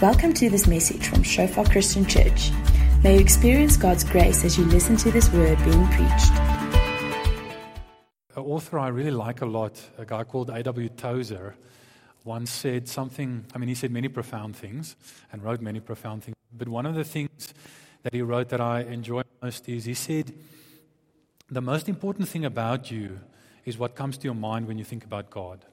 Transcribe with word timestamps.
Welcome 0.00 0.32
to 0.34 0.48
this 0.48 0.68
message 0.68 1.08
from 1.08 1.24
Shofar 1.24 1.64
Christian 1.64 2.06
Church. 2.06 2.52
May 3.02 3.14
you 3.14 3.20
experience 3.20 3.76
God's 3.76 4.04
grace 4.04 4.44
as 4.44 4.56
you 4.56 4.64
listen 4.66 4.96
to 4.98 5.10
this 5.10 5.28
word 5.32 5.58
being 5.64 5.88
preached. 5.88 6.30
An 8.36 8.44
author 8.44 8.78
I 8.78 8.88
really 8.88 9.10
like 9.10 9.40
a 9.40 9.44
lot, 9.44 9.82
a 9.98 10.04
guy 10.04 10.22
called 10.22 10.50
A.W. 10.50 10.90
Tozer, 10.90 11.56
once 12.22 12.48
said 12.52 12.86
something. 12.86 13.44
I 13.52 13.58
mean, 13.58 13.68
he 13.68 13.74
said 13.74 13.90
many 13.90 14.06
profound 14.06 14.54
things 14.54 14.94
and 15.32 15.42
wrote 15.42 15.60
many 15.60 15.80
profound 15.80 16.22
things. 16.22 16.36
But 16.56 16.68
one 16.68 16.86
of 16.86 16.94
the 16.94 17.02
things 17.02 17.52
that 18.04 18.14
he 18.14 18.22
wrote 18.22 18.50
that 18.50 18.60
I 18.60 18.82
enjoy 18.82 19.22
most 19.42 19.68
is 19.68 19.86
he 19.86 19.94
said, 19.94 20.32
The 21.50 21.60
most 21.60 21.88
important 21.88 22.28
thing 22.28 22.44
about 22.44 22.88
you 22.88 23.18
is 23.64 23.76
what 23.76 23.96
comes 23.96 24.16
to 24.18 24.26
your 24.26 24.34
mind 24.34 24.68
when 24.68 24.78
you 24.78 24.84
think 24.84 25.02
about 25.02 25.28
God. 25.28 25.64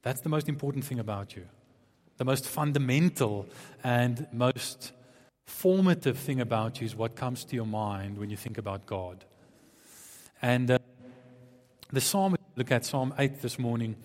That's 0.00 0.22
the 0.22 0.30
most 0.30 0.48
important 0.48 0.86
thing 0.86 0.98
about 0.98 1.36
you. 1.36 1.44
The 2.16 2.24
most 2.24 2.46
fundamental 2.46 3.46
and 3.84 4.26
most 4.32 4.92
formative 5.46 6.18
thing 6.18 6.40
about 6.40 6.80
you 6.80 6.86
is 6.86 6.96
what 6.96 7.14
comes 7.14 7.44
to 7.44 7.56
your 7.56 7.66
mind 7.66 8.18
when 8.18 8.30
you 8.30 8.36
think 8.36 8.58
about 8.58 8.86
God. 8.86 9.24
And 10.40 10.70
uh, 10.70 10.78
the 11.92 12.00
psalm, 12.00 12.32
we 12.32 12.38
look 12.56 12.72
at 12.72 12.84
Psalm 12.84 13.14
8 13.18 13.42
this 13.42 13.58
morning, 13.58 13.96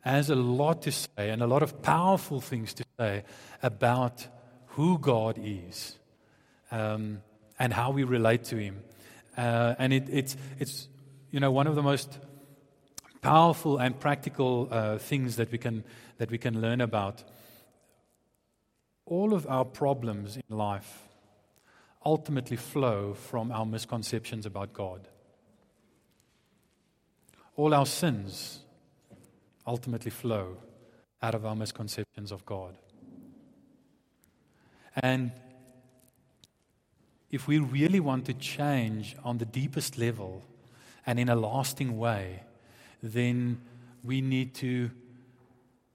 has 0.00 0.30
a 0.30 0.34
lot 0.34 0.82
to 0.82 0.92
say 0.92 1.30
and 1.30 1.42
a 1.42 1.46
lot 1.46 1.62
of 1.62 1.82
powerful 1.82 2.40
things 2.40 2.72
to 2.74 2.84
say 2.98 3.24
about 3.62 4.26
who 4.68 4.98
God 4.98 5.38
is 5.42 5.98
um, 6.70 7.22
and 7.58 7.72
how 7.72 7.90
we 7.90 8.04
relate 8.04 8.44
to 8.44 8.56
Him. 8.56 8.80
Uh, 9.36 9.74
and 9.78 9.92
it, 9.92 10.08
it's, 10.10 10.36
it's, 10.58 10.88
you 11.30 11.40
know, 11.40 11.50
one 11.50 11.66
of 11.66 11.74
the 11.74 11.82
most 11.82 12.18
powerful 13.20 13.78
and 13.78 13.98
practical 13.98 14.68
uh, 14.70 14.98
things 14.98 15.36
that 15.36 15.52
we, 15.52 15.58
can, 15.58 15.84
that 16.20 16.30
we 16.30 16.36
can 16.36 16.60
learn 16.60 16.82
about. 16.82 17.24
All 19.06 19.32
of 19.32 19.46
our 19.46 19.64
problems 19.64 20.36
in 20.36 20.54
life 20.54 21.08
ultimately 22.04 22.58
flow 22.58 23.14
from 23.14 23.50
our 23.50 23.64
misconceptions 23.64 24.44
about 24.44 24.74
God. 24.74 25.08
All 27.56 27.72
our 27.72 27.86
sins 27.86 28.60
ultimately 29.66 30.10
flow 30.10 30.58
out 31.22 31.34
of 31.34 31.46
our 31.46 31.56
misconceptions 31.56 32.32
of 32.32 32.44
God. 32.44 32.76
And 34.96 35.32
if 37.30 37.48
we 37.48 37.58
really 37.60 38.00
want 38.00 38.26
to 38.26 38.34
change 38.34 39.16
on 39.24 39.38
the 39.38 39.46
deepest 39.46 39.96
level 39.96 40.44
and 41.06 41.18
in 41.18 41.30
a 41.30 41.34
lasting 41.34 41.96
way, 41.96 42.42
then 43.02 43.62
we 44.04 44.20
need 44.20 44.54
to 44.56 44.90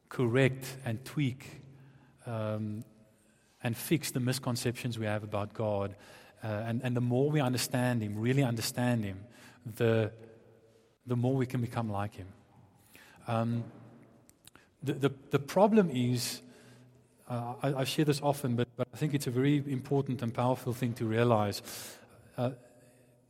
correct 0.10 0.66
and 0.86 1.04
tweak 1.06 1.62
um, 2.26 2.84
and 3.64 3.76
fix 3.76 4.12
the 4.12 4.20
misconceptions 4.20 4.98
we 5.00 5.06
have 5.06 5.24
about 5.24 5.54
God. 5.54 5.96
Uh, 6.44 6.48
and, 6.68 6.82
and 6.84 6.96
the 6.96 7.02
more 7.02 7.32
we 7.32 7.42
understand 7.42 8.02
Him, 8.02 8.18
really 8.18 8.44
understand 8.44 9.04
Him, 9.04 9.20
the, 9.76 10.12
the 11.08 11.16
more 11.16 11.36
we 11.36 11.46
can 11.46 11.62
become 11.62 11.90
like 11.90 12.16
Him. 12.16 12.28
Um, 13.28 13.64
the, 14.84 14.94
the, 14.94 15.12
the 15.32 15.40
problem 15.40 15.90
is, 15.90 16.42
uh, 17.28 17.56
I, 17.64 17.74
I, 17.74 17.84
share 17.86 18.06
this 18.06 18.22
often, 18.22 18.56
but, 18.56 18.68
but 18.78 18.88
I 18.94 18.98
think 18.98 19.16
it's 19.16 19.26
a 19.26 19.32
very 19.32 19.64
important 19.66 20.22
and 20.22 20.32
powerful 20.32 20.74
thing 20.74 20.94
to 20.94 21.06
realize. 21.06 21.64
Uh, 22.38 22.52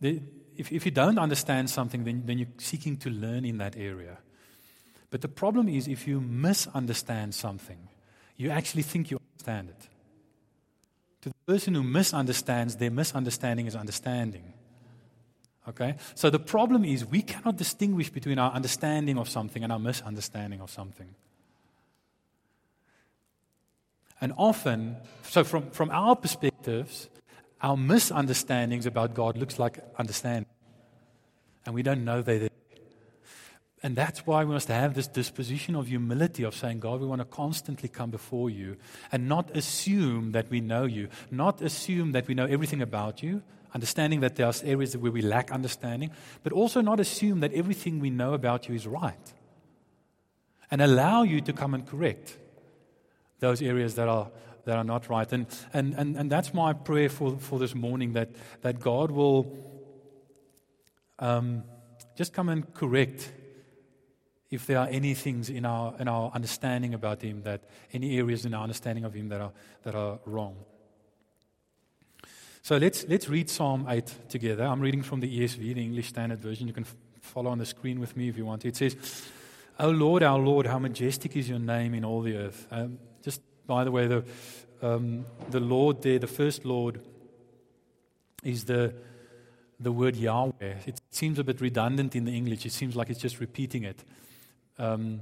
the, 0.01 0.21
if, 0.57 0.71
if 0.73 0.85
you 0.85 0.91
don't 0.91 1.17
understand 1.17 1.69
something, 1.69 2.03
then, 2.03 2.23
then 2.25 2.37
you're 2.37 2.47
seeking 2.57 2.97
to 2.97 3.09
learn 3.09 3.45
in 3.45 3.57
that 3.59 3.77
area. 3.77 4.17
But 5.15 5.21
the 5.21 5.29
problem 5.29 5.69
is 5.69 5.87
if 5.87 6.09
you 6.09 6.19
misunderstand 6.19 7.33
something, 7.33 7.87
you 8.35 8.49
actually 8.49 8.83
think 8.83 9.11
you 9.11 9.17
understand 9.31 9.69
it. 9.69 9.87
To 11.21 11.29
the 11.29 11.53
person 11.53 11.73
who 11.73 11.83
misunderstands, 11.83 12.75
their 12.75 12.91
misunderstanding 12.91 13.65
is 13.65 13.77
understanding. 13.77 14.51
Okay? 15.69 15.95
So 16.15 16.29
the 16.29 16.37
problem 16.37 16.83
is 16.83 17.05
we 17.05 17.21
cannot 17.21 17.55
distinguish 17.55 18.09
between 18.09 18.37
our 18.37 18.51
understanding 18.51 19.17
of 19.17 19.29
something 19.29 19.63
and 19.63 19.71
our 19.71 19.79
misunderstanding 19.79 20.59
of 20.59 20.69
something. 20.69 21.15
And 24.19 24.33
often, 24.37 24.97
so 25.23 25.45
from, 25.45 25.71
from 25.71 25.91
our 25.91 26.17
perspectives, 26.17 27.07
our 27.61 27.77
misunderstandings 27.77 28.85
about 28.85 29.13
God 29.13 29.37
looks 29.37 29.59
like 29.59 29.79
understanding. 29.97 30.51
And 31.65 31.73
we 31.73 31.83
don't 31.83 32.03
know 32.03 32.21
they're 32.21 32.39
there. 32.39 32.49
And 33.85 33.95
that's 33.95 34.25
why 34.25 34.43
we 34.43 34.51
must 34.51 34.69
have 34.69 34.95
this 34.95 35.05
disposition 35.05 35.75
of 35.75 35.85
humility 35.85 36.41
of 36.41 36.55
saying, 36.55 36.79
God, 36.79 37.01
we 37.01 37.05
want 37.05 37.21
to 37.21 37.25
constantly 37.25 37.87
come 37.87 38.09
before 38.09 38.49
you 38.49 38.77
and 39.11 39.29
not 39.29 39.55
assume 39.55 40.31
that 40.31 40.49
we 40.49 40.59
know 40.59 40.85
you, 40.85 41.07
not 41.29 41.61
assume 41.61 42.13
that 42.13 42.27
we 42.27 42.33
know 42.33 42.47
everything 42.47 42.81
about 42.81 43.21
you, 43.21 43.43
understanding 43.75 44.21
that 44.21 44.37
there 44.37 44.47
are 44.47 44.53
areas 44.63 44.97
where 44.97 45.11
we 45.11 45.21
lack 45.21 45.51
understanding, 45.51 46.09
but 46.41 46.51
also 46.51 46.81
not 46.81 46.99
assume 46.99 47.41
that 47.41 47.53
everything 47.53 47.99
we 47.99 48.09
know 48.09 48.33
about 48.33 48.67
you 48.67 48.73
is 48.73 48.87
right. 48.87 49.33
And 50.71 50.81
allow 50.81 51.21
you 51.21 51.39
to 51.41 51.53
come 51.53 51.75
and 51.75 51.85
correct 51.85 52.35
those 53.39 53.61
areas 53.61 53.93
that 53.95 54.07
are 54.07 54.31
that 54.63 54.77
are 54.77 54.83
not 54.83 55.11
right. 55.11 55.31
And, 55.31 55.45
and, 55.73 55.93
and, 55.93 56.15
and 56.15 56.31
that's 56.31 56.55
my 56.55 56.73
prayer 56.73 57.07
for, 57.07 57.37
for 57.37 57.59
this 57.59 57.75
morning 57.75 58.13
that, 58.13 58.29
that 58.63 58.79
God 58.79 59.11
will 59.11 59.55
um, 61.19 61.61
just 62.17 62.33
come 62.33 62.49
and 62.49 62.73
correct 62.73 63.31
if 64.55 64.65
there 64.65 64.79
are 64.79 64.87
any 64.87 65.13
things 65.13 65.49
in 65.49 65.65
our, 65.65 65.93
in 65.99 66.07
our 66.07 66.31
understanding 66.33 66.93
about 66.93 67.21
Him, 67.21 67.43
that 67.43 67.61
any 67.93 68.17
areas 68.17 68.45
in 68.45 68.53
our 68.53 68.63
understanding 68.63 69.03
of 69.05 69.13
Him 69.13 69.29
that 69.29 69.41
are, 69.41 69.51
that 69.83 69.95
are 69.95 70.19
wrong. 70.25 70.55
So 72.63 72.77
let's, 72.77 73.05
let's 73.07 73.29
read 73.29 73.49
Psalm 73.49 73.85
8 73.87 74.29
together. 74.29 74.63
I'm 74.63 74.79
reading 74.79 75.03
from 75.03 75.19
the 75.19 75.39
ESV, 75.39 75.75
the 75.75 75.83
English 75.83 76.07
Standard 76.07 76.39
Version. 76.39 76.67
You 76.67 76.73
can 76.73 76.85
f- 76.85 76.95
follow 77.21 77.51
on 77.51 77.59
the 77.59 77.65
screen 77.65 77.99
with 77.99 78.17
me 78.17 78.27
if 78.27 78.37
you 78.37 78.45
want 78.45 78.63
to. 78.63 78.69
It 78.69 78.75
says, 78.75 78.95
O 79.77 79.89
Lord, 79.89 80.23
our 80.23 80.39
Lord, 80.39 80.65
how 80.65 80.79
majestic 80.79 81.35
is 81.35 81.47
your 81.47 81.59
name 81.59 81.93
in 81.93 82.03
all 82.03 82.21
the 82.21 82.35
earth. 82.37 82.65
Um, 82.71 82.97
just 83.21 83.41
by 83.67 83.83
the 83.83 83.91
way, 83.91 84.07
the, 84.07 84.23
um, 84.81 85.25
the 85.51 85.59
Lord 85.59 86.01
there, 86.01 86.17
the 86.17 86.27
first 86.27 86.65
Lord, 86.65 87.01
is 88.43 88.63
the, 88.65 88.95
the 89.79 89.91
word 89.91 90.15
Yahweh. 90.15 90.75
It 90.87 91.01
seems 91.11 91.37
a 91.37 91.43
bit 91.43 91.61
redundant 91.61 92.15
in 92.15 92.25
the 92.25 92.35
English. 92.35 92.65
It 92.65 92.71
seems 92.71 92.95
like 92.95 93.09
it's 93.09 93.19
just 93.19 93.39
repeating 93.39 93.83
it. 93.83 94.03
Um, 94.77 95.21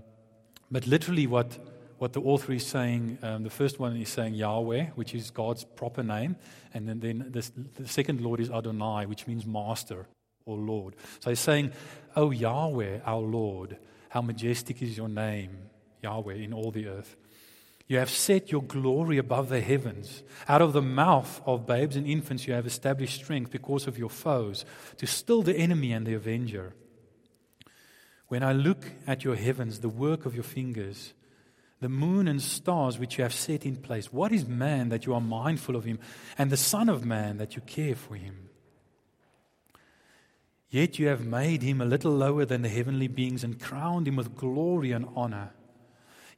but 0.71 0.87
literally, 0.87 1.27
what, 1.27 1.57
what 1.99 2.13
the 2.13 2.21
author 2.21 2.53
is 2.53 2.65
saying, 2.65 3.17
um, 3.21 3.43
the 3.43 3.49
first 3.49 3.79
one 3.79 3.95
is 3.95 4.09
saying 4.09 4.33
Yahweh, 4.33 4.87
which 4.95 5.13
is 5.13 5.31
God's 5.31 5.63
proper 5.63 6.03
name. 6.03 6.35
And 6.73 6.87
then, 6.87 6.99
then 6.99 7.25
this, 7.29 7.51
the 7.75 7.87
second 7.87 8.21
Lord 8.21 8.39
is 8.39 8.49
Adonai, 8.49 9.05
which 9.05 9.27
means 9.27 9.45
master 9.45 10.07
or 10.45 10.57
Lord. 10.57 10.95
So 11.19 11.29
he's 11.29 11.39
saying, 11.39 11.71
Oh 12.15 12.31
Yahweh, 12.31 12.99
our 13.05 13.21
Lord, 13.21 13.77
how 14.09 14.21
majestic 14.21 14.81
is 14.81 14.97
your 14.97 15.09
name, 15.09 15.57
Yahweh, 16.01 16.35
in 16.35 16.53
all 16.53 16.71
the 16.71 16.87
earth. 16.87 17.15
You 17.87 17.97
have 17.97 18.09
set 18.09 18.51
your 18.51 18.63
glory 18.63 19.17
above 19.17 19.49
the 19.49 19.61
heavens. 19.61 20.23
Out 20.47 20.61
of 20.61 20.73
the 20.73 20.81
mouth 20.81 21.41
of 21.45 21.65
babes 21.65 21.95
and 21.95 22.07
infants, 22.07 22.47
you 22.47 22.53
have 22.53 22.65
established 22.65 23.15
strength 23.15 23.51
because 23.51 23.87
of 23.87 23.97
your 23.97 24.09
foes, 24.09 24.65
to 24.97 25.05
still 25.05 25.41
the 25.41 25.55
enemy 25.55 25.91
and 25.91 26.05
the 26.05 26.13
avenger. 26.13 26.73
When 28.33 28.41
I 28.41 28.53
look 28.53 28.87
at 29.05 29.23
your 29.23 29.35
heavens, 29.35 29.81
the 29.81 29.89
work 29.89 30.25
of 30.25 30.33
your 30.33 30.43
fingers, 30.43 31.13
the 31.81 31.87
moon 31.87 32.27
and 32.27 32.41
stars 32.41 32.97
which 32.97 33.19
you 33.19 33.23
have 33.23 33.31
set 33.31 33.63
in 33.63 33.75
place, 33.75 34.11
what 34.11 34.31
is 34.31 34.47
man 34.47 34.89
that 34.89 35.05
you 35.05 35.13
are 35.13 35.21
mindful 35.21 35.75
of 35.75 35.83
him, 35.83 35.99
and 36.35 36.49
the 36.49 36.57
Son 36.57 36.89
of 36.89 37.05
Man 37.05 37.37
that 37.37 37.55
you 37.55 37.61
care 37.61 37.93
for 37.93 38.15
him? 38.15 38.49
Yet 40.71 40.97
you 40.97 41.09
have 41.09 41.23
made 41.23 41.61
him 41.61 41.79
a 41.79 41.85
little 41.85 42.11
lower 42.11 42.43
than 42.43 42.63
the 42.63 42.69
heavenly 42.69 43.07
beings 43.07 43.43
and 43.43 43.61
crowned 43.61 44.07
him 44.07 44.15
with 44.15 44.35
glory 44.35 44.91
and 44.91 45.07
honor. 45.15 45.51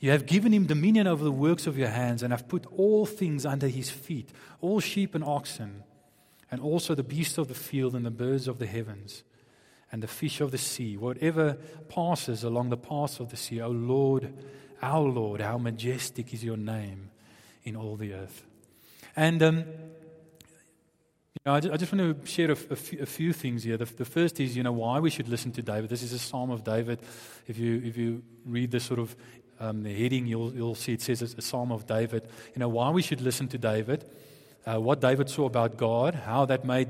You 0.01 0.12
have 0.12 0.25
given 0.25 0.53
him 0.53 0.66
dominion 0.66 1.07
over 1.07 1.24
the 1.24 1.31
works 1.31 1.65
of 1.65 1.77
your 1.77 1.88
hands, 1.88 2.21
and 2.21 2.33
have 2.33 2.50
put 2.50 2.65
all 2.75 3.06
things 3.06 3.45
under 3.45 3.69
his 3.69 3.89
feet 3.89 4.31
all 4.59 4.81
sheep 4.81 5.15
and 5.15 5.24
oxen, 5.24 5.86
and 6.51 6.59
also 6.59 6.94
the 6.94 7.03
beasts 7.03 7.38
of 7.38 7.47
the 7.47 7.53
field, 7.53 7.95
and 7.95 8.06
the 8.06 8.12
birds 8.12 8.50
of 8.50 8.59
the 8.59 8.68
heavens, 8.68 9.24
and 9.95 10.03
the 10.03 10.07
fish 10.07 10.42
of 10.42 10.51
the 10.51 10.57
sea, 10.57 10.97
whatever 10.97 11.53
passes 11.88 12.44
along 12.44 12.68
the 12.68 12.75
paths 12.75 13.21
of 13.21 13.30
the 13.30 13.38
sea. 13.38 13.62
O 13.62 13.69
Lord, 13.69 14.33
our 14.81 15.00
Lord, 15.00 15.39
how 15.39 15.57
majestic 15.57 16.33
is 16.33 16.44
your 16.44 16.57
name 16.57 17.12
in 17.63 17.77
all 17.77 17.95
the 17.95 18.13
earth. 18.13 18.45
And 19.15 19.42
um, 19.42 19.57
you 19.59 19.63
know, 21.45 21.53
I, 21.53 21.62
just, 21.62 21.74
I 21.74 21.77
just 21.77 21.94
want 21.94 22.25
to 22.25 22.30
share 22.30 22.51
a, 22.51 22.56
few, 22.57 23.31
things 23.31 23.63
here. 23.63 23.77
The, 23.77 23.86
the, 23.86 24.03
first 24.03 24.42
is, 24.42 24.57
you 24.57 24.63
know, 24.63 24.74
why 24.74 25.00
we 25.00 25.09
should 25.09 25.30
listen 25.30 25.53
to 25.53 25.62
David. 25.62 25.89
This 25.89 26.03
is 26.03 26.12
a 26.12 26.19
psalm 26.19 26.51
of 26.51 26.65
David. 26.65 27.00
If 27.47 27.57
you, 27.57 27.81
if 27.86 27.95
you 27.95 28.21
read 28.45 28.71
the 28.71 28.81
sort 28.81 29.00
of 29.00 29.15
um, 29.62 29.83
the 29.83 29.94
heading, 29.94 30.27
you'll, 30.27 30.53
you'll 30.53 30.75
see 30.75 30.92
it 30.92 31.03
says 31.03 31.21
it's 31.21 31.36
a 31.36 31.42
psalm 31.42 31.71
of 31.71 31.88
David. 31.88 32.27
You 32.53 32.59
know, 32.59 32.68
why 32.68 32.89
we 32.89 33.01
should 33.01 33.21
listen 33.21 33.47
to 33.47 33.57
David, 33.57 34.03
uh, 34.65 34.77
what 34.77 35.00
David 35.00 35.30
saw 35.30 35.45
about 35.45 35.77
God, 35.77 36.15
how 36.15 36.44
that 36.47 36.65
made 36.65 36.89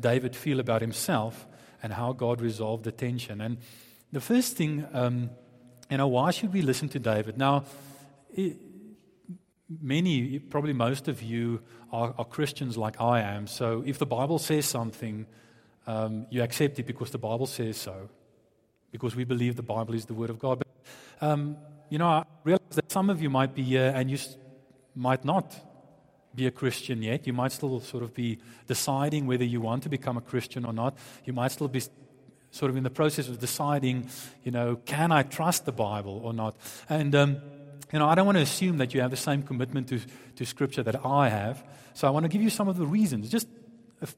David 0.00 0.34
feel 0.34 0.58
about 0.58 0.80
himself, 0.80 1.46
and 1.82 1.92
how 1.92 2.12
God 2.12 2.40
resolved 2.40 2.84
the 2.84 2.92
tension. 2.92 3.40
And 3.40 3.58
the 4.12 4.20
first 4.20 4.56
thing, 4.56 4.86
um, 4.92 5.30
you 5.90 5.96
know, 5.96 6.08
why 6.08 6.30
should 6.30 6.52
we 6.52 6.62
listen 6.62 6.88
to 6.90 6.98
David? 6.98 7.38
Now, 7.38 7.64
it, 8.32 8.56
many, 9.80 10.38
probably 10.38 10.72
most 10.72 11.08
of 11.08 11.22
you, 11.22 11.60
are, 11.92 12.14
are, 12.18 12.24
Christians 12.24 12.76
like 12.76 13.00
I 13.00 13.20
am. 13.20 13.46
So 13.46 13.82
if 13.84 13.98
the 13.98 14.06
Bible 14.06 14.38
says 14.38 14.66
something, 14.66 15.26
um, 15.86 16.26
you 16.30 16.42
accept 16.42 16.78
it 16.78 16.86
because 16.86 17.10
the 17.10 17.18
Bible 17.18 17.46
says 17.46 17.76
so, 17.76 18.08
because 18.92 19.16
we 19.16 19.24
believe 19.24 19.56
the 19.56 19.62
Bible 19.62 19.94
is 19.94 20.04
the 20.04 20.14
Word 20.14 20.30
of 20.30 20.38
God. 20.38 20.58
But, 20.58 21.28
um, 21.28 21.56
you 21.88 21.98
know, 21.98 22.06
I 22.06 22.24
realize 22.44 22.76
that 22.76 22.90
some 22.92 23.10
of 23.10 23.20
you 23.20 23.30
might 23.30 23.54
be 23.54 23.62
here 23.62 23.92
and 23.94 24.10
you 24.10 24.18
might 24.94 25.24
not 25.24 25.54
be 26.40 26.46
a 26.46 26.50
Christian 26.50 27.02
yet. 27.02 27.26
You 27.26 27.34
might 27.34 27.52
still 27.52 27.80
sort 27.80 28.02
of 28.02 28.14
be 28.14 28.38
deciding 28.66 29.26
whether 29.26 29.44
you 29.44 29.60
want 29.60 29.82
to 29.82 29.88
become 29.88 30.16
a 30.16 30.22
Christian 30.22 30.64
or 30.64 30.72
not. 30.72 30.96
You 31.26 31.34
might 31.34 31.52
still 31.52 31.68
be 31.68 31.82
sort 32.50 32.70
of 32.70 32.76
in 32.76 32.82
the 32.82 32.90
process 32.90 33.28
of 33.28 33.38
deciding, 33.38 34.08
you 34.42 34.50
know, 34.50 34.76
can 34.86 35.12
I 35.12 35.22
trust 35.22 35.66
the 35.66 35.72
Bible 35.72 36.20
or 36.24 36.32
not? 36.32 36.56
And, 36.88 37.14
um, 37.14 37.36
you 37.92 37.98
know, 37.98 38.08
I 38.08 38.14
don't 38.14 38.24
want 38.24 38.38
to 38.38 38.42
assume 38.42 38.78
that 38.78 38.94
you 38.94 39.02
have 39.02 39.10
the 39.10 39.18
same 39.28 39.42
commitment 39.42 39.88
to, 39.88 40.00
to 40.36 40.46
Scripture 40.46 40.82
that 40.82 41.04
I 41.04 41.28
have. 41.28 41.62
So 41.92 42.08
I 42.08 42.10
want 42.10 42.24
to 42.24 42.28
give 42.28 42.42
you 42.42 42.50
some 42.50 42.68
of 42.68 42.78
the 42.78 42.86
reasons. 42.86 43.28
Just 43.28 43.46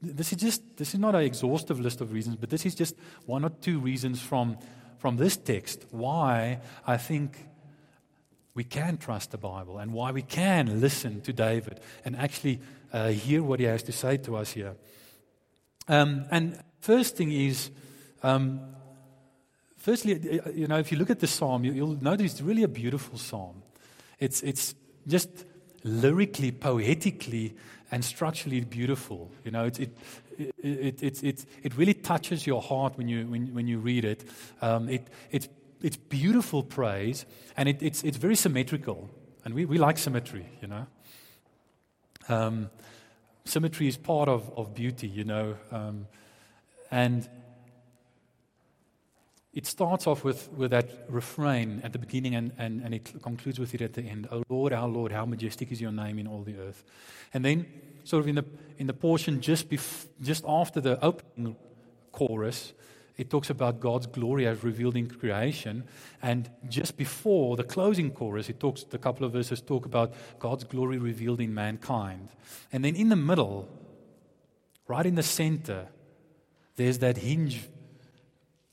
this 0.01 0.31
is 0.31 0.39
just 0.39 0.61
this 0.77 0.93
is 0.93 0.99
not 0.99 1.13
an 1.13 1.23
exhaustive 1.23 1.77
list 1.77 1.99
of 1.99 2.13
reasons, 2.13 2.37
but 2.37 2.49
this 2.49 2.65
is 2.65 2.73
just 2.73 2.95
one 3.25 3.43
or 3.43 3.49
two 3.49 3.79
reasons 3.79 4.21
from 4.21 4.57
from 4.99 5.17
this 5.17 5.35
text 5.35 5.85
why 5.91 6.61
I 6.87 6.95
think 6.95 7.35
we 8.55 8.63
can 8.63 8.97
trust 8.97 9.31
the 9.31 9.37
Bible 9.37 9.79
and 9.79 9.93
why 9.93 10.11
we 10.11 10.21
can 10.21 10.79
listen 10.79 11.21
to 11.21 11.33
David 11.33 11.79
and 12.05 12.15
actually 12.15 12.59
uh, 12.91 13.09
hear 13.09 13.41
what 13.41 13.59
he 13.59 13.65
has 13.65 13.83
to 13.83 13.91
say 13.91 14.17
to 14.17 14.35
us 14.35 14.51
here. 14.51 14.75
Um, 15.87 16.25
and 16.31 16.61
first 16.79 17.17
thing 17.17 17.31
is, 17.31 17.71
um, 18.21 18.61
firstly, 19.77 20.39
uh, 20.39 20.49
you 20.51 20.67
know, 20.67 20.77
if 20.77 20.91
you 20.91 20.97
look 20.97 21.09
at 21.09 21.19
the 21.19 21.27
psalm, 21.27 21.65
you, 21.65 21.85
will 21.85 22.01
notice 22.01 22.33
it's 22.33 22.41
really 22.41 22.63
a 22.63 22.67
beautiful 22.67 23.17
psalm. 23.17 23.63
It's, 24.19 24.41
it's 24.43 24.75
just 25.07 25.29
lyrically, 25.83 26.51
poetically, 26.51 27.55
and 27.91 28.05
structurally 28.05 28.61
beautiful. 28.61 29.31
You 29.43 29.51
know, 29.51 29.65
it, 29.65 29.79
it, 29.79 29.97
it, 30.37 31.03
it, 31.03 31.23
it, 31.23 31.45
it 31.63 31.75
really 31.75 31.93
touches 31.93 32.47
your 32.47 32.61
heart 32.61 32.97
when 32.97 33.07
you, 33.07 33.25
when, 33.27 33.53
when 33.53 33.67
you 33.67 33.79
read 33.79 34.05
it. 34.05 34.23
Um, 34.61 34.89
it 34.89 35.07
it's 35.31 35.49
it's 35.83 35.97
beautiful 35.97 36.63
praise, 36.63 37.25
and 37.55 37.69
it, 37.69 37.83
it's, 37.83 38.03
it's 38.03 38.17
very 38.17 38.35
symmetrical. 38.35 39.09
And 39.45 39.53
we, 39.53 39.65
we 39.65 39.77
like 39.77 39.97
symmetry, 39.97 40.47
you 40.61 40.67
know. 40.67 40.87
Um, 42.29 42.69
symmetry 43.43 43.87
is 43.87 43.97
part 43.97 44.29
of, 44.29 44.49
of 44.57 44.73
beauty, 44.73 45.07
you 45.07 45.25
know. 45.25 45.57
Um, 45.71 46.07
and 46.89 47.27
it 49.53 49.67
starts 49.67 50.07
off 50.07 50.23
with, 50.23 50.49
with 50.53 50.71
that 50.71 50.89
refrain 51.09 51.81
at 51.83 51.91
the 51.93 51.99
beginning 51.99 52.33
and, 52.33 52.53
and, 52.57 52.81
and 52.81 52.93
it 52.93 53.21
concludes 53.21 53.59
with 53.59 53.75
it 53.75 53.81
at 53.81 53.93
the 53.93 54.01
end. 54.01 54.27
Oh 54.31 54.43
Lord, 54.49 54.73
our 54.73 54.87
Lord, 54.87 55.11
how 55.11 55.25
majestic 55.25 55.71
is 55.71 55.79
your 55.79 55.91
name 55.91 56.17
in 56.17 56.27
all 56.27 56.41
the 56.41 56.57
earth. 56.57 56.83
And 57.33 57.43
then, 57.43 57.65
sort 58.03 58.21
of 58.21 58.27
in 58.27 58.35
the, 58.35 58.45
in 58.77 58.87
the 58.87 58.93
portion 58.93 59.41
just, 59.41 59.69
bef- 59.69 60.07
just 60.21 60.43
after 60.47 60.81
the 60.81 61.03
opening 61.03 61.55
chorus, 62.11 62.73
it 63.15 63.29
talks 63.29 63.49
about 63.49 63.79
God's 63.79 64.07
glory 64.07 64.47
as 64.47 64.63
revealed 64.63 64.95
in 64.95 65.07
creation. 65.07 65.83
And 66.21 66.49
just 66.67 66.97
before 66.97 67.55
the 67.55 67.63
closing 67.63 68.11
chorus, 68.11 68.49
it 68.49 68.59
talks, 68.59 68.85
a 68.91 68.97
couple 68.97 69.25
of 69.25 69.33
verses 69.33 69.61
talk 69.61 69.85
about 69.85 70.13
God's 70.39 70.63
glory 70.63 70.97
revealed 70.97 71.39
in 71.39 71.53
mankind. 71.53 72.29
And 72.71 72.83
then 72.83 72.95
in 72.95 73.09
the 73.09 73.15
middle, 73.15 73.69
right 74.87 75.05
in 75.05 75.15
the 75.15 75.23
center, 75.23 75.87
there's 76.75 76.97
that 76.99 77.17
hinge, 77.17 77.69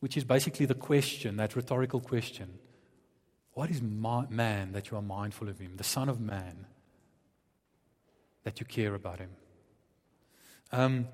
which 0.01 0.17
is 0.17 0.25
basically 0.25 0.65
the 0.65 0.75
question, 0.75 1.37
that 1.37 1.55
rhetorical 1.55 2.01
question 2.01 2.59
What 3.53 3.71
is 3.71 3.83
man 3.83 4.73
that 4.73 4.91
you 4.91 4.97
are 4.97 5.03
mindful 5.03 5.51
of 5.51 5.59
him? 5.59 5.77
The 5.77 5.85
Son 5.85 6.09
of 6.09 6.19
Man, 6.19 6.67
that 8.45 8.59
you 8.59 8.65
care 8.65 8.95
about 8.95 9.19
him. 9.19 9.31
Um, 10.73 11.09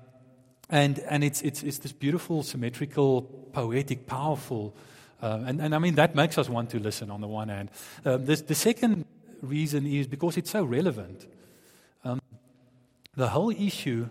and, 0.69 0.99
and 0.99 1.23
it's, 1.23 1.41
it's, 1.41 1.63
it's 1.63 1.79
this 1.79 1.93
beautiful, 1.93 2.43
symmetrical, 2.43 3.21
poetic, 3.53 4.05
powerful. 4.05 4.75
Uh, 5.21 5.43
and, 5.45 5.61
and 5.61 5.73
I 5.73 5.79
mean, 5.79 5.95
that 5.95 6.15
makes 6.15 6.37
us 6.37 6.49
want 6.49 6.69
to 6.71 6.79
listen 6.79 7.09
on 7.09 7.21
the 7.21 7.27
one 7.27 7.49
hand. 7.49 7.71
Um, 8.05 8.25
this, 8.25 8.41
the 8.41 8.55
second 8.55 9.05
reason 9.41 9.85
is 9.85 10.07
because 10.07 10.37
it's 10.37 10.51
so 10.51 10.63
relevant. 10.63 11.25
Um, 12.03 12.21
the 13.15 13.29
whole 13.29 13.51
issue, 13.51 14.09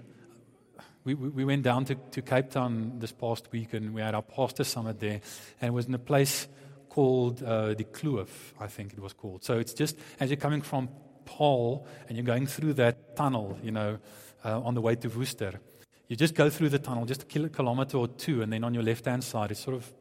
we, 1.04 1.14
we 1.14 1.44
went 1.44 1.62
down 1.62 1.84
to, 1.86 1.94
to 1.94 2.22
Cape 2.22 2.50
Town 2.50 2.98
this 2.98 3.12
past 3.12 3.52
week 3.52 3.74
and 3.74 3.94
we 3.94 4.00
had 4.00 4.14
our 4.14 4.22
pastor 4.22 4.64
summit 4.64 4.98
there, 4.98 5.20
and 5.60 5.68
it 5.68 5.72
was 5.72 5.86
in 5.86 5.94
a 5.94 5.98
place 5.98 6.48
called 6.88 7.42
uh, 7.42 7.74
the 7.74 7.84
Kloof, 7.84 8.28
I 8.58 8.66
think 8.66 8.94
it 8.94 9.00
was 9.00 9.12
called. 9.12 9.44
So 9.44 9.58
it's 9.58 9.74
just 9.74 9.98
as 10.18 10.30
you're 10.30 10.38
coming 10.38 10.62
from 10.62 10.88
Paarl 11.26 11.86
and 12.08 12.16
you're 12.16 12.24
going 12.24 12.46
through 12.46 12.72
that 12.74 13.14
tunnel, 13.16 13.58
you 13.62 13.70
know, 13.70 13.98
uh, 14.44 14.60
on 14.62 14.74
the 14.74 14.80
way 14.80 14.94
to 14.96 15.08
Worcester. 15.08 15.60
You 16.08 16.16
just 16.16 16.34
go 16.34 16.48
through 16.48 16.68
the 16.68 16.78
tunnel, 16.78 17.04
just 17.04 17.22
a 17.22 17.48
kilometer 17.48 17.98
or 17.98 18.08
two, 18.08 18.42
and 18.42 18.52
then 18.52 18.62
on 18.62 18.74
your 18.74 18.82
left 18.82 19.06
hand 19.06 19.24
side, 19.24 19.50
it's 19.50 19.60
sort 19.60 19.76
of 19.76 19.92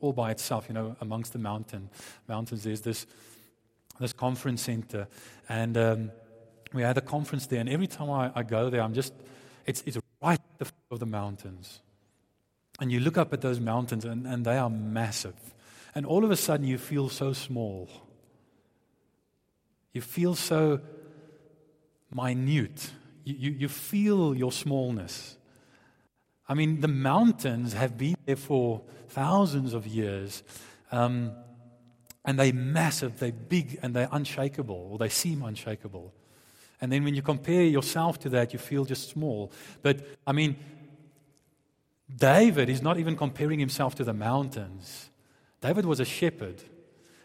all 0.00 0.12
by 0.12 0.30
itself, 0.30 0.66
you 0.68 0.74
know, 0.74 0.96
amongst 1.00 1.32
the 1.32 1.38
mountain 1.38 1.90
mountains. 2.26 2.64
There's 2.64 2.80
this 2.80 3.06
this 3.98 4.12
conference 4.14 4.62
center, 4.62 5.06
and 5.48 5.76
um, 5.76 6.10
we 6.72 6.82
had 6.82 6.96
a 6.96 7.02
conference 7.02 7.46
there. 7.46 7.60
And 7.60 7.68
every 7.68 7.86
time 7.86 8.10
I, 8.10 8.32
I 8.34 8.42
go 8.42 8.70
there, 8.70 8.80
I'm 8.80 8.94
just 8.94 9.12
it's 9.66 9.82
it's 9.84 9.98
right 10.22 10.40
at 10.40 10.58
the 10.58 10.64
foot 10.64 10.74
of 10.90 11.00
the 11.00 11.06
mountains, 11.06 11.80
and 12.80 12.90
you 12.90 13.00
look 13.00 13.18
up 13.18 13.32
at 13.34 13.42
those 13.42 13.60
mountains, 13.60 14.04
and, 14.06 14.26
and 14.26 14.44
they 14.44 14.56
are 14.56 14.70
massive, 14.70 15.54
and 15.94 16.06
all 16.06 16.24
of 16.24 16.30
a 16.30 16.36
sudden 16.36 16.66
you 16.66 16.78
feel 16.78 17.08
so 17.10 17.34
small. 17.34 17.88
You 19.92 20.00
feel 20.00 20.34
so 20.34 20.80
minute. 22.14 22.92
You, 23.24 23.34
you, 23.38 23.50
you 23.50 23.68
feel 23.68 24.34
your 24.34 24.52
smallness. 24.52 25.36
I 26.50 26.54
mean, 26.54 26.80
the 26.80 26.88
mountains 26.88 27.74
have 27.74 27.96
been 27.96 28.16
there 28.26 28.34
for 28.34 28.82
thousands 29.08 29.72
of 29.72 29.86
years. 29.86 30.42
Um, 30.90 31.30
and 32.24 32.40
they're 32.40 32.52
massive, 32.52 33.20
they're 33.20 33.30
big, 33.30 33.78
and 33.82 33.94
they're 33.94 34.08
unshakable, 34.10 34.88
or 34.90 34.98
they 34.98 35.08
seem 35.08 35.44
unshakable. 35.44 36.12
And 36.80 36.90
then 36.90 37.04
when 37.04 37.14
you 37.14 37.22
compare 37.22 37.62
yourself 37.62 38.18
to 38.20 38.28
that, 38.30 38.52
you 38.52 38.58
feel 38.58 38.84
just 38.84 39.10
small. 39.10 39.52
But, 39.82 40.04
I 40.26 40.32
mean, 40.32 40.56
David 42.14 42.68
is 42.68 42.82
not 42.82 42.98
even 42.98 43.16
comparing 43.16 43.60
himself 43.60 43.94
to 43.94 44.04
the 44.04 44.12
mountains. 44.12 45.08
David 45.60 45.86
was 45.86 46.00
a 46.00 46.04
shepherd. 46.04 46.64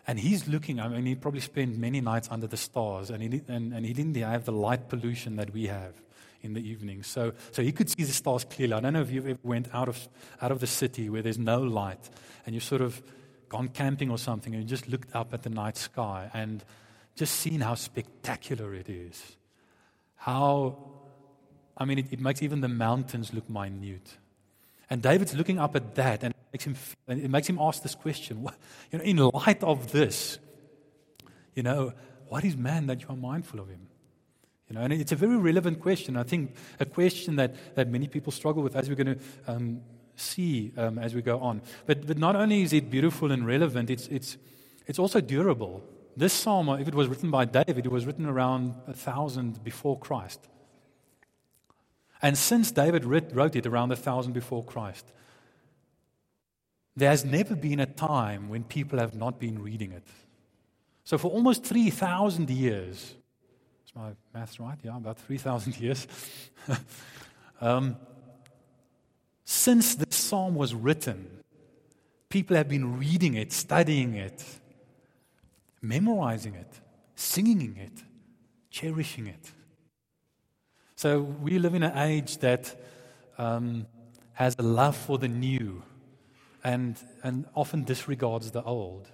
And 0.05 0.19
he's 0.19 0.47
looking, 0.47 0.79
I 0.79 0.87
mean, 0.87 1.07
he 1.07 1.15
probably 1.15 1.41
spent 1.41 1.79
many 1.79 1.99
nights 1.99 2.27
under 2.29 2.45
the 2.45 2.57
stars, 2.57 3.09
and 3.09 3.23
he, 3.23 3.41
and, 3.47 3.73
and 3.73 3.83
he 3.87 3.91
didn't 3.91 4.15
have 4.17 4.45
the 4.45 4.51
light 4.51 4.87
pollution 4.87 5.35
that 5.37 5.51
we 5.51 5.65
have 5.65 5.95
in 6.45 6.53
the 6.53 6.67
evening. 6.67 7.03
So, 7.03 7.33
so 7.51 7.61
he 7.61 7.71
could 7.71 7.89
see 7.89 8.03
the 8.03 8.13
stars 8.13 8.45
clearly. 8.45 8.73
I 8.73 8.79
don't 8.79 8.93
know 8.93 9.01
if 9.01 9.11
you've 9.11 9.27
ever 9.27 9.39
went 9.43 9.73
out 9.73 9.89
of, 9.89 10.07
out 10.41 10.51
of 10.51 10.59
the 10.59 10.67
city 10.67 11.09
where 11.09 11.21
there's 11.21 11.39
no 11.39 11.61
light 11.61 12.09
and 12.45 12.53
you've 12.53 12.63
sort 12.63 12.81
of 12.81 13.01
gone 13.49 13.67
camping 13.69 14.09
or 14.09 14.17
something 14.17 14.53
and 14.53 14.63
you 14.63 14.69
just 14.69 14.87
looked 14.87 15.15
up 15.15 15.33
at 15.33 15.43
the 15.43 15.49
night 15.49 15.77
sky 15.77 16.29
and 16.33 16.63
just 17.15 17.35
seen 17.35 17.61
how 17.61 17.75
spectacular 17.75 18.73
it 18.73 18.89
is. 18.89 19.37
How, 20.15 20.77
I 21.77 21.85
mean, 21.85 21.99
it, 21.99 22.05
it 22.11 22.19
makes 22.19 22.41
even 22.41 22.61
the 22.61 22.67
mountains 22.67 23.33
look 23.33 23.49
minute. 23.49 24.17
And 24.89 25.01
David's 25.01 25.33
looking 25.35 25.59
up 25.59 25.75
at 25.75 25.95
that 25.95 26.23
and 26.23 26.31
it 26.31 26.53
makes 26.53 26.65
him, 26.65 26.75
feel 26.75 26.95
it 27.07 27.29
makes 27.29 27.47
him 27.47 27.57
ask 27.59 27.81
this 27.81 27.95
question. 27.95 28.47
You 28.91 28.99
know, 28.99 29.03
in 29.03 29.17
light 29.17 29.63
of 29.63 29.91
this, 29.91 30.39
you 31.55 31.63
know, 31.63 31.93
what 32.27 32.43
is 32.43 32.55
man 32.55 32.87
that 32.87 33.01
you 33.01 33.07
are 33.09 33.15
mindful 33.15 33.59
of 33.59 33.69
him? 33.69 33.87
You 34.69 34.75
know, 34.75 34.81
and 34.81 34.93
it's 34.93 35.11
a 35.11 35.15
very 35.15 35.37
relevant 35.37 35.79
question. 35.79 36.17
I 36.17 36.23
think 36.23 36.55
a 36.79 36.85
question 36.85 37.35
that, 37.35 37.75
that 37.75 37.89
many 37.89 38.07
people 38.07 38.31
struggle 38.31 38.63
with 38.63 38.75
as 38.75 38.89
we're 38.89 38.95
going 38.95 39.15
to 39.15 39.19
um, 39.47 39.81
see 40.15 40.73
um, 40.77 40.97
as 40.97 41.13
we 41.13 41.21
go 41.21 41.39
on. 41.39 41.61
But, 41.85 42.07
but 42.07 42.17
not 42.17 42.35
only 42.35 42.63
is 42.63 42.73
it 42.73 42.89
beautiful 42.89 43.31
and 43.31 43.45
relevant, 43.45 43.89
it's, 43.89 44.07
it's, 44.07 44.37
it's 44.87 44.97
also 44.97 45.21
durable. 45.21 45.83
This 46.17 46.33
psalm, 46.33 46.69
if 46.69 46.87
it 46.87 46.95
was 46.95 47.07
written 47.07 47.29
by 47.29 47.45
David, 47.45 47.85
it 47.85 47.91
was 47.91 48.05
written 48.05 48.25
around 48.25 48.73
a 48.87 48.93
thousand 48.93 49.63
before 49.63 49.99
Christ. 49.99 50.39
And 52.21 52.37
since 52.37 52.71
David 52.71 53.05
wrote 53.05 53.55
it 53.55 53.65
around 53.67 53.91
a 53.91 53.95
thousand 53.95 54.33
before 54.33 54.63
Christ, 54.63 55.05
there 56.95 57.09
has 57.09 57.25
never 57.25 57.55
been 57.55 57.79
a 57.81 57.85
time 57.85 58.49
when 58.49 58.63
people 58.63 58.99
have 58.99 59.13
not 59.13 59.39
been 59.39 59.61
reading 59.61 59.91
it. 59.91 60.07
So, 61.03 61.17
for 61.17 61.29
almost 61.29 61.65
3,000 61.65 62.49
years, 62.49 63.13
my 63.95 64.11
maths 64.33 64.59
right? 64.59 64.77
Yeah, 64.83 64.97
about 64.97 65.19
3,000 65.19 65.79
years. 65.79 66.07
um, 67.61 67.95
since 69.43 69.95
this 69.95 70.15
psalm 70.15 70.55
was 70.55 70.73
written, 70.73 71.27
people 72.29 72.57
have 72.57 72.67
been 72.67 72.97
reading 72.99 73.35
it, 73.35 73.53
studying 73.53 74.15
it, 74.15 74.43
memorizing 75.81 76.55
it, 76.55 76.81
singing 77.15 77.77
it, 77.77 78.03
cherishing 78.69 79.27
it. 79.27 79.51
So 80.95 81.21
we 81.21 81.59
live 81.59 81.75
in 81.75 81.83
an 81.83 81.97
age 81.97 82.39
that 82.39 82.75
um, 83.37 83.85
has 84.33 84.55
a 84.57 84.63
love 84.63 84.95
for 84.95 85.17
the 85.17 85.27
new 85.27 85.83
and, 86.63 86.97
and 87.23 87.45
often 87.53 87.83
disregards 87.83 88.51
the 88.51 88.63
old. 88.63 89.07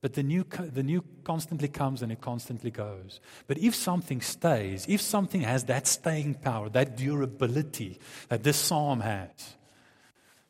But 0.00 0.14
the 0.14 0.22
new, 0.22 0.44
the 0.58 0.82
new 0.82 1.04
constantly 1.24 1.68
comes 1.68 2.00
and 2.00 2.10
it 2.10 2.20
constantly 2.20 2.70
goes. 2.70 3.20
But 3.46 3.58
if 3.58 3.74
something 3.74 4.22
stays, 4.22 4.86
if 4.88 5.00
something 5.00 5.42
has 5.42 5.64
that 5.64 5.86
staying 5.86 6.34
power, 6.34 6.70
that 6.70 6.96
durability 6.96 7.98
that 8.28 8.42
this 8.42 8.56
psalm 8.56 9.00
has, 9.00 9.28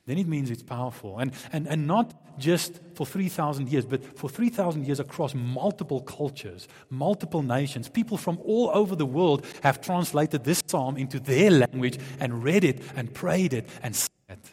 then 0.07 0.19
it 0.19 0.29
means 0.29 0.51
it's 0.51 0.63
powerful. 0.63 1.19
And, 1.19 1.33
and, 1.53 1.67
and 1.67 1.87
not 1.87 2.39
just 2.39 2.81
for 2.95 3.05
3,000 3.05 3.69
years, 3.69 3.85
but 3.85 4.19
for 4.19 4.31
3,000 4.31 4.87
years 4.87 5.01
across 5.01 5.35
multiple 5.35 6.01
cultures, 6.01 6.69
multiple 6.89 7.43
nations. 7.43 7.89
People 7.89 8.17
from 8.17 8.39
all 8.45 8.71
over 8.73 8.95
the 8.95 9.07
world 9.07 9.45
have 9.63 9.81
translated 9.81 10.45
this 10.45 10.63
psalm 10.67 10.97
into 10.97 11.19
their 11.19 11.51
language 11.51 11.99
and 12.21 12.43
read 12.43 12.65
it 12.65 12.83
and 12.95 13.13
prayed 13.13 13.53
it 13.53 13.69
and 13.83 13.95
sang 13.95 14.09
it 14.29 14.51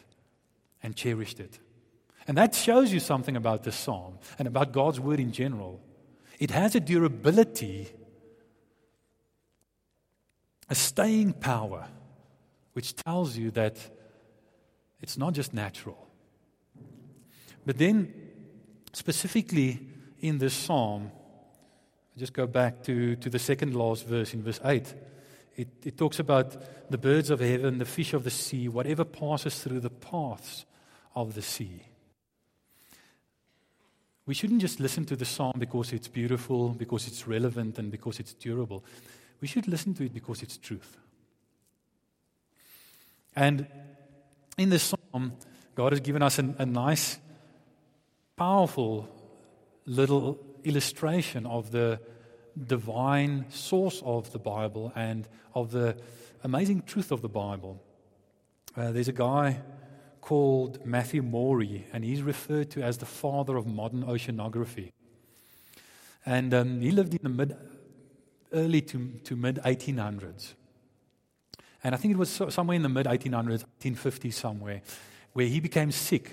and 0.82 0.96
cherished 0.96 1.40
it. 1.40 1.58
And 2.28 2.36
that 2.36 2.54
shows 2.54 2.92
you 2.92 3.00
something 3.00 3.36
about 3.36 3.62
this 3.62 3.74
psalm 3.74 4.18
and 4.38 4.46
about 4.46 4.72
God's 4.72 5.00
word 5.00 5.18
in 5.18 5.32
general. 5.32 5.80
It 6.38 6.50
has 6.50 6.74
a 6.74 6.80
durability, 6.80 7.88
a 10.68 10.74
staying 10.74 11.32
power, 11.32 11.88
which 12.74 12.94
tells 12.94 13.38
you 13.38 13.50
that 13.52 13.78
it's 15.00 15.16
not 15.16 15.32
just 15.32 15.54
natural. 15.54 16.06
But 17.64 17.78
then, 17.78 18.12
specifically 18.92 19.80
in 20.20 20.36
this 20.36 20.52
psalm, 20.52 21.10
just 22.18 22.34
go 22.34 22.46
back 22.46 22.82
to, 22.82 23.16
to 23.16 23.30
the 23.30 23.38
second 23.38 23.74
last 23.74 24.06
verse 24.06 24.34
in 24.34 24.42
verse 24.42 24.60
8. 24.62 24.94
It, 25.56 25.68
it 25.82 25.96
talks 25.96 26.18
about 26.18 26.90
the 26.90 26.98
birds 26.98 27.30
of 27.30 27.40
heaven, 27.40 27.78
the 27.78 27.84
fish 27.86 28.12
of 28.12 28.24
the 28.24 28.30
sea, 28.30 28.68
whatever 28.68 29.04
passes 29.04 29.62
through 29.62 29.80
the 29.80 29.90
paths 29.90 30.66
of 31.14 31.34
the 31.34 31.42
sea. 31.42 31.84
We 34.28 34.34
shouldn't 34.34 34.60
just 34.60 34.78
listen 34.78 35.06
to 35.06 35.16
the 35.16 35.24
psalm 35.24 35.54
because 35.58 35.94
it's 35.94 36.06
beautiful, 36.06 36.68
because 36.68 37.06
it's 37.06 37.26
relevant, 37.26 37.78
and 37.78 37.90
because 37.90 38.20
it's 38.20 38.34
durable. 38.34 38.84
We 39.40 39.48
should 39.48 39.66
listen 39.66 39.94
to 39.94 40.04
it 40.04 40.12
because 40.12 40.42
it's 40.42 40.58
truth. 40.58 40.98
And 43.34 43.66
in 44.58 44.68
this 44.68 44.82
psalm, 44.82 45.32
God 45.74 45.92
has 45.92 46.00
given 46.00 46.22
us 46.22 46.38
an, 46.38 46.56
a 46.58 46.66
nice, 46.66 47.18
powerful 48.36 49.08
little 49.86 50.38
illustration 50.62 51.46
of 51.46 51.70
the 51.70 51.98
divine 52.66 53.46
source 53.48 54.02
of 54.04 54.30
the 54.32 54.38
Bible 54.38 54.92
and 54.94 55.26
of 55.54 55.70
the 55.70 55.96
amazing 56.44 56.82
truth 56.82 57.12
of 57.12 57.22
the 57.22 57.30
Bible. 57.30 57.82
Uh, 58.76 58.92
there's 58.92 59.08
a 59.08 59.12
guy 59.12 59.62
called 60.20 60.84
Matthew 60.84 61.22
Maury, 61.22 61.86
and 61.92 62.04
he's 62.04 62.22
referred 62.22 62.70
to 62.72 62.82
as 62.82 62.98
the 62.98 63.06
father 63.06 63.56
of 63.56 63.66
modern 63.66 64.04
oceanography. 64.04 64.92
And 66.26 66.52
um, 66.52 66.80
he 66.80 66.90
lived 66.90 67.14
in 67.14 67.20
the 67.22 67.28
mid, 67.28 67.56
early 68.52 68.80
to, 68.82 69.12
to 69.24 69.36
mid 69.36 69.56
1800s. 69.64 70.54
And 71.84 71.94
I 71.94 71.98
think 71.98 72.14
it 72.14 72.18
was 72.18 72.42
somewhere 72.48 72.76
in 72.76 72.82
the 72.82 72.88
mid 72.88 73.06
1800s, 73.06 73.64
1850s, 73.80 74.34
somewhere, 74.34 74.82
where 75.32 75.46
he 75.46 75.60
became 75.60 75.92
sick. 75.92 76.32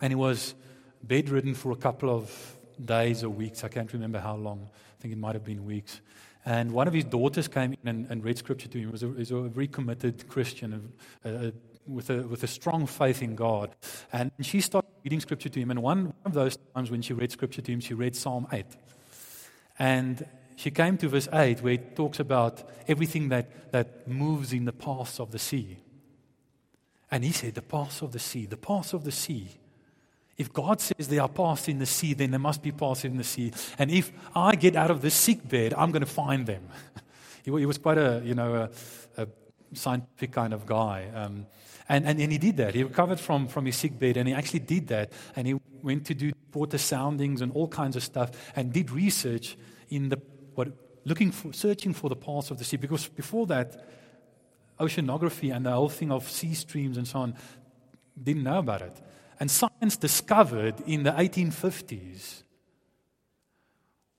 And 0.00 0.10
he 0.10 0.16
was 0.16 0.54
bedridden 1.02 1.54
for 1.54 1.72
a 1.72 1.76
couple 1.76 2.10
of 2.10 2.56
days 2.82 3.22
or 3.22 3.28
weeks. 3.28 3.64
I 3.64 3.68
can't 3.68 3.92
remember 3.92 4.18
how 4.18 4.36
long. 4.36 4.68
I 4.72 5.02
think 5.02 5.12
it 5.12 5.18
might 5.18 5.34
have 5.34 5.44
been 5.44 5.64
weeks. 5.64 6.00
And 6.44 6.72
one 6.72 6.88
of 6.88 6.94
his 6.94 7.04
daughters 7.04 7.48
came 7.48 7.74
in 7.82 7.88
and, 7.88 8.10
and 8.10 8.24
read 8.24 8.38
scripture 8.38 8.68
to 8.68 8.78
him. 8.78 8.86
He 8.86 8.90
was 8.90 9.02
a, 9.02 9.06
he 9.08 9.14
was 9.18 9.30
a 9.30 9.40
very 9.42 9.68
committed 9.68 10.26
Christian, 10.28 10.92
a, 11.24 11.28
a 11.28 11.52
with 11.86 12.10
a, 12.10 12.22
with 12.22 12.42
a 12.42 12.46
strong 12.46 12.86
faith 12.86 13.22
in 13.22 13.34
God. 13.34 13.74
And 14.12 14.30
she 14.40 14.60
started 14.60 14.90
reading 15.04 15.20
scripture 15.20 15.48
to 15.48 15.60
him. 15.60 15.70
And 15.70 15.82
one 15.82 16.14
of 16.24 16.34
those 16.34 16.58
times 16.74 16.90
when 16.90 17.02
she 17.02 17.12
read 17.12 17.32
scripture 17.32 17.62
to 17.62 17.72
him, 17.72 17.80
she 17.80 17.94
read 17.94 18.14
Psalm 18.16 18.46
8. 18.52 18.66
And 19.78 20.26
she 20.56 20.70
came 20.70 20.98
to 20.98 21.08
verse 21.08 21.28
8 21.32 21.62
where 21.62 21.74
it 21.74 21.96
talks 21.96 22.20
about 22.20 22.62
everything 22.86 23.30
that, 23.30 23.72
that 23.72 24.06
moves 24.06 24.52
in 24.52 24.66
the 24.66 24.72
paths 24.72 25.18
of 25.18 25.30
the 25.30 25.38
sea. 25.38 25.78
And 27.10 27.24
he 27.24 27.32
said, 27.32 27.54
The 27.54 27.62
paths 27.62 28.02
of 28.02 28.12
the 28.12 28.18
sea, 28.18 28.46
the 28.46 28.56
paths 28.56 28.92
of 28.92 29.04
the 29.04 29.12
sea. 29.12 29.48
If 30.36 30.52
God 30.54 30.80
says 30.80 31.08
there 31.08 31.20
are 31.20 31.28
paths 31.28 31.68
in 31.68 31.78
the 31.78 31.86
sea, 31.86 32.14
then 32.14 32.30
there 32.30 32.40
must 32.40 32.62
be 32.62 32.72
paths 32.72 33.04
in 33.04 33.18
the 33.18 33.24
sea. 33.24 33.52
And 33.78 33.90
if 33.90 34.10
I 34.34 34.54
get 34.54 34.74
out 34.74 34.90
of 34.90 35.02
the 35.02 35.10
sick 35.10 35.46
bed, 35.46 35.74
I'm 35.76 35.90
going 35.90 36.00
to 36.00 36.06
find 36.10 36.46
them. 36.46 36.66
he, 37.44 37.50
was 37.50 37.76
quite 37.76 37.98
a, 37.98 38.22
you 38.24 38.34
know, 38.34 38.54
a, 39.16 39.22
a 39.22 39.28
scientific 39.74 40.32
kind 40.32 40.54
of 40.54 40.64
guy. 40.64 41.10
Um, 41.14 41.46
and, 41.90 42.06
and, 42.06 42.20
and 42.20 42.30
he 42.30 42.38
did 42.38 42.56
that. 42.58 42.76
He 42.76 42.84
recovered 42.84 43.18
from, 43.18 43.48
from 43.48 43.66
his 43.66 43.74
sick 43.74 43.98
bed 43.98 44.16
and 44.16 44.28
he 44.28 44.32
actually 44.32 44.60
did 44.60 44.86
that. 44.88 45.10
And 45.34 45.48
he 45.48 45.54
went 45.82 46.06
to 46.06 46.14
do 46.14 46.30
water 46.54 46.78
soundings 46.78 47.42
and 47.42 47.50
all 47.52 47.66
kinds 47.66 47.96
of 47.96 48.04
stuff 48.04 48.30
and 48.54 48.72
did 48.72 48.92
research 48.92 49.56
in 49.88 50.08
the, 50.08 50.22
what, 50.54 50.68
looking 51.04 51.32
for, 51.32 51.52
searching 51.52 51.92
for 51.92 52.08
the 52.08 52.14
paths 52.14 52.52
of 52.52 52.58
the 52.58 52.64
sea. 52.64 52.76
Because 52.76 53.08
before 53.08 53.44
that, 53.48 53.88
oceanography 54.78 55.52
and 55.54 55.66
the 55.66 55.72
whole 55.72 55.88
thing 55.88 56.12
of 56.12 56.30
sea 56.30 56.54
streams 56.54 56.96
and 56.96 57.08
so 57.08 57.18
on 57.18 57.34
didn't 58.22 58.44
know 58.44 58.60
about 58.60 58.82
it. 58.82 58.96
And 59.40 59.50
science 59.50 59.96
discovered 59.96 60.76
in 60.86 61.02
the 61.02 61.10
1850s 61.10 62.44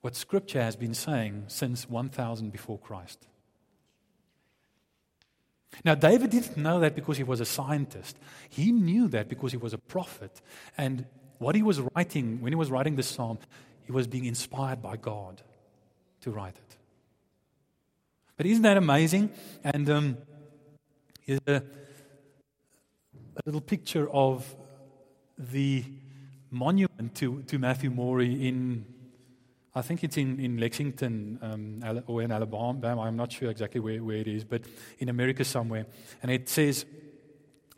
what 0.01 0.17
Scripture 0.17 0.61
has 0.61 0.75
been 0.75 0.93
saying 0.93 1.45
since 1.47 1.89
1000 1.89 2.51
before 2.51 2.79
Christ. 2.79 3.27
Now, 5.85 5.95
David 5.95 6.29
didn't 6.29 6.57
know 6.57 6.79
that 6.79 6.95
because 6.95 7.17
he 7.17 7.23
was 7.23 7.39
a 7.39 7.45
scientist. 7.45 8.17
He 8.49 8.71
knew 8.71 9.07
that 9.09 9.29
because 9.29 9.51
he 9.51 9.57
was 9.57 9.73
a 9.73 9.77
prophet. 9.77 10.41
And 10.77 11.05
what 11.37 11.55
he 11.55 11.63
was 11.63 11.79
writing, 11.95 12.41
when 12.41 12.51
he 12.51 12.55
was 12.55 12.69
writing 12.69 12.95
this 12.95 13.07
psalm, 13.07 13.39
he 13.83 13.91
was 13.91 14.05
being 14.07 14.25
inspired 14.25 14.81
by 14.81 14.97
God 14.97 15.41
to 16.21 16.31
write 16.31 16.55
it. 16.55 16.77
But 18.37 18.45
isn't 18.45 18.63
that 18.63 18.77
amazing? 18.77 19.31
And 19.63 19.89
um, 19.89 20.17
here's 21.21 21.39
a, 21.47 21.55
a 21.55 23.41
little 23.45 23.61
picture 23.61 24.09
of 24.09 24.55
the 25.37 25.83
monument 26.49 27.15
to, 27.15 27.41
to 27.43 27.57
Matthew 27.57 27.89
Maury 27.89 28.47
in 28.47 28.85
I 29.73 29.81
think 29.81 30.03
it's 30.03 30.17
in, 30.17 30.39
in 30.39 30.57
Lexington 30.57 31.39
um, 31.41 32.03
or 32.07 32.21
in 32.21 32.31
Alabama. 32.31 33.01
I'm 33.01 33.15
not 33.15 33.31
sure 33.31 33.49
exactly 33.49 33.79
where, 33.79 34.03
where 34.03 34.17
it 34.17 34.27
is, 34.27 34.43
but 34.43 34.63
in 34.99 35.07
America 35.07 35.45
somewhere. 35.45 35.85
And 36.21 36.29
it 36.29 36.49
says 36.49 36.85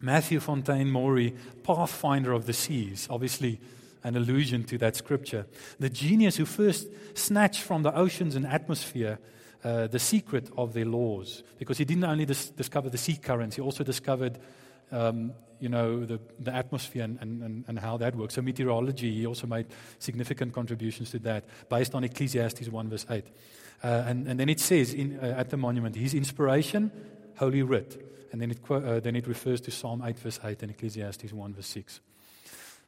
Matthew 0.01 0.39
Fontaine 0.39 0.89
Maury, 0.89 1.35
Pathfinder 1.63 2.33
of 2.33 2.45
the 2.45 2.53
Seas. 2.53 3.07
Obviously, 3.09 3.61
an 4.03 4.15
allusion 4.15 4.63
to 4.65 4.77
that 4.79 4.95
scripture. 4.95 5.45
The 5.79 5.89
genius 5.89 6.37
who 6.37 6.45
first 6.45 6.87
snatched 7.13 7.61
from 7.61 7.83
the 7.83 7.95
oceans 7.95 8.35
and 8.35 8.45
atmosphere 8.45 9.19
uh, 9.63 9.87
the 9.87 9.99
secret 9.99 10.49
of 10.57 10.73
their 10.73 10.85
laws. 10.85 11.43
Because 11.57 11.77
he 11.77 11.85
didn't 11.85 12.03
only 12.03 12.25
dis- 12.25 12.49
discover 12.49 12.89
the 12.89 12.97
sea 12.97 13.15
currents, 13.15 13.55
he 13.55 13.61
also 13.61 13.83
discovered 13.83 14.39
um, 14.91 15.31
you 15.63 15.69
know, 15.69 16.03
the, 16.03 16.19
the 16.39 16.53
atmosphere 16.53 17.03
and, 17.03 17.17
and, 17.21 17.63
and 17.65 17.79
how 17.79 17.95
that 17.95 18.15
works. 18.15 18.33
So 18.33 18.41
meteorology, 18.41 19.09
he 19.13 19.25
also 19.25 19.47
made 19.47 19.67
significant 19.97 20.51
contributions 20.53 21.11
to 21.11 21.19
that 21.19 21.45
based 21.69 21.95
on 21.95 22.03
Ecclesiastes 22.03 22.67
1 22.67 22.89
verse 22.89 23.05
8. 23.09 23.23
Uh, 23.81 24.03
and, 24.05 24.27
and 24.27 24.37
then 24.37 24.49
it 24.49 24.59
says 24.59 24.93
in, 24.93 25.17
uh, 25.19 25.35
at 25.37 25.51
the 25.51 25.55
monument, 25.55 25.95
his 25.95 26.13
inspiration, 26.13 26.91
Holy 27.37 27.61
Writ. 27.61 27.97
And 28.33 28.41
then 28.41 28.51
it, 28.51 28.59
uh, 28.69 28.99
then 28.99 29.15
it 29.15 29.25
refers 29.25 29.61
to 29.61 29.71
Psalm 29.71 30.03
8 30.05 30.19
verse 30.19 30.37
8 30.43 30.63
and 30.63 30.71
Ecclesiastes 30.71 31.31
1 31.31 31.53
verse 31.53 31.67
6. 31.67 32.01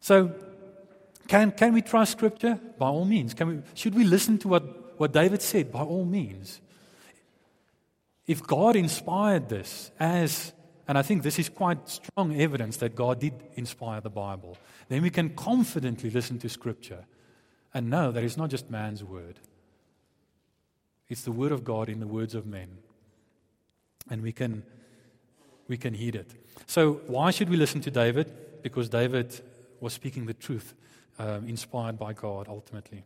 So 0.02 0.34
can, 1.30 1.54
can 1.54 1.74
we 1.74 1.82
trust 1.82 2.12
Scripture? 2.12 2.60
By 2.78 2.88
all 2.88 3.06
means. 3.06 3.34
Can 3.34 3.48
we, 3.48 3.60
should 3.74 3.96
we 3.96 4.04
listen 4.04 4.38
to 4.40 4.50
what, 4.50 5.00
what 5.00 5.14
David 5.14 5.42
said? 5.42 5.72
By 5.72 5.80
all 5.80 6.04
means. 6.04 6.60
If 8.28 8.44
God 8.44 8.76
inspired 8.76 9.48
this 9.48 9.92
as 9.98 10.52
and 10.88 10.98
I 10.98 11.02
think 11.02 11.24
this 11.24 11.40
is 11.40 11.50
quite 11.50 11.90
strong 11.90 12.40
evidence 12.40 12.78
that 12.78 12.96
God 12.96 13.20
did 13.20 13.34
inspire 13.56 14.02
the 14.02 14.10
Bible. 14.10 14.58
Then 14.88 15.02
we 15.02 15.10
can 15.10 15.30
confidently 15.30 16.10
listen 16.10 16.38
to 16.40 16.50
Scripture 16.50 17.06
and 17.74 17.90
know 17.90 18.12
that 18.12 18.24
it's 18.24 18.38
not 18.38 18.50
just 18.50 18.70
man's 18.70 19.04
word, 19.04 19.40
it's 21.10 21.22
the 21.22 21.32
word 21.32 21.52
of 21.52 21.64
God 21.64 21.90
in 21.90 22.00
the 22.00 22.08
words 22.08 22.34
of 22.36 22.46
men. 22.46 22.78
And 24.10 24.22
we 24.22 24.32
can, 24.32 24.64
we 25.68 25.78
can 25.78 25.96
heed 25.96 26.16
it. 26.16 26.32
So, 26.68 27.02
why 27.08 27.32
should 27.32 27.50
we 27.50 27.58
listen 27.58 27.82
to 27.82 27.92
David? 27.92 28.32
Because 28.62 28.88
David 28.88 29.40
was 29.80 29.94
speaking 29.94 30.28
the 30.28 30.34
truth, 30.34 30.76
um, 31.18 31.48
inspired 31.48 31.98
by 31.98 32.14
God 32.14 32.48
ultimately. 32.48 33.04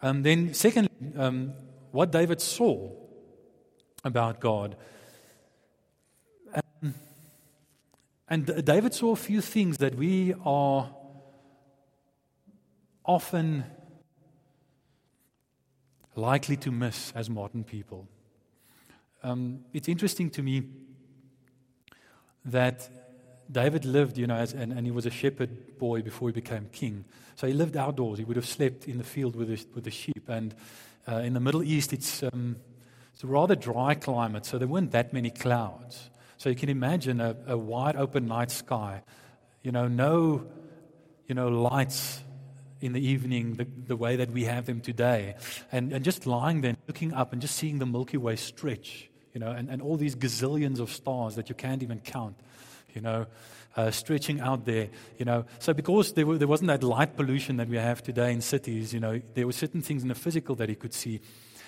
And 0.00 0.24
then, 0.24 0.54
secondly, 0.54 0.90
um, 1.16 1.52
what 1.90 2.12
David 2.12 2.40
saw 2.40 2.90
about 4.04 4.40
God. 4.40 4.76
And 8.30 8.64
David 8.64 8.94
saw 8.94 9.10
a 9.10 9.16
few 9.16 9.40
things 9.40 9.78
that 9.78 9.96
we 9.96 10.34
are 10.44 10.88
often 13.04 13.64
likely 16.14 16.56
to 16.58 16.70
miss 16.70 17.12
as 17.16 17.28
modern 17.28 17.64
people. 17.64 18.06
Um, 19.24 19.64
it's 19.72 19.88
interesting 19.88 20.30
to 20.30 20.42
me 20.42 20.62
that 22.44 22.88
David 23.50 23.84
lived, 23.84 24.16
you 24.16 24.28
know, 24.28 24.36
as, 24.36 24.52
and, 24.52 24.72
and 24.72 24.86
he 24.86 24.92
was 24.92 25.06
a 25.06 25.10
shepherd 25.10 25.76
boy 25.78 26.00
before 26.00 26.28
he 26.28 26.32
became 26.32 26.68
king. 26.70 27.04
So 27.34 27.48
he 27.48 27.52
lived 27.52 27.76
outdoors. 27.76 28.18
He 28.18 28.24
would 28.24 28.36
have 28.36 28.46
slept 28.46 28.86
in 28.86 28.98
the 28.98 29.04
field 29.04 29.34
with 29.34 29.48
the, 29.48 29.66
with 29.74 29.82
the 29.82 29.90
sheep. 29.90 30.28
And 30.28 30.54
uh, 31.08 31.16
in 31.16 31.32
the 31.32 31.40
Middle 31.40 31.64
East, 31.64 31.92
it's, 31.92 32.22
um, 32.22 32.56
it's 33.12 33.24
a 33.24 33.26
rather 33.26 33.56
dry 33.56 33.94
climate, 33.94 34.46
so 34.46 34.56
there 34.56 34.68
weren't 34.68 34.92
that 34.92 35.12
many 35.12 35.30
clouds. 35.30 36.10
So 36.40 36.48
you 36.48 36.56
can 36.56 36.70
imagine 36.70 37.20
a, 37.20 37.36
a 37.48 37.58
wide 37.58 37.96
open 37.96 38.26
night 38.26 38.50
sky, 38.50 39.02
you 39.62 39.72
know, 39.72 39.88
no, 39.88 40.46
you 41.26 41.34
know, 41.34 41.48
lights 41.48 42.22
in 42.80 42.94
the 42.94 43.06
evening 43.06 43.56
the, 43.56 43.66
the 43.86 43.94
way 43.94 44.16
that 44.16 44.30
we 44.30 44.44
have 44.44 44.64
them 44.64 44.80
today. 44.80 45.34
And, 45.70 45.92
and 45.92 46.02
just 46.02 46.26
lying 46.26 46.62
there, 46.62 46.78
looking 46.88 47.12
up 47.12 47.34
and 47.34 47.42
just 47.42 47.56
seeing 47.56 47.78
the 47.78 47.84
Milky 47.84 48.16
Way 48.16 48.36
stretch, 48.36 49.10
you 49.34 49.40
know, 49.40 49.50
and, 49.50 49.68
and 49.68 49.82
all 49.82 49.98
these 49.98 50.16
gazillions 50.16 50.80
of 50.80 50.90
stars 50.90 51.34
that 51.34 51.50
you 51.50 51.54
can't 51.54 51.82
even 51.82 52.00
count, 52.00 52.40
you 52.94 53.02
know, 53.02 53.26
uh, 53.76 53.90
stretching 53.90 54.40
out 54.40 54.64
there, 54.64 54.88
you 55.18 55.26
know. 55.26 55.44
So 55.58 55.74
because 55.74 56.14
there, 56.14 56.24
were, 56.24 56.38
there 56.38 56.48
wasn't 56.48 56.68
that 56.68 56.82
light 56.82 57.16
pollution 57.16 57.58
that 57.58 57.68
we 57.68 57.76
have 57.76 58.02
today 58.02 58.32
in 58.32 58.40
cities, 58.40 58.94
you 58.94 59.00
know, 59.00 59.20
there 59.34 59.44
were 59.44 59.52
certain 59.52 59.82
things 59.82 60.00
in 60.00 60.08
the 60.08 60.14
physical 60.14 60.54
that 60.54 60.70
he 60.70 60.74
could 60.74 60.94
see. 60.94 61.20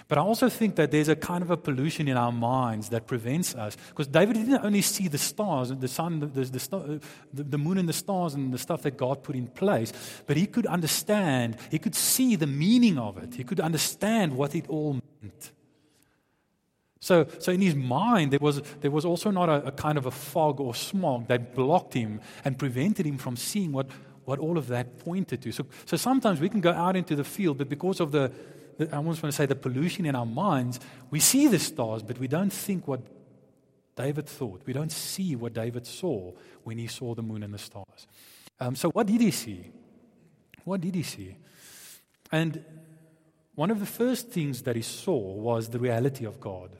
But 0.09 0.19
I 0.19 0.21
also 0.21 0.49
think 0.49 0.77
that 0.77 0.91
there's 0.91 1.09
a 1.09 1.17
kind 1.17 1.43
of 1.43 1.51
a 1.51 1.57
pollution 1.57 2.09
in 2.09 2.17
our 2.17 2.33
minds 2.33 2.89
that 2.91 3.07
prevents 3.07 3.55
us. 3.55 3.77
Because 3.89 4.07
David 4.07 4.35
didn't 4.35 4.65
only 4.65 4.83
see 4.83 5.09
the 5.09 5.19
stars, 5.19 5.71
the 5.71 5.89
sun, 5.89 6.21
the, 6.21 6.27
the, 6.27 7.01
the, 7.33 7.43
the, 7.43 7.59
moon 7.59 7.79
and 7.79 7.89
the 7.89 7.93
stars 7.93 8.35
and 8.35 8.53
the 8.53 8.59
stuff 8.59 8.83
that 8.83 8.97
God 8.97 9.23
put 9.23 9.37
in 9.37 9.47
place, 9.47 9.93
but 10.27 10.37
he 10.37 10.47
could 10.47 10.67
understand, 10.67 11.57
he 11.71 11.79
could 11.79 11.95
see 11.95 12.37
the 12.37 12.47
meaning 12.47 12.99
of 12.99 13.19
it. 13.19 13.35
He 13.35 13.45
could 13.45 13.61
understand 13.61 14.37
what 14.37 14.55
it 14.55 14.69
all 14.69 15.01
meant. 15.23 15.53
So, 17.03 17.27
so 17.41 17.51
in 17.51 17.61
his 17.61 17.75
mind, 17.75 18.31
there 18.31 18.39
was, 18.41 18.63
there 18.81 18.93
was 18.93 19.05
also 19.05 19.33
not 19.33 19.49
a, 19.49 19.67
a 19.67 19.73
kind 19.73 19.99
of 19.99 20.07
a 20.07 20.13
fog 20.13 20.61
or 20.61 20.73
smog 20.73 21.27
that 21.27 21.53
blocked 21.53 21.95
him 21.95 22.21
and 22.45 22.57
prevented 22.57 23.07
him 23.07 23.19
from 23.19 23.37
seeing 23.37 23.73
what, 23.73 23.89
what 24.25 24.39
all 24.39 24.57
of 24.57 24.69
that 24.69 25.01
pointed 25.01 25.43
to. 25.43 25.51
So, 25.51 25.67
so 25.85 25.97
sometimes 25.97 26.41
we 26.41 26.49
can 26.49 26.61
go 26.61 26.71
out 26.71 26.95
into 26.95 27.17
the 27.17 27.25
field, 27.25 27.59
but 27.59 27.69
because 27.69 27.99
of 27.99 28.13
the, 28.13 28.31
the, 28.79 28.93
I 28.93 28.97
almost 28.97 29.23
want 29.23 29.33
to 29.33 29.37
say 29.37 29.47
the 29.47 29.55
pollution 29.55 30.07
in 30.07 30.15
our 30.15 30.27
minds, 30.27 30.81
we 31.11 31.21
see 31.21 31.49
the 31.49 31.59
stars, 31.59 32.03
but 32.03 32.19
we 32.19 32.29
don't 32.29 32.53
think 32.53 32.89
what 32.89 33.01
David 33.97 34.27
thought. 34.27 34.63
We 34.67 34.73
don't 34.73 34.93
see 34.93 35.37
what 35.37 35.53
David 35.53 35.87
saw 35.87 36.33
when 36.65 36.79
he 36.79 36.87
saw 36.87 37.15
the 37.15 37.23
moon 37.23 37.43
and 37.43 37.53
the 37.53 37.59
stars. 37.59 38.07
Um, 38.61 38.75
so, 38.77 38.91
what 38.91 39.07
did 39.07 39.21
he 39.21 39.31
see? 39.31 39.71
What 40.65 40.81
did 40.81 40.95
he 40.95 41.03
see? 41.03 41.37
And 42.31 42.65
one 43.55 43.71
of 43.71 43.81
the 43.81 43.87
first 43.87 44.31
things 44.31 44.63
that 44.63 44.77
he 44.77 44.83
saw 44.83 45.19
was 45.19 45.69
the 45.69 45.79
reality 45.79 46.25
of 46.25 46.41
God 46.41 46.71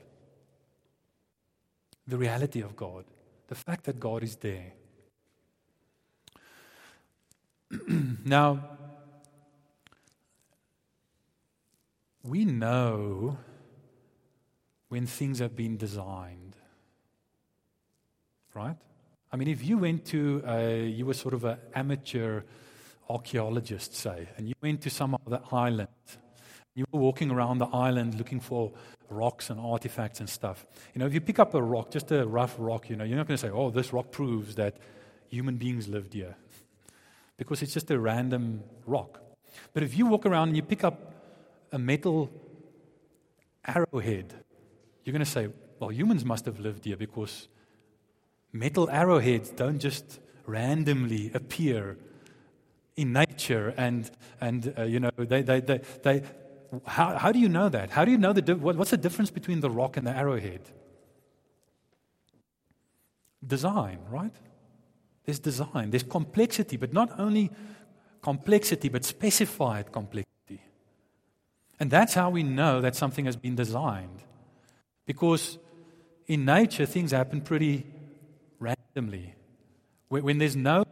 the 2.07 2.17
reality 2.17 2.61
of 2.61 2.75
God, 2.75 3.05
the 3.47 3.55
fact 3.55 3.85
that 3.85 3.99
God 3.99 4.23
is 4.23 4.35
there. 4.37 4.73
now, 8.25 8.77
we 12.23 12.45
know 12.45 13.37
when 14.87 15.05
things 15.05 15.39
have 15.39 15.55
been 15.55 15.77
designed, 15.77 16.55
right? 18.53 18.77
I 19.31 19.35
mean, 19.35 19.47
if 19.47 19.65
you 19.65 19.77
went 19.77 20.05
to, 20.05 20.43
a, 20.47 20.85
you 20.87 21.05
were 21.05 21.15
sort 21.15 21.33
of 21.33 21.43
an 21.43 21.57
amateur 21.73 22.43
archaeologist, 23.09 23.95
say, 23.95 24.29
and 24.37 24.47
you 24.47 24.53
went 24.61 24.81
to 24.81 24.89
some 24.89 25.17
other 25.25 25.41
island, 25.51 25.87
you 26.75 26.85
were 26.91 26.99
walking 26.99 27.31
around 27.31 27.57
the 27.57 27.67
island 27.67 28.15
looking 28.15 28.39
for 28.39 28.71
rocks 29.09 29.49
and 29.49 29.59
artifacts 29.59 30.19
and 30.19 30.29
stuff. 30.29 30.65
You 30.93 30.99
know, 30.99 31.05
if 31.05 31.13
you 31.13 31.21
pick 31.21 31.39
up 31.39 31.53
a 31.53 31.61
rock, 31.61 31.91
just 31.91 32.11
a 32.11 32.25
rough 32.25 32.55
rock, 32.57 32.89
you 32.89 32.95
know, 32.95 33.03
you're 33.03 33.17
not 33.17 33.27
going 33.27 33.37
to 33.37 33.41
say, 33.41 33.51
oh, 33.51 33.69
this 33.69 33.91
rock 33.91 34.11
proves 34.11 34.55
that 34.55 34.77
human 35.27 35.57
beings 35.57 35.87
lived 35.87 36.13
here. 36.13 36.35
Because 37.35 37.63
it's 37.63 37.73
just 37.73 37.89
a 37.89 37.99
random 37.99 38.63
rock. 38.85 39.19
But 39.73 39.81
if 39.81 39.97
you 39.97 40.05
walk 40.05 40.27
around 40.27 40.49
and 40.49 40.55
you 40.55 40.61
pick 40.61 40.83
up 40.83 41.12
a 41.73 41.79
metal 41.79 42.29
arrowhead, 43.67 44.33
you're 45.03 45.11
going 45.11 45.25
to 45.25 45.29
say, 45.29 45.49
well, 45.79 45.91
humans 45.91 46.23
must 46.23 46.45
have 46.45 46.59
lived 46.59 46.85
here 46.85 46.95
because 46.95 47.47
metal 48.53 48.89
arrowheads 48.89 49.49
don't 49.49 49.79
just 49.79 50.19
randomly 50.45 51.31
appear 51.33 51.97
in 52.95 53.11
nature 53.11 53.73
and, 53.75 54.11
and 54.39 54.73
uh, 54.77 54.83
you 54.83 54.99
know, 54.99 55.09
they, 55.17 55.41
they, 55.41 55.59
they, 55.59 55.81
they, 56.03 56.21
how, 56.85 57.17
how 57.17 57.31
do 57.31 57.39
you 57.39 57.49
know 57.49 57.69
that? 57.69 57.89
How 57.89 58.05
do 58.05 58.11
you 58.11 58.19
know 58.19 58.33
the, 58.33 58.55
what's 58.55 58.91
the 58.91 58.97
difference 58.97 59.31
between 59.31 59.59
the 59.59 59.69
rock 59.69 59.97
and 59.97 60.05
the 60.05 60.15
arrowhead? 60.15 60.61
Design, 63.45 63.97
right? 64.09 64.35
There's 65.25 65.39
design, 65.39 65.89
there's 65.89 66.03
complexity, 66.03 66.77
but 66.77 66.93
not 66.93 67.19
only 67.19 67.49
complexity, 68.21 68.89
but 68.89 69.03
specified 69.03 69.91
complexity. 69.91 70.32
And 71.79 71.89
that's 71.89 72.13
how 72.13 72.29
we 72.29 72.43
know 72.43 72.81
that 72.81 72.95
something 72.95 73.25
has 73.25 73.35
been 73.35 73.55
designed. 73.55 74.23
Because 75.05 75.57
in 76.27 76.45
nature, 76.45 76.85
things 76.85 77.11
happen 77.11 77.41
pretty 77.41 77.85
randomly. 78.59 79.35
When 80.09 80.37
there's 80.37 80.55
no 80.55 80.85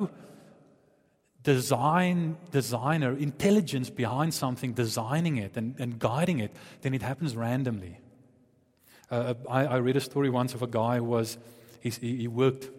design, 1.43 2.37
designer, 2.51 3.15
intelligence 3.17 3.89
behind 3.89 4.33
something, 4.33 4.73
designing 4.73 5.37
it 5.37 5.57
and, 5.57 5.75
and 5.79 5.99
guiding 5.99 6.39
it, 6.39 6.51
then 6.81 6.93
it 6.93 7.01
happens 7.01 7.35
randomly. 7.35 7.97
Uh, 9.09 9.33
I, 9.49 9.65
I, 9.65 9.77
read 9.77 9.97
a 9.97 10.01
story 10.01 10.29
once 10.29 10.53
of 10.53 10.61
a 10.61 10.67
guy 10.67 10.97
who 10.97 11.03
was, 11.03 11.37
he, 11.81 11.89
he 11.89 12.27
worked 12.27 12.69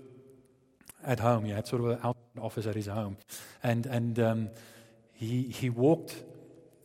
at 1.04 1.20
home. 1.20 1.44
He 1.44 1.50
had 1.50 1.66
sort 1.66 1.82
of 1.82 2.04
an 2.04 2.14
office 2.40 2.66
at 2.66 2.74
his 2.74 2.86
home. 2.86 3.18
And, 3.62 3.84
and 3.86 4.18
um, 4.18 4.50
he, 5.12 5.42
he 5.42 5.68
walked 5.68 6.16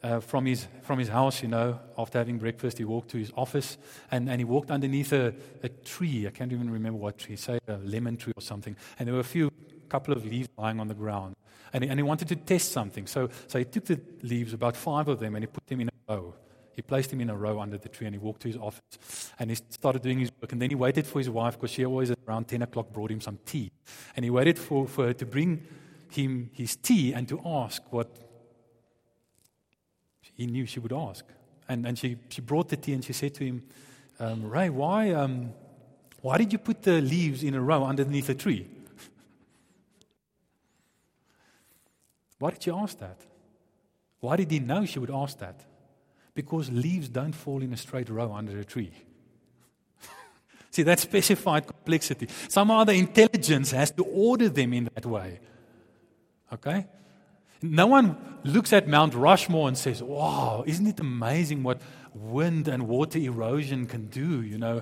uh, 0.03 0.19
from, 0.19 0.45
his, 0.45 0.67
from 0.83 0.99
his 0.99 1.09
house, 1.09 1.41
you 1.41 1.47
know, 1.47 1.79
after 1.97 2.17
having 2.17 2.37
breakfast, 2.37 2.77
he 2.77 2.85
walked 2.85 3.09
to 3.09 3.17
his 3.17 3.31
office 3.35 3.77
and, 4.11 4.29
and 4.29 4.39
he 4.39 4.45
walked 4.45 4.71
underneath 4.71 5.11
a, 5.13 5.33
a 5.63 5.69
tree. 5.69 6.27
I 6.27 6.29
can't 6.31 6.51
even 6.51 6.69
remember 6.69 6.99
what 6.99 7.17
tree, 7.17 7.35
say 7.35 7.59
a 7.67 7.77
lemon 7.77 8.17
tree 8.17 8.33
or 8.35 8.41
something. 8.41 8.75
And 8.99 9.07
there 9.07 9.13
were 9.13 9.21
a 9.21 9.23
few 9.23 9.51
couple 9.89 10.13
of 10.13 10.25
leaves 10.25 10.49
lying 10.57 10.79
on 10.79 10.87
the 10.87 10.93
ground. 10.93 11.35
And 11.73 11.83
he, 11.83 11.89
and 11.89 11.99
he 11.99 12.03
wanted 12.03 12.27
to 12.29 12.35
test 12.35 12.71
something. 12.71 13.07
So, 13.07 13.29
so 13.47 13.59
he 13.59 13.65
took 13.65 13.85
the 13.85 13.99
leaves, 14.21 14.53
about 14.53 14.75
five 14.75 15.07
of 15.07 15.19
them, 15.19 15.35
and 15.35 15.43
he 15.43 15.47
put 15.47 15.65
them 15.67 15.81
in 15.81 15.89
a 15.89 16.13
row. 16.13 16.35
He 16.77 16.83
placed 16.83 17.09
them 17.09 17.21
in 17.21 17.31
a 17.31 17.35
row 17.35 17.59
under 17.59 17.79
the 17.79 17.89
tree 17.89 18.05
and 18.05 18.13
he 18.13 18.19
walked 18.19 18.43
to 18.43 18.47
his 18.47 18.57
office 18.57 19.31
and 19.39 19.49
he 19.49 19.55
started 19.55 20.03
doing 20.03 20.19
his 20.19 20.31
work. 20.39 20.51
And 20.51 20.61
then 20.61 20.69
he 20.69 20.75
waited 20.75 21.07
for 21.07 21.17
his 21.17 21.27
wife 21.27 21.55
because 21.55 21.71
she 21.71 21.83
always 21.83 22.13
around 22.27 22.47
10 22.47 22.61
o'clock 22.61 22.93
brought 22.93 23.09
him 23.09 23.19
some 23.19 23.39
tea. 23.47 23.71
And 24.15 24.23
he 24.23 24.29
waited 24.29 24.59
for, 24.59 24.87
for 24.87 25.07
her 25.07 25.13
to 25.13 25.25
bring 25.25 25.65
him 26.11 26.51
his 26.53 26.75
tea 26.75 27.13
and 27.13 27.27
to 27.29 27.41
ask 27.43 27.81
what 27.91 28.26
he 30.37 30.45
knew 30.45 30.65
she 30.67 30.79
would 30.79 30.93
ask. 30.93 31.25
And, 31.67 31.85
and 31.85 31.97
she, 31.97 32.17
she 32.29 32.41
brought 32.41 32.69
the 32.69 32.77
tea 32.77 32.93
and 32.93 33.03
she 33.03 33.11
said 33.11 33.33
to 33.35 33.43
him, 33.43 33.63
um, 34.19 34.47
Ray, 34.49 34.69
why, 34.69 35.11
um, 35.11 35.51
why 36.21 36.37
did 36.37 36.53
you 36.53 36.59
put 36.59 36.83
the 36.83 37.01
leaves 37.01 37.43
in 37.43 37.55
a 37.55 37.61
row 37.61 37.83
underneath 37.83 38.27
the 38.27 38.35
tree? 38.35 38.67
Why 42.39 42.51
did 42.51 42.61
she 42.61 42.71
ask 42.71 42.99
that? 42.99 43.17
Why 44.19 44.35
did 44.35 44.51
he 44.51 44.59
know 44.59 44.85
she 44.85 44.99
would 44.99 45.09
ask 45.09 45.39
that? 45.39 45.65
Because 46.35 46.71
leaves 46.71 47.09
don't 47.09 47.33
fall 47.33 47.63
in 47.63 47.73
a 47.73 47.77
straight 47.77 48.09
row 48.09 48.31
under 48.31 48.59
a 48.59 48.65
tree. 48.65 48.91
See, 50.71 50.83
that 50.83 50.99
specified 50.99 51.65
complexity. 51.65 52.27
Some 52.47 52.69
other 52.69 52.93
intelligence 52.93 53.71
has 53.71 53.89
to 53.91 54.03
order 54.03 54.49
them 54.49 54.73
in 54.73 54.89
that 54.93 55.05
way. 55.05 55.39
Okay? 56.53 56.85
No 57.61 57.87
one 57.87 58.17
looks 58.43 58.71
at 58.73 58.87
Mount 58.87 59.13
Rushmore 59.13 59.67
and 59.67 59.77
says, 59.77 60.01
Wow, 60.03 60.63
isn't 60.65 60.87
it 60.87 60.99
amazing 60.99 61.63
what 61.63 61.81
wind 62.13 62.67
and 62.67 62.87
water 62.87 63.19
erosion 63.19 63.85
can 63.85 64.07
do? 64.07 64.41
You 64.41 64.57
know, 64.57 64.81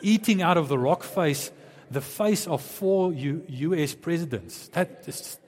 eating 0.00 0.42
out 0.42 0.56
of 0.56 0.68
the 0.68 0.78
rock 0.78 1.02
face, 1.02 1.50
the 1.90 2.00
face 2.00 2.46
of 2.46 2.62
four 2.62 3.12
U- 3.12 3.44
US 3.48 3.94
presidents. 3.94 4.68
That 4.68 5.04
is 5.06 5.38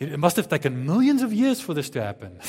it 0.00 0.18
must 0.18 0.36
have 0.36 0.48
taken 0.48 0.86
millions 0.86 1.20
of 1.20 1.30
years 1.30 1.60
for 1.60 1.74
this 1.74 1.90
to 1.90 2.02
happen. 2.02 2.40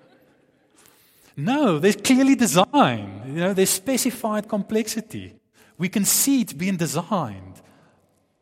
no, 1.36 1.80
there's 1.80 1.96
clearly 1.96 2.36
design. 2.36 3.22
You 3.26 3.32
know, 3.32 3.52
there's 3.52 3.70
specified 3.70 4.48
complexity. 4.48 5.34
We 5.78 5.88
can 5.88 6.04
see 6.04 6.42
it 6.42 6.56
being 6.56 6.76
designed 6.76 7.60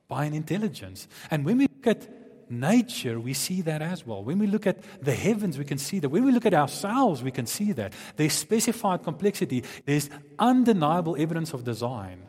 by 0.08 0.26
an 0.26 0.34
intelligence. 0.34 1.08
And 1.30 1.46
when 1.46 1.56
we 1.56 1.68
look 1.68 1.86
at 1.86 2.06
nature, 2.50 3.18
we 3.20 3.34
see 3.34 3.62
that 3.62 3.82
as 3.82 4.06
well. 4.06 4.22
When 4.22 4.38
we 4.38 4.46
look 4.46 4.66
at 4.66 4.78
the 5.02 5.14
heavens, 5.14 5.58
we 5.58 5.64
can 5.64 5.78
see 5.78 5.98
that. 5.98 6.08
When 6.08 6.24
we 6.24 6.32
look 6.32 6.46
at 6.46 6.54
ourselves, 6.54 7.22
we 7.22 7.30
can 7.30 7.46
see 7.46 7.72
that. 7.72 7.92
There's 8.16 8.32
specified 8.32 9.02
complexity, 9.02 9.64
there's 9.84 10.10
undeniable 10.38 11.16
evidence 11.18 11.52
of 11.52 11.64
design 11.64 12.22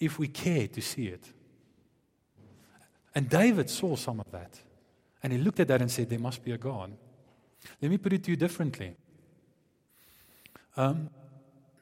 if 0.00 0.18
we 0.18 0.28
care 0.28 0.68
to 0.68 0.80
see 0.80 1.08
it. 1.08 1.24
And 3.14 3.28
David 3.28 3.68
saw 3.68 3.96
some 3.96 4.20
of 4.20 4.30
that. 4.30 4.60
And 5.22 5.32
he 5.32 5.38
looked 5.38 5.58
at 5.60 5.68
that 5.68 5.80
and 5.80 5.90
said, 5.90 6.08
There 6.08 6.18
must 6.18 6.44
be 6.44 6.52
a 6.52 6.58
God. 6.58 6.92
Let 7.82 7.90
me 7.90 7.98
put 7.98 8.12
it 8.12 8.22
to 8.24 8.30
you 8.30 8.36
differently. 8.36 8.94
Um, 10.76 11.10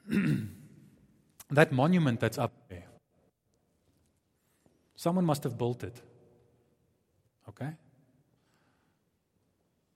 that 1.51 1.71
monument 1.71 2.19
that's 2.19 2.39
up 2.39 2.51
there, 2.69 2.86
Someone 4.97 5.25
must 5.25 5.43
have 5.43 5.57
built 5.57 5.83
it. 5.83 6.01
Okay? 7.47 7.69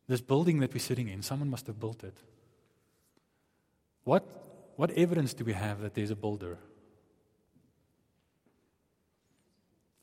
This 0.07 0.21
building 0.21 0.59
that 0.59 0.73
we're 0.73 0.79
sitting 0.79 1.09
in, 1.09 1.23
someone 1.23 1.49
must 1.49 1.67
have 1.67 1.79
built 1.79 2.03
it. 2.03 2.17
What, 4.03 4.23
what 4.75 4.91
evidence 4.91 5.33
do 5.33 5.43
we 5.43 5.53
have 5.53 5.81
that 5.81 5.95
there's 5.95 6.11
a 6.11 6.15
builder? 6.15 6.59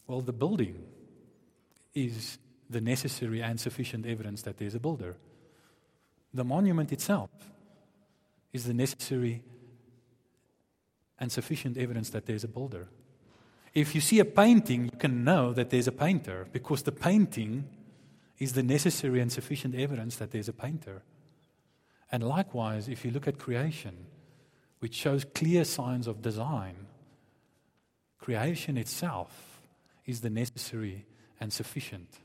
Well, 0.08 0.20
the 0.20 0.32
building 0.32 0.84
is 1.94 2.38
the 2.68 2.80
necessary 2.80 3.40
and 3.40 3.60
sufficient 3.60 4.04
evidence 4.04 4.42
that 4.42 4.56
there's 4.56 4.74
a 4.74 4.80
builder. 4.80 5.16
The 6.34 6.44
monument 6.44 6.92
itself 6.92 7.30
is 8.52 8.64
the 8.64 8.74
necessary 8.74 9.44
and 11.20 11.30
sufficient 11.30 11.76
evidence 11.76 12.10
that 12.10 12.26
there's 12.26 12.44
a 12.44 12.48
builder. 12.48 12.88
If 13.78 13.94
you 13.94 14.00
see 14.00 14.18
a 14.18 14.24
painting, 14.24 14.86
you 14.86 14.98
can 14.98 15.22
know 15.22 15.52
that 15.52 15.70
there's 15.70 15.86
a 15.86 15.92
painter 15.92 16.48
because 16.50 16.82
the 16.82 16.90
painting 16.90 17.68
is 18.36 18.54
the 18.54 18.62
necessary 18.64 19.20
and 19.20 19.30
sufficient 19.30 19.76
evidence 19.76 20.16
that 20.16 20.32
there's 20.32 20.48
a 20.48 20.52
painter. 20.52 21.02
And 22.10 22.24
likewise, 22.24 22.88
if 22.88 23.04
you 23.04 23.12
look 23.12 23.28
at 23.28 23.38
creation, 23.38 24.06
which 24.80 24.96
shows 24.96 25.24
clear 25.24 25.64
signs 25.64 26.08
of 26.08 26.22
design, 26.22 26.88
creation 28.18 28.76
itself 28.76 29.60
is 30.04 30.22
the 30.22 30.30
necessary 30.30 31.06
and 31.38 31.52
sufficient 31.52 32.18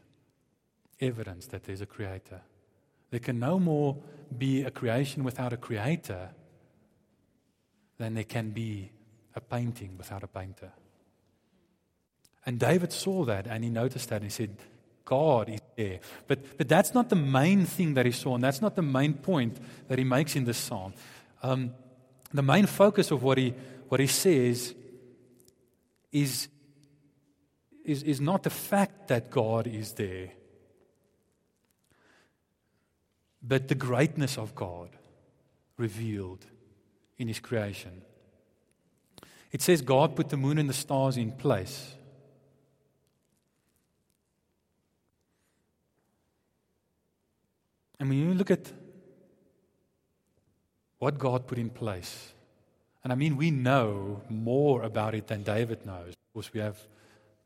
evidence 0.99 1.45
that 1.47 1.65
there's 1.65 1.81
a 1.81 1.85
creator. 1.85 2.41
There 3.11 3.19
can 3.19 3.37
no 3.37 3.59
more 3.59 3.95
be 4.35 4.63
a 4.63 4.71
creation 4.71 5.23
without 5.23 5.53
a 5.53 5.57
creator 5.57 6.31
than 7.99 8.15
there 8.15 8.23
can 8.23 8.49
be 8.49 8.89
a 9.35 9.39
painting 9.39 9.97
without 9.99 10.23
a 10.23 10.27
painter. 10.27 10.71
And 12.45 12.59
David 12.59 12.91
saw 12.91 13.25
that 13.25 13.47
and 13.47 13.63
he 13.63 13.69
noticed 13.69 14.09
that 14.09 14.17
and 14.17 14.25
he 14.25 14.29
said, 14.29 14.57
God 15.05 15.49
is 15.49 15.59
there. 15.75 15.99
But, 16.27 16.57
but 16.57 16.67
that's 16.67 16.93
not 16.93 17.09
the 17.09 17.15
main 17.15 17.65
thing 17.65 17.93
that 17.95 18.05
he 18.05 18.11
saw, 18.11 18.35
and 18.35 18.43
that's 18.43 18.61
not 18.61 18.75
the 18.75 18.81
main 18.81 19.15
point 19.15 19.57
that 19.87 19.97
he 19.97 20.03
makes 20.03 20.35
in 20.35 20.45
this 20.45 20.57
psalm. 20.57 20.93
Um, 21.41 21.73
the 22.33 22.41
main 22.41 22.65
focus 22.65 23.11
of 23.11 23.21
what 23.21 23.37
he, 23.37 23.53
what 23.89 23.99
he 23.99 24.07
says 24.07 24.73
is, 26.11 26.47
is, 27.83 28.03
is 28.03 28.21
not 28.21 28.43
the 28.43 28.49
fact 28.49 29.09
that 29.09 29.29
God 29.29 29.67
is 29.67 29.93
there, 29.93 30.31
but 33.41 33.67
the 33.67 33.75
greatness 33.75 34.37
of 34.37 34.55
God 34.55 34.89
revealed 35.77 36.45
in 37.17 37.27
his 37.27 37.39
creation. 37.39 38.03
It 39.51 39.61
says 39.61 39.81
God 39.81 40.15
put 40.15 40.29
the 40.29 40.37
moon 40.37 40.57
and 40.57 40.69
the 40.69 40.73
stars 40.73 41.17
in 41.17 41.33
place. 41.33 41.93
And 48.03 48.09
when 48.09 48.19
you 48.19 48.33
look 48.33 48.51
at 48.51 48.69
what 50.99 51.17
God 51.17 51.47
put 51.47 51.57
in 51.57 51.69
place, 51.69 52.33
and 53.01 53.13
I 53.13 53.15
mean, 53.15 53.37
we 53.37 53.49
know 53.49 54.21
more 54.27 54.83
about 54.83 55.15
it 55.15 55.27
than 55.27 55.43
David 55.43 55.85
knows. 55.85 56.09
Of 56.09 56.33
course, 56.33 56.51
we 56.51 56.59
have 56.59 56.77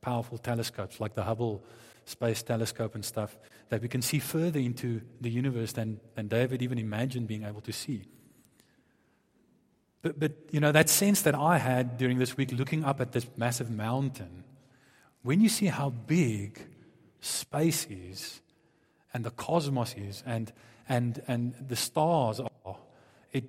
powerful 0.02 0.40
telescopes 0.40 1.00
like 1.00 1.14
the 1.14 1.22
Hubble 1.22 1.64
Space 2.06 2.42
Telescope 2.42 2.96
and 2.96 3.06
stuff 3.06 3.38
that 3.70 3.84
we 3.84 3.88
can 3.88 4.02
see 4.02 4.18
further 4.18 4.58
into 4.58 5.02
the 5.22 5.30
universe 5.30 5.74
than, 5.74 6.00
than 6.16 6.28
David 6.28 6.64
even 6.64 6.80
imagined 6.80 7.28
being 7.28 7.44
able 7.44 7.62
to 7.62 7.72
see. 7.72 8.06
But, 10.02 10.20
but, 10.20 10.32
you 10.50 10.60
know, 10.60 10.72
that 10.72 10.90
sense 10.90 11.22
that 11.22 11.36
I 11.36 11.60
had 11.60 12.00
during 12.00 12.18
this 12.18 12.36
week 12.36 12.52
looking 12.52 12.84
up 12.84 13.00
at 13.00 13.12
this 13.12 13.28
massive 13.38 13.70
mountain, 13.70 14.44
when 15.22 15.40
you 15.40 15.50
see 15.50 15.68
how 15.68 15.92
big 15.92 16.60
space 17.22 17.86
is, 17.92 18.42
and 19.18 19.26
the 19.26 19.32
cosmos 19.32 19.96
is 19.98 20.22
and, 20.28 20.54
and, 20.88 21.24
and 21.28 21.56
the 21.68 21.76
stars 21.76 22.40
are, 22.40 22.78
it, 23.34 23.46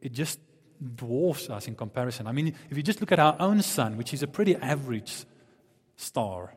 it 0.00 0.12
just 0.12 0.38
dwarfs 0.94 1.50
us 1.50 1.66
in 1.66 1.74
comparison. 1.74 2.28
I 2.28 2.32
mean, 2.32 2.54
if 2.70 2.76
you 2.76 2.84
just 2.84 3.00
look 3.00 3.10
at 3.10 3.18
our 3.18 3.34
own 3.40 3.60
sun, 3.60 3.96
which 3.96 4.14
is 4.14 4.22
a 4.22 4.28
pretty 4.28 4.54
average 4.54 5.24
star, 5.96 6.54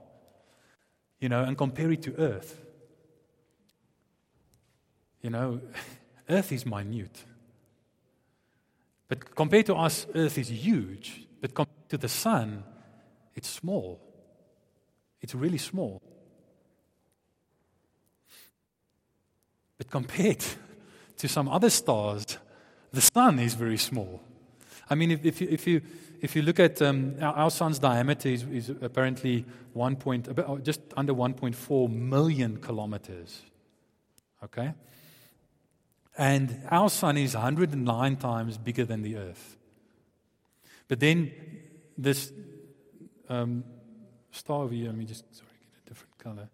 you 1.20 1.30
know, 1.30 1.44
and 1.44 1.58
compare 1.58 1.92
it 1.92 2.04
to 2.04 2.16
Earth, 2.16 2.64
you 5.24 5.32
know, 5.32 5.60
Earth 6.30 6.52
is 6.52 6.64
minute. 6.64 7.26
But 9.08 9.34
compared 9.34 9.66
to 9.66 9.76
us, 9.78 10.06
Earth 10.14 10.38
is 10.38 10.50
huge. 10.50 11.28
But 11.42 11.56
compared 11.56 11.90
to 11.90 11.98
the 11.98 12.08
sun, 12.08 12.64
it's 13.34 13.50
small. 13.50 14.00
It's 15.22 15.34
really 15.34 15.58
small. 15.58 16.04
But 19.84 19.92
compared 19.92 20.44
to 21.18 21.28
some 21.28 21.50
other 21.50 21.70
stars, 21.70 22.38
the 22.92 23.02
sun 23.02 23.40
is 23.40 23.54
very 23.54 23.78
small. 23.78 24.22
I 24.90 24.96
mean, 24.96 25.12
if, 25.12 25.26
if, 25.26 25.42
you, 25.42 25.48
if, 25.50 25.68
you, 25.68 25.82
if 26.22 26.36
you 26.36 26.42
look 26.42 26.60
at 26.60 26.82
um, 26.82 27.16
our, 27.22 27.34
our, 27.34 27.52
sun's 27.52 27.80
diameter 27.80 28.30
is, 28.30 28.44
is 28.44 28.70
apparently 28.70 29.46
one 29.74 29.98
point, 29.98 30.30
just 30.64 30.80
under 30.96 31.14
1.4 31.14 31.92
million 31.92 32.58
kilometers. 32.58 33.42
Okay? 34.44 34.74
And 36.18 36.62
our 36.70 36.90
sun 36.90 37.18
is 37.18 37.34
109 37.34 38.16
times 38.18 38.58
bigger 38.58 38.86
than 38.86 39.02
the 39.02 39.18
earth. 39.18 39.58
But 40.88 41.00
then 41.00 41.32
this 41.98 42.32
um, 43.28 43.66
star 44.32 44.64
over 44.64 44.74
here, 44.74 44.88
let 44.88 44.96
me 44.96 45.06
just, 45.06 45.24
sorry, 45.36 45.50
get 45.74 45.86
a 45.86 45.90
different 45.90 46.18
color. 46.20 46.50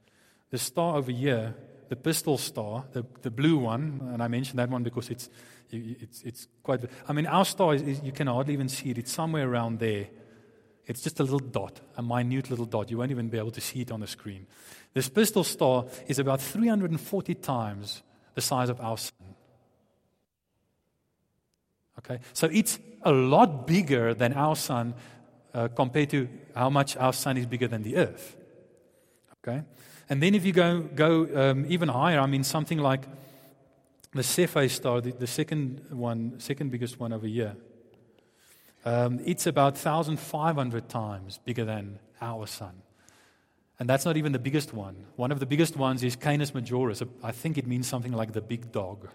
The 0.49 0.57
star 0.57 0.97
over 0.97 1.11
here 1.11 1.53
the 1.89 1.95
pistol 1.95 2.38
star, 2.38 2.86
the, 2.93 3.04
the 3.23 3.32
blue 3.32 3.58
one, 3.58 4.10
and 4.13 4.23
I 4.23 4.28
mentioned 4.28 4.60
that 4.60 4.69
one 4.69 4.84
because 4.84 5.10
it's, 5.10 5.30
it's, 5.71 6.21
it's 6.21 6.47
quite. 6.63 6.82
I 7.08 7.13
mean, 7.13 7.25
our 7.25 7.45
star, 7.45 7.73
is, 7.73 7.82
is, 7.82 8.02
you 8.04 8.12
can 8.12 8.28
hardly 8.28 8.54
even 8.54 8.69
see 8.69 8.91
it. 8.91 8.97
It's 8.97 9.12
somewhere 9.12 9.49
around 9.49 9.80
there. 9.80 10.08
It's 10.86 11.02
just 11.02 11.19
a 11.19 11.23
little 11.23 11.39
dot, 11.39 11.82
a 11.97 12.04
minute 12.04 12.49
little 12.49 12.65
dot. 12.65 12.89
You 12.89 12.97
won't 12.97 13.12
even 13.12 13.28
be 13.30 13.38
able 13.38 13.52
to 13.52 13.62
see 13.62 13.82
it 13.82 13.91
on 13.91 13.99
the 13.99 14.08
screen. 14.08 14.47
This 14.93 15.10
pistol 15.10 15.43
star 15.43 15.86
is 16.08 16.19
about 16.19 16.41
340 16.41 17.36
times 17.36 18.02
the 18.36 18.41
size 18.41 18.69
of 18.69 18.80
our 18.82 18.97
sun. 18.97 19.36
Okay? 21.99 22.19
So 22.34 22.47
it's 22.52 22.80
a 23.04 23.12
lot 23.12 23.67
bigger 23.67 24.13
than 24.13 24.34
our 24.34 24.56
sun 24.56 24.93
uh, 25.54 25.67
compared 25.69 26.10
to 26.12 26.28
how 26.56 26.69
much 26.69 26.97
our 26.97 27.13
sun 27.13 27.38
is 27.38 27.45
bigger 27.45 27.67
than 27.67 27.84
the 27.84 27.97
earth. 27.97 28.36
Okay? 29.38 29.63
And 30.09 30.23
then 30.23 30.33
if 30.33 30.43
you 30.43 30.51
go, 30.51 30.81
go 30.81 31.29
um, 31.35 31.65
even 31.69 31.87
higher, 31.87 32.19
I 32.19 32.25
mean, 32.25 32.43
something 32.43 32.79
like 32.79 33.05
the 34.11 34.23
Cephei 34.23 34.69
star, 34.69 35.01
the, 35.01 35.11
the, 35.11 35.27
second 35.27 35.85
one, 35.91 36.39
second 36.39 36.71
biggest 36.71 36.99
one 36.99 37.13
over 37.13 37.27
here, 37.27 37.55
um, 38.85 39.19
it's 39.23 39.45
about 39.45 39.73
1,500 39.73 40.89
times 40.89 41.39
bigger 41.45 41.63
than 41.63 41.99
our 42.21 42.47
sun. 42.47 42.81
And 43.79 43.87
that's 43.87 44.03
not 44.03 44.17
even 44.17 44.31
the 44.31 44.39
biggest 44.39 44.73
one. 44.73 44.95
One 45.15 45.31
of 45.31 45.39
the 45.39 45.45
biggest 45.45 45.77
ones 45.77 46.03
is 46.03 46.15
Canis 46.15 46.51
Majoris. 46.51 47.07
I 47.23 47.31
think 47.31 47.57
it 47.57 47.67
means 47.67 47.87
something 47.87 48.11
like 48.11 48.33
the 48.33 48.41
big 48.41 48.71
dog. 48.71 49.07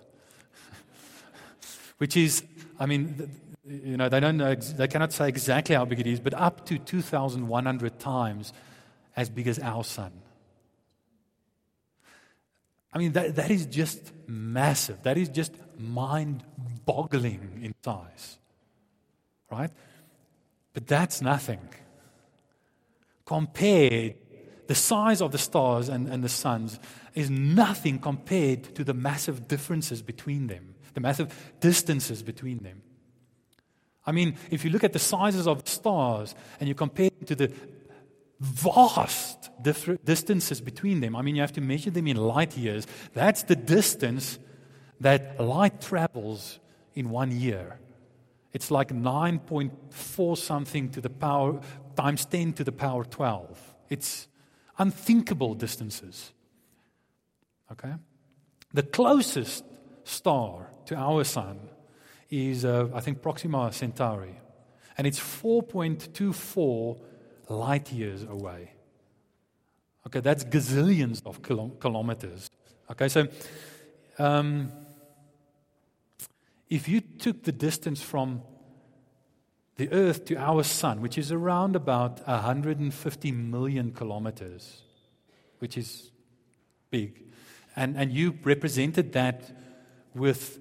Which 1.99 2.17
is, 2.17 2.45
I 2.79 2.87
mean, 2.87 3.31
you 3.67 3.97
know, 3.97 4.09
they, 4.09 4.21
don't 4.21 4.37
know, 4.37 4.55
they 4.55 4.89
cannot 4.89 5.13
say 5.13 5.29
exactly 5.29 5.75
how 5.75 5.85
big 5.85 6.01
it 6.01 6.07
is, 6.07 6.21
but 6.21 6.35
up 6.35 6.65
to 6.67 6.79
2,100 6.79 7.99
times 7.99 8.53
as 9.17 9.29
big 9.29 9.49
as 9.49 9.59
our 9.59 9.83
sun. 9.83 10.13
I 12.95 12.99
mean, 12.99 13.13
that, 13.13 13.35
that 13.35 13.51
is 13.51 13.67
just 13.67 14.13
massive. 14.29 15.03
That 15.03 15.19
is 15.19 15.29
just 15.29 15.53
mind 15.77 16.45
boggling 16.87 17.61
in 17.63 17.75
size. 17.85 18.39
Right? 19.51 19.71
But 20.73 20.87
that's 20.87 21.21
nothing. 21.21 21.69
Compared, 23.27 24.15
the 24.69 24.75
size 24.75 25.21
of 25.21 25.33
the 25.33 25.39
stars 25.39 25.89
and, 25.89 26.09
and 26.09 26.23
the 26.23 26.29
suns 26.29 26.79
is 27.15 27.31
nothing 27.31 27.99
compared 27.99 28.75
to 28.77 28.85
the 28.85 28.95
massive 28.95 29.49
differences 29.49 30.01
between 30.01 30.47
them, 30.47 30.75
the 30.95 31.01
massive 31.01 31.53
distances 31.61 32.23
between 32.23 32.59
them. 32.59 32.83
I 34.07 34.13
mean, 34.13 34.37
if 34.51 34.65
you 34.65 34.71
look 34.71 34.85
at 34.85 34.93
the 34.93 34.99
sizes 34.99 35.47
of 35.47 35.67
stars 35.67 36.35
and 36.61 36.69
you 36.69 36.75
compare 36.75 37.11
them 37.11 37.27
to 37.27 37.35
the 37.35 37.53
vast 38.45 39.51
distances 40.05 40.61
between 40.61 41.01
them. 41.01 41.17
I 41.17 41.23
mean, 41.23 41.35
you 41.35 41.41
have 41.41 41.53
to 41.53 41.61
measure 41.61 41.91
them 41.91 42.07
in 42.07 42.17
light 42.17 42.57
years. 42.57 42.87
That's 43.15 43.43
the 43.45 43.57
distance 43.57 44.39
that 45.01 45.41
light 45.41 45.81
travels 45.81 46.61
in 46.95 47.11
one 47.11 47.33
year. 47.33 47.79
It's 48.53 48.71
like 48.71 48.91
9.4 48.91 50.39
something 50.39 50.91
to 50.91 51.01
the 51.01 51.11
power 51.11 51.61
times 51.97 52.27
10 52.27 52.53
to 52.55 52.65
the 52.65 52.73
power 52.73 53.05
12. 53.05 53.75
It's 53.89 54.29
unthinkable 54.79 55.55
distances. 55.55 56.33
Okay? 57.73 57.95
The 58.73 58.83
closest 58.83 59.65
star 60.05 60.71
to 60.87 60.97
our 60.97 61.25
sun 61.25 61.59
is, 62.31 62.65
uh, 62.65 62.89
I 62.95 63.01
think, 63.01 63.23
Proxima 63.23 63.73
Centauri. 63.73 64.39
And 64.99 65.07
it's 65.07 65.19
4.24 65.19 67.01
light 67.49 67.93
years 67.93 68.23
away. 68.23 68.73
Okay, 70.07 70.21
that's 70.21 70.45
gazillions 70.45 71.23
of 71.25 71.41
kilometers. 71.43 72.51
Okay, 72.91 73.09
so 73.09 73.27
um, 74.19 74.71
if 76.69 76.89
you 76.89 77.01
took 77.01 77.45
the 77.45 77.53
distance 77.53 78.03
from 78.03 78.43
the 79.77 79.91
Earth 79.93 80.25
to 80.27 80.37
our 80.37 80.63
sun, 80.63 81.01
which 81.01 81.19
is 81.19 81.33
around 81.33 81.75
about 81.75 82.27
150 82.29 83.33
million 83.33 83.93
kilometers, 83.93 84.83
which 85.59 85.77
is 85.77 86.11
big, 86.91 87.23
and, 87.75 87.97
and 87.97 88.13
you 88.13 88.39
represented 88.45 89.13
that 89.15 89.51
with 90.15 90.61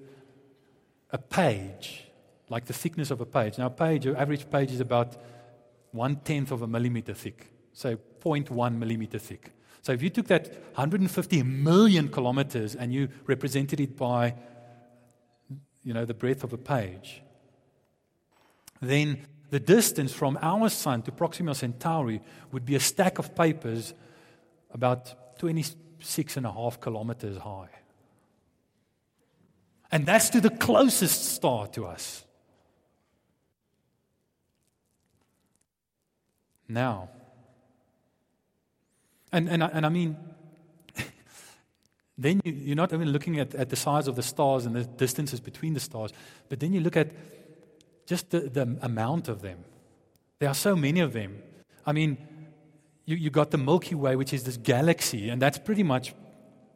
a 1.10 1.18
page, 1.18 2.04
like 2.48 2.64
the 2.64 2.72
thickness 2.72 3.10
of 3.10 3.20
a 3.20 3.26
page. 3.26 3.56
Now, 3.56 3.66
a 3.66 3.70
page, 3.70 4.04
your 4.04 4.16
average 4.16 4.50
page 4.50 4.72
is 4.72 4.80
about 4.80 5.16
one 5.94 6.16
tenth 6.16 6.50
of 6.50 6.62
a 6.62 6.66
millimeter 6.66 7.14
thick, 7.14 7.52
so 7.72 7.96
0.1 8.20 8.76
millimeter 8.76 9.18
thick. 9.18 9.52
So 9.80 9.92
if 9.92 10.02
you 10.02 10.10
took 10.10 10.26
that 10.26 10.48
150 10.74 11.42
million 11.44 12.08
kilometers 12.08 12.74
and 12.74 12.92
you 12.92 13.08
represented 13.26 13.78
it 13.80 13.96
by, 13.96 14.34
you 15.84 15.94
know, 15.94 16.04
the 16.04 16.14
breadth 16.14 16.42
of 16.42 16.52
a 16.52 16.58
page, 16.58 17.22
then 18.80 19.26
the 19.50 19.60
distance 19.60 20.12
from 20.12 20.36
our 20.42 20.68
sun 20.68 21.02
to 21.02 21.12
Proxima 21.12 21.54
Centauri 21.54 22.20
would 22.50 22.64
be 22.64 22.74
a 22.74 22.80
stack 22.80 23.20
of 23.20 23.36
papers 23.36 23.94
about 24.72 25.38
26 25.38 26.36
and 26.36 26.46
a 26.46 26.50
half 26.50 26.80
kilometers 26.80 27.36
high. 27.36 27.68
And 29.92 30.06
that's 30.06 30.28
to 30.30 30.40
the 30.40 30.50
closest 30.50 31.26
star 31.26 31.68
to 31.68 31.86
us. 31.86 32.24
Now, 36.68 37.10
and, 39.32 39.48
and, 39.48 39.62
and 39.62 39.84
I 39.84 39.88
mean, 39.88 40.16
then 42.18 42.40
you, 42.44 42.72
are 42.72 42.76
not 42.76 42.92
only 42.92 43.06
looking 43.06 43.40
at, 43.40 43.54
at 43.54 43.68
the 43.68 43.76
size 43.76 44.06
of 44.06 44.16
the 44.16 44.22
stars 44.22 44.64
and 44.64 44.76
the 44.76 44.84
distances 44.84 45.40
between 45.40 45.74
the 45.74 45.80
stars, 45.80 46.12
but 46.48 46.60
then 46.60 46.72
you 46.72 46.80
look 46.80 46.96
at 46.96 47.10
just 48.06 48.30
the, 48.30 48.40
the 48.40 48.78
amount 48.82 49.28
of 49.28 49.42
them. 49.42 49.64
There 50.38 50.48
are 50.48 50.54
so 50.54 50.76
many 50.76 51.00
of 51.00 51.12
them. 51.12 51.42
I 51.86 51.92
mean, 51.92 52.16
you, 53.06 53.16
you 53.16 53.30
got 53.30 53.50
the 53.50 53.58
Milky 53.58 53.94
Way, 53.94 54.16
which 54.16 54.32
is 54.32 54.44
this 54.44 54.56
galaxy, 54.56 55.28
and 55.30 55.42
that's 55.42 55.58
pretty 55.58 55.82
much 55.82 56.14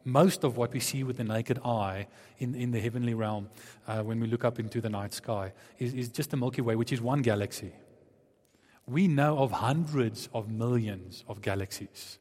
most 0.05 0.43
of 0.43 0.57
what 0.57 0.73
we 0.73 0.79
see 0.79 1.03
with 1.03 1.17
the 1.17 1.23
naked 1.23 1.59
eye 1.63 2.07
in, 2.39 2.55
in 2.55 2.71
the 2.71 2.79
heavenly 2.79 3.13
realm 3.13 3.49
uh, 3.87 4.01
when 4.01 4.19
we 4.19 4.27
look 4.27 4.43
up 4.43 4.59
into 4.59 4.81
the 4.81 4.89
night 4.89 5.13
sky 5.13 5.51
is, 5.77 5.93
is 5.93 6.09
just 6.09 6.31
the 6.31 6.37
Milky 6.37 6.61
Way, 6.61 6.75
which 6.75 6.91
is 6.91 7.01
one 7.01 7.21
galaxy. 7.21 7.71
We 8.89 9.07
know 9.07 9.37
of 9.37 9.51
hundreds 9.51 10.29
of 10.33 10.49
millions 10.49 11.23
of 11.27 11.41
galaxies. 11.41 12.17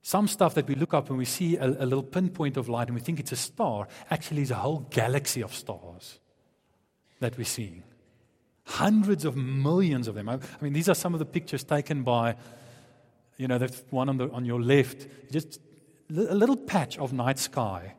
Some 0.00 0.26
stuff 0.26 0.54
that 0.54 0.66
we 0.66 0.74
look 0.74 0.94
up 0.94 1.10
and 1.10 1.18
we 1.18 1.24
see 1.24 1.56
a, 1.56 1.66
a, 1.66 1.86
little 1.86 2.02
pinpoint 2.02 2.56
of 2.56 2.68
light 2.68 2.88
and 2.88 2.94
we 2.94 3.00
think 3.00 3.20
it's 3.20 3.32
a 3.32 3.36
star 3.36 3.86
actually 4.10 4.42
is 4.42 4.50
a 4.50 4.56
whole 4.56 4.80
galaxy 4.90 5.42
of 5.42 5.54
stars 5.54 6.18
that 7.20 7.38
we're 7.38 7.44
seeing. 7.44 7.84
Hundreds 8.64 9.24
of 9.24 9.36
millions 9.36 10.08
of 10.08 10.14
them. 10.14 10.28
I, 10.28 10.34
I 10.34 10.38
mean, 10.60 10.72
these 10.72 10.88
are 10.88 10.94
some 10.94 11.14
of 11.14 11.18
the 11.18 11.24
pictures 11.26 11.62
taken 11.62 12.02
by, 12.02 12.36
you 13.36 13.46
know, 13.46 13.58
that 13.58 13.80
one 13.90 14.08
on, 14.08 14.16
the, 14.16 14.30
on 14.30 14.44
your 14.44 14.60
left, 14.60 15.06
just 15.30 15.60
a 16.10 16.34
little 16.34 16.56
patch 16.56 16.98
of 16.98 17.12
night 17.12 17.38
sky. 17.38 17.94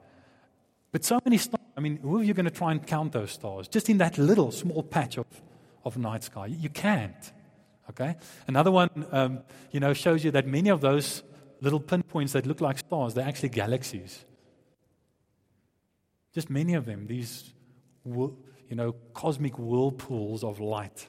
But 0.93 1.03
so 1.03 1.19
many 1.25 1.39
stars. 1.39 1.60
I 1.75 1.82
mean, 1.82 1.97
who 1.97 2.19
are 2.19 2.23
you 2.23 2.36
going 2.36 2.45
to 2.45 2.51
try 2.51 2.71
and 2.71 2.86
count 2.86 3.13
those 3.13 3.32
stars? 3.32 3.67
Just 3.67 3.89
in 3.89 3.97
that 3.97 4.17
little 4.19 4.51
small 4.51 4.84
patch 4.84 5.17
of, 5.17 5.25
of 5.84 5.97
night 5.97 6.23
sky. 6.23 6.45
You 6.45 6.69
can't. 6.69 7.32
Okay? 7.89 8.15
Another 8.47 8.71
one, 8.71 8.89
um, 9.12 9.39
you 9.71 9.79
know, 9.79 9.93
shows 9.93 10.23
you 10.23 10.29
that 10.32 10.45
many 10.45 10.69
of 10.69 10.82
those 10.82 11.23
little 11.62 11.79
pinpoints 11.79 12.34
that 12.34 12.45
look 12.45 12.62
like 12.62 12.77
stars, 12.77 13.15
they're 13.15 13.27
actually 13.27 13.49
galaxies. 13.49 14.23
Just 16.32 16.51
many 16.51 16.75
of 16.75 16.86
them, 16.86 17.08
these, 17.08 17.51
you 18.06 18.36
know, 18.69 18.93
cosmic 19.13 19.58
whirlpools 19.58 20.43
of 20.43 20.60
light. 20.60 21.08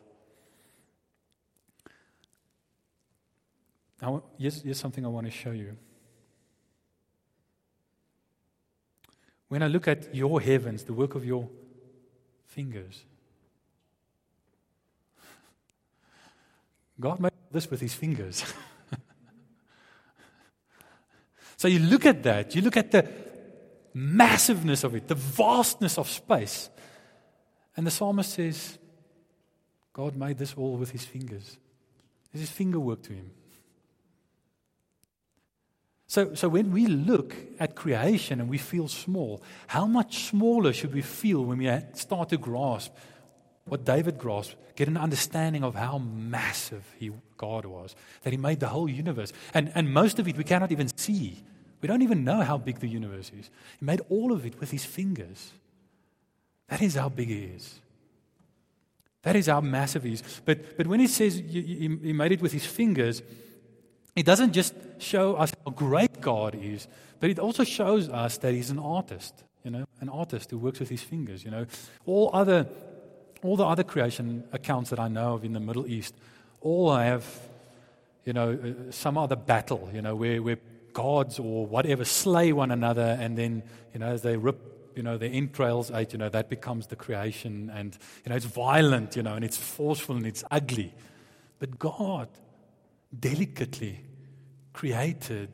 Now, 4.00 4.22
here's, 4.38 4.62
here's 4.62 4.80
something 4.80 5.04
I 5.04 5.08
want 5.08 5.26
to 5.26 5.30
show 5.30 5.50
you. 5.50 5.76
When 9.48 9.62
I 9.62 9.68
look 9.68 9.88
at 9.88 10.14
your 10.14 10.40
heavens, 10.40 10.84
the 10.84 10.94
work 10.94 11.14
of 11.14 11.24
your 11.24 11.48
fingers, 12.46 13.04
God 16.98 17.20
made 17.20 17.32
this 17.50 17.70
with 17.70 17.80
his 17.80 17.94
fingers. 17.94 18.44
So 21.64 21.68
you 21.68 21.78
look 21.78 22.04
at 22.04 22.22
that, 22.24 22.54
you 22.54 22.60
look 22.60 22.76
at 22.76 22.90
the 22.90 23.08
massiveness 23.94 24.84
of 24.84 24.94
it, 24.94 25.08
the 25.08 25.14
vastness 25.14 25.96
of 25.96 26.10
space. 26.10 26.68
And 27.74 27.86
the 27.86 27.90
psalmist 27.90 28.34
says, 28.34 28.78
God 29.94 30.14
made 30.14 30.36
this 30.36 30.52
all 30.58 30.76
with 30.76 30.90
his 30.90 31.06
fingers. 31.06 31.56
It's 32.34 32.40
his 32.40 32.50
finger 32.50 32.78
work 32.78 33.02
to 33.04 33.14
him. 33.14 33.30
So, 36.14 36.32
so 36.32 36.48
when 36.48 36.70
we 36.70 36.86
look 36.86 37.34
at 37.58 37.74
creation 37.74 38.40
and 38.40 38.48
we 38.48 38.56
feel 38.56 38.86
small, 38.86 39.42
how 39.66 39.84
much 39.84 40.26
smaller 40.26 40.72
should 40.72 40.94
we 40.94 41.02
feel 41.02 41.44
when 41.44 41.58
we 41.58 41.68
start 41.94 42.28
to 42.28 42.36
grasp 42.36 42.92
what 43.64 43.84
David 43.84 44.16
grasped, 44.16 44.54
get 44.76 44.86
an 44.86 44.96
understanding 44.96 45.64
of 45.64 45.74
how 45.74 45.98
massive 45.98 46.84
he, 47.00 47.10
God 47.36 47.64
was, 47.64 47.96
that 48.22 48.32
he 48.32 48.36
made 48.36 48.60
the 48.60 48.68
whole 48.68 48.88
universe. 48.88 49.32
And, 49.54 49.72
and 49.74 49.92
most 49.92 50.20
of 50.20 50.28
it 50.28 50.36
we 50.36 50.44
cannot 50.44 50.70
even 50.70 50.86
see. 50.96 51.42
We 51.80 51.88
don't 51.88 52.02
even 52.02 52.22
know 52.22 52.42
how 52.42 52.58
big 52.58 52.78
the 52.78 52.86
universe 52.86 53.32
is. 53.36 53.50
He 53.80 53.84
made 53.84 54.00
all 54.08 54.32
of 54.32 54.46
it 54.46 54.60
with 54.60 54.70
his 54.70 54.84
fingers. 54.84 55.50
That 56.68 56.80
is 56.80 56.94
how 56.94 57.08
big 57.08 57.26
he 57.26 57.42
is. 57.56 57.80
That 59.22 59.34
is 59.34 59.46
how 59.46 59.62
massive 59.62 60.04
he 60.04 60.12
is. 60.12 60.22
But, 60.44 60.76
but 60.76 60.86
when 60.86 61.00
he 61.00 61.08
says 61.08 61.42
he 61.44 61.88
made 61.88 62.30
it 62.30 62.40
with 62.40 62.52
his 62.52 62.66
fingers, 62.66 63.20
it 64.16 64.24
doesn't 64.24 64.52
just 64.52 64.74
show 64.98 65.34
us 65.34 65.52
how 65.64 65.72
great 65.72 66.20
God 66.20 66.54
is, 66.54 66.86
but 67.20 67.30
it 67.30 67.38
also 67.38 67.64
shows 67.64 68.08
us 68.08 68.38
that 68.38 68.52
he's 68.54 68.70
an 68.70 68.78
artist, 68.78 69.44
you 69.64 69.70
know, 69.70 69.86
an 70.00 70.08
artist 70.08 70.50
who 70.50 70.58
works 70.58 70.80
with 70.80 70.88
his 70.88 71.02
fingers, 71.02 71.44
you 71.44 71.50
know. 71.50 71.66
All 72.06 72.30
other 72.32 72.66
all 73.44 73.56
the 73.56 73.64
other 73.64 73.84
creation 73.84 74.42
accounts 74.52 74.90
that 74.90 74.98
I 74.98 75.08
know 75.08 75.34
of 75.34 75.44
in 75.44 75.52
the 75.52 75.60
Middle 75.60 75.86
East 75.86 76.14
all 76.62 76.96
have, 76.96 77.24
you 78.24 78.32
know, 78.32 78.52
uh, 78.52 78.90
some 78.90 79.18
other 79.18 79.36
battle, 79.36 79.90
you 79.92 80.00
know, 80.00 80.16
where, 80.16 80.42
where 80.42 80.56
gods 80.94 81.38
or 81.38 81.66
whatever 81.66 82.06
slay 82.06 82.52
one 82.52 82.70
another, 82.70 83.18
and 83.20 83.36
then, 83.36 83.62
you 83.92 84.00
know, 84.00 84.06
as 84.06 84.22
they 84.22 84.38
rip, 84.38 84.58
you 84.96 85.02
know, 85.02 85.18
their 85.18 85.30
entrails 85.30 85.90
out, 85.90 86.12
you 86.12 86.18
know, 86.18 86.30
that 86.30 86.48
becomes 86.48 86.86
the 86.86 86.96
creation. 86.96 87.70
And, 87.74 87.96
you 88.24 88.30
know, 88.30 88.36
it's 88.36 88.46
violent, 88.46 89.14
you 89.14 89.22
know, 89.22 89.34
and 89.34 89.44
it's 89.44 89.58
forceful 89.58 90.16
and 90.16 90.26
it's 90.26 90.42
ugly. 90.50 90.94
But 91.58 91.78
God 91.78 92.28
delicately 93.20 94.00
created 94.72 95.50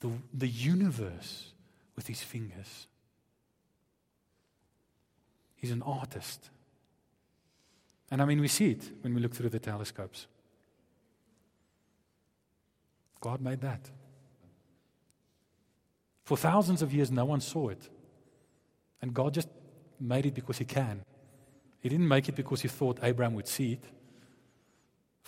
the, 0.00 0.10
the 0.34 0.48
universe 0.48 1.52
with 1.96 2.06
his 2.06 2.20
fingers. 2.22 2.86
He's 5.54 5.70
an 5.70 5.82
artist. 5.82 6.50
And 8.10 8.20
I 8.20 8.24
mean, 8.24 8.40
we 8.40 8.48
see 8.48 8.72
it 8.72 8.82
when 9.02 9.14
we 9.14 9.20
look 9.20 9.34
through 9.34 9.50
the 9.50 9.58
telescopes. 9.58 10.26
God 13.20 13.40
made 13.40 13.60
that. 13.60 13.88
For 16.24 16.36
thousands 16.36 16.82
of 16.82 16.92
years, 16.92 17.10
no 17.10 17.24
one 17.24 17.40
saw 17.40 17.68
it. 17.68 17.88
And 19.00 19.14
God 19.14 19.34
just 19.34 19.48
made 20.00 20.26
it 20.26 20.34
because 20.34 20.58
He 20.58 20.64
can. 20.64 21.02
He 21.80 21.88
didn't 21.88 22.08
make 22.08 22.28
it 22.28 22.34
because 22.34 22.62
He 22.62 22.68
thought 22.68 22.98
Abraham 23.02 23.34
would 23.34 23.48
see 23.48 23.72
it. 23.72 23.84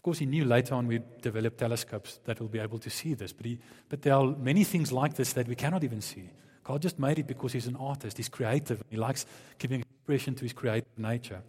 Course, 0.05 0.19
He 0.19 0.27
knew 0.27 0.45
later 0.45 0.75
on 0.75 0.87
we'd 0.87 1.23
develop 1.23 1.57
telescopes 1.57 2.21
that 2.27 2.39
will 2.39 2.49
be 2.49 2.59
able 2.59 2.79
to 2.79 2.91
see 2.91 3.15
this. 3.15 3.33
But, 3.33 3.47
he, 3.47 3.59
but 3.89 4.03
there 4.03 4.13
are 4.13 4.37
many 4.37 4.63
things 4.63 4.93
like 4.93 5.15
this 5.15 5.33
that 5.33 5.49
we 5.49 5.55
cannot 5.55 5.83
even 5.83 6.03
see. 6.03 6.29
God 6.63 6.83
just 6.83 6.99
made 6.99 7.19
it 7.19 7.27
because 7.27 7.55
He's 7.55 7.67
an 7.67 7.77
artist, 7.77 8.19
He's 8.19 8.29
creative, 8.29 8.85
He 8.91 8.99
likes 8.99 9.25
giving 9.59 9.81
expression 9.81 10.35
to 10.35 10.43
His 10.43 10.53
creative 10.53 10.99
nature. 10.99 11.41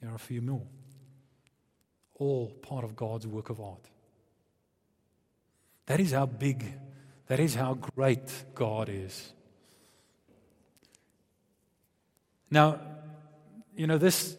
There 0.00 0.10
are 0.10 0.16
a 0.16 0.18
few 0.18 0.42
more 0.42 0.66
all 2.18 2.48
part 2.62 2.82
of 2.82 2.96
God's 2.96 3.28
work 3.28 3.48
of 3.48 3.60
art. 3.60 3.88
That 5.86 6.00
is 6.00 6.10
how 6.10 6.26
big, 6.26 6.74
that 7.28 7.38
is 7.38 7.54
how 7.54 7.74
great 7.74 8.28
God 8.54 8.88
is. 8.88 9.32
Now, 12.50 12.80
you 13.76 13.86
know, 13.86 13.98
this, 13.98 14.36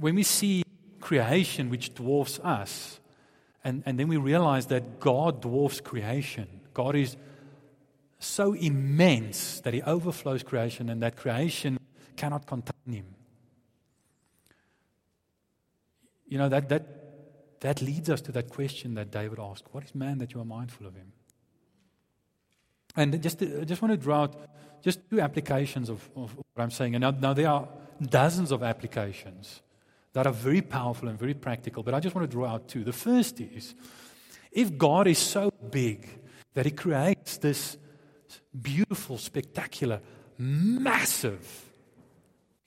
when 0.00 0.14
we 0.14 0.22
see 0.22 0.62
creation 1.00 1.70
which 1.70 1.94
dwarfs 1.94 2.38
us, 2.40 3.00
and, 3.64 3.82
and 3.86 3.98
then 3.98 4.08
we 4.08 4.16
realize 4.16 4.66
that 4.66 5.00
God 5.00 5.42
dwarfs 5.42 5.80
creation, 5.80 6.48
God 6.74 6.96
is 6.96 7.16
so 8.18 8.52
immense 8.52 9.60
that 9.60 9.74
He 9.74 9.82
overflows 9.82 10.42
creation 10.42 10.88
and 10.88 11.02
that 11.02 11.16
creation 11.16 11.78
cannot 12.16 12.46
contain 12.46 12.92
Him. 12.92 13.14
you 16.28 16.38
know, 16.38 16.48
that, 16.48 16.68
that, 16.68 17.60
that 17.60 17.82
leads 17.82 18.08
us 18.10 18.20
to 18.22 18.32
that 18.32 18.50
question 18.50 18.94
that 18.94 19.10
David 19.10 19.38
asked 19.40 19.64
What 19.72 19.84
is 19.84 19.94
man 19.94 20.18
that 20.18 20.34
you 20.34 20.40
are 20.40 20.44
mindful 20.44 20.86
of 20.86 20.94
him? 20.94 21.12
And 22.94 23.20
just, 23.22 23.42
I 23.42 23.64
just 23.64 23.82
want 23.82 23.92
to 23.92 23.96
draw 23.96 24.22
out 24.22 24.36
just 24.82 25.00
two 25.10 25.20
applications 25.20 25.88
of, 25.88 26.08
of 26.16 26.36
what 26.36 26.62
I'm 26.62 26.70
saying. 26.70 26.94
And 26.94 27.02
now, 27.02 27.10
now, 27.10 27.32
there 27.32 27.48
are 27.48 27.68
dozens 28.02 28.52
of 28.52 28.62
applications 28.62 29.60
that 30.18 30.26
are 30.26 30.32
very 30.32 30.62
powerful 30.62 31.06
and 31.08 31.16
very 31.16 31.32
practical, 31.32 31.84
but 31.84 31.94
I 31.94 32.00
just 32.00 32.12
want 32.12 32.28
to 32.28 32.36
draw 32.36 32.48
out 32.48 32.66
two. 32.66 32.82
The 32.82 32.92
first 32.92 33.40
is 33.40 33.76
if 34.50 34.76
God 34.76 35.06
is 35.06 35.16
so 35.16 35.52
big 35.70 36.08
that 36.54 36.66
He 36.66 36.72
creates 36.72 37.36
this 37.36 37.76
beautiful, 38.60 39.16
spectacular, 39.16 40.00
massive 40.36 41.72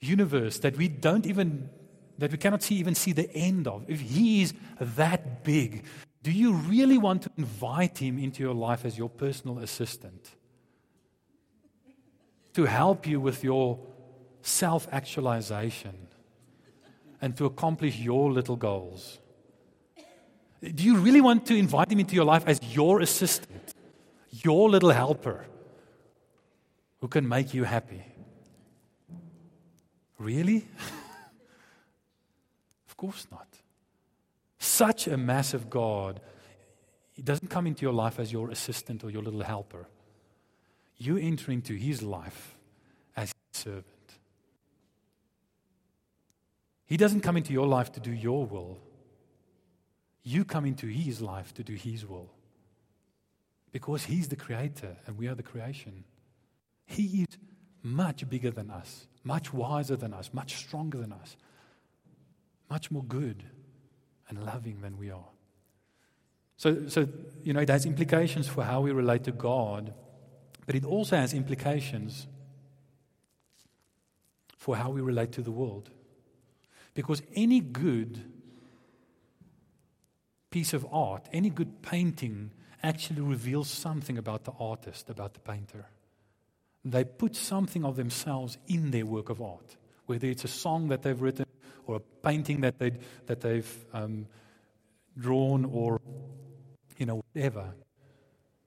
universe 0.00 0.60
that 0.60 0.78
we 0.78 0.88
don't 0.88 1.26
even 1.26 1.68
that 2.16 2.32
we 2.32 2.38
cannot 2.38 2.62
see 2.62 2.76
even 2.76 2.94
see 2.94 3.12
the 3.12 3.30
end 3.34 3.68
of 3.68 3.84
if 3.86 4.00
he 4.00 4.42
is 4.42 4.54
that 4.80 5.44
big 5.44 5.84
do 6.22 6.32
you 6.32 6.54
really 6.54 6.98
want 6.98 7.22
to 7.22 7.30
invite 7.36 7.98
him 7.98 8.18
into 8.18 8.42
your 8.42 8.54
life 8.54 8.84
as 8.84 8.98
your 8.98 9.08
personal 9.08 9.58
assistant 9.58 10.30
to 12.52 12.64
help 12.64 13.06
you 13.06 13.20
with 13.20 13.44
your 13.44 13.78
self-actualization 14.42 16.08
and 17.22 17.36
to 17.36 17.46
accomplish 17.46 17.98
your 17.98 18.30
little 18.30 18.56
goals 18.56 19.18
do 20.74 20.84
you 20.84 20.96
really 20.96 21.20
want 21.20 21.46
to 21.46 21.54
invite 21.54 21.90
him 21.90 22.00
into 22.00 22.14
your 22.14 22.24
life 22.24 22.44
as 22.46 22.60
your 22.74 23.00
assistant 23.00 23.74
your 24.30 24.68
little 24.68 24.90
helper 24.90 25.46
who 27.00 27.08
can 27.08 27.26
make 27.26 27.54
you 27.54 27.64
happy 27.64 28.04
Really? 30.22 30.68
of 32.88 32.96
course 32.96 33.26
not. 33.30 33.48
Such 34.58 35.08
a 35.08 35.16
massive 35.16 35.68
God, 35.68 36.20
He 37.12 37.22
doesn't 37.22 37.48
come 37.48 37.66
into 37.66 37.82
your 37.82 37.92
life 37.92 38.20
as 38.20 38.32
your 38.32 38.50
assistant 38.50 39.02
or 39.02 39.10
your 39.10 39.22
little 39.22 39.42
helper. 39.42 39.88
You 40.96 41.16
enter 41.16 41.50
into 41.50 41.74
His 41.74 42.02
life 42.02 42.56
as 43.16 43.34
His 43.52 43.60
servant. 43.60 43.86
He 46.86 46.96
doesn't 46.96 47.20
come 47.20 47.36
into 47.36 47.52
your 47.52 47.66
life 47.66 47.92
to 47.92 48.00
do 48.00 48.12
your 48.12 48.46
will. 48.46 48.78
You 50.22 50.44
come 50.44 50.66
into 50.66 50.86
His 50.86 51.20
life 51.20 51.54
to 51.54 51.64
do 51.64 51.74
His 51.74 52.06
will. 52.06 52.30
Because 53.70 54.04
He's 54.04 54.28
the 54.28 54.36
creator 54.36 54.96
and 55.06 55.16
we 55.16 55.28
are 55.28 55.34
the 55.34 55.42
creation. 55.42 56.04
He 56.84 57.22
is 57.22 57.38
much 57.82 58.28
bigger 58.28 58.50
than 58.50 58.70
us 58.70 59.06
much 59.24 59.52
wiser 59.52 59.96
than 59.96 60.12
us, 60.12 60.30
much 60.32 60.56
stronger 60.56 60.98
than 60.98 61.12
us, 61.12 61.36
much 62.68 62.90
more 62.90 63.04
good 63.04 63.44
and 64.28 64.44
loving 64.44 64.80
than 64.80 64.98
we 64.98 65.10
are. 65.10 65.28
So, 66.56 66.88
so, 66.88 67.08
you 67.42 67.52
know, 67.52 67.60
it 67.60 67.68
has 67.68 67.86
implications 67.86 68.48
for 68.48 68.64
how 68.64 68.80
we 68.80 68.92
relate 68.92 69.24
to 69.24 69.32
God, 69.32 69.94
but 70.66 70.74
it 70.74 70.84
also 70.84 71.16
has 71.16 71.34
implications 71.34 72.26
for 74.56 74.76
how 74.76 74.90
we 74.90 75.00
relate 75.00 75.32
to 75.32 75.42
the 75.42 75.50
world. 75.50 75.90
Because 76.94 77.22
any 77.34 77.60
good 77.60 78.24
piece 80.50 80.74
of 80.74 80.86
art, 80.92 81.28
any 81.32 81.50
good 81.50 81.82
painting, 81.82 82.50
actually 82.82 83.22
reveals 83.22 83.70
something 83.70 84.18
about 84.18 84.44
the 84.44 84.52
artist, 84.58 85.08
about 85.08 85.34
the 85.34 85.40
painter 85.40 85.86
they 86.84 87.04
put 87.04 87.36
something 87.36 87.84
of 87.84 87.96
themselves 87.96 88.58
in 88.66 88.90
their 88.90 89.06
work 89.06 89.28
of 89.28 89.40
art, 89.40 89.76
whether 90.06 90.26
it's 90.26 90.44
a 90.44 90.48
song 90.48 90.88
that 90.88 91.02
they've 91.02 91.20
written 91.20 91.46
or 91.86 91.96
a 91.96 92.00
painting 92.00 92.62
that, 92.62 92.78
they 92.78 92.92
that 93.26 93.40
they've 93.40 93.84
um, 93.92 94.26
drawn 95.16 95.64
or, 95.64 96.00
you 96.98 97.06
know, 97.06 97.22
whatever. 97.32 97.74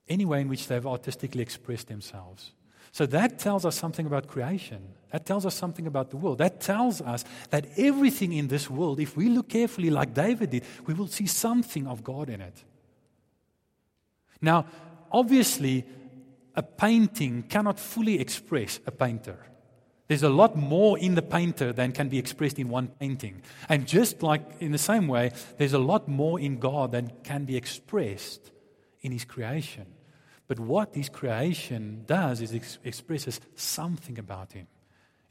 Any 0.08 0.26
way 0.26 0.42
in 0.42 0.48
which 0.48 0.68
they've 0.68 0.86
artistically 0.86 1.42
expressed 1.42 1.88
themselves. 1.88 2.54
So 2.96 3.06
that 3.08 3.40
tells 3.40 3.66
us 3.66 3.76
something 3.76 4.06
about 4.06 4.28
creation. 4.28 4.82
That 5.12 5.26
tells 5.26 5.46
us 5.46 5.54
something 5.54 5.86
about 5.86 6.12
the 6.12 6.16
world. 6.16 6.38
That 6.38 6.62
tells 6.62 7.02
us 7.02 7.26
that 7.50 7.68
everything 7.76 8.32
in 8.32 8.48
this 8.48 8.70
world, 8.70 9.02
if 9.02 9.18
we 9.18 9.28
look 9.28 9.50
carefully 9.50 9.90
like 9.90 10.14
David 10.14 10.52
did, 10.52 10.64
we 10.86 10.94
will 10.94 11.08
see 11.08 11.28
something 11.28 11.88
of 11.88 12.06
God 12.06 12.30
in 12.30 12.40
it. 12.40 12.64
Now, 14.40 14.68
obviously, 15.12 15.84
a 16.56 16.64
painting 16.64 17.44
cannot 17.44 17.82
fully 17.82 18.22
express 18.22 18.80
a 18.88 18.92
painter. 18.92 19.46
There's 20.08 20.24
a 20.24 20.30
lot 20.30 20.56
more 20.56 20.98
in 20.98 21.16
the 21.16 21.22
painter 21.22 21.74
than 21.74 21.92
can 21.92 22.08
be 22.08 22.18
expressed 22.18 22.60
in 22.60 22.70
one 22.70 22.88
painting. 22.88 23.42
And 23.68 23.86
just 23.86 24.24
like 24.24 24.62
in 24.62 24.72
the 24.72 24.78
same 24.78 25.10
way, 25.10 25.34
there's 25.58 25.74
a 25.74 25.80
lot 25.80 26.08
more 26.08 26.40
in 26.40 26.60
God 26.60 26.94
than 26.94 27.12
can 27.26 27.44
be 27.44 27.58
expressed 27.58 28.52
in 29.02 29.12
His 29.12 29.26
creation. 29.26 29.88
But 30.48 30.60
what 30.60 30.94
His 30.96 31.10
creation 31.10 32.04
does 32.06 32.42
is 32.42 32.54
it 32.54 32.78
expresses 32.84 33.40
something 33.56 34.20
about 34.20 34.54
Him. 34.54 34.68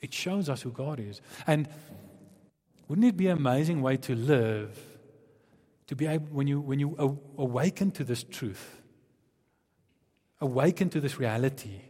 It 0.01 0.13
shows 0.13 0.49
us 0.49 0.63
who 0.63 0.71
God 0.71 1.01
is. 1.01 1.21
And 1.47 1.69
wouldn't 2.89 3.07
it 3.07 3.17
be 3.17 3.29
an 3.29 3.39
amazing 3.39 3.81
way 3.81 3.97
to 3.99 4.15
live? 4.15 4.79
To 5.89 5.97
be 5.97 6.07
able, 6.07 6.27
when 6.27 6.47
you, 6.47 6.61
when 6.61 6.79
you 6.79 6.97
awaken 7.39 7.91
to 7.93 8.05
this 8.05 8.25
truth, 8.25 8.81
awaken 10.41 10.91
to 10.91 11.01
this 11.01 11.19
reality 11.19 11.81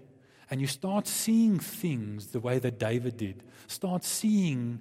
and 0.50 0.60
you 0.60 0.66
start 0.66 1.06
seeing 1.06 1.58
things 1.58 2.28
the 2.28 2.40
way 2.40 2.58
that 2.58 2.78
David 2.78 3.16
did, 3.16 3.42
start 3.66 4.04
seeing 4.04 4.80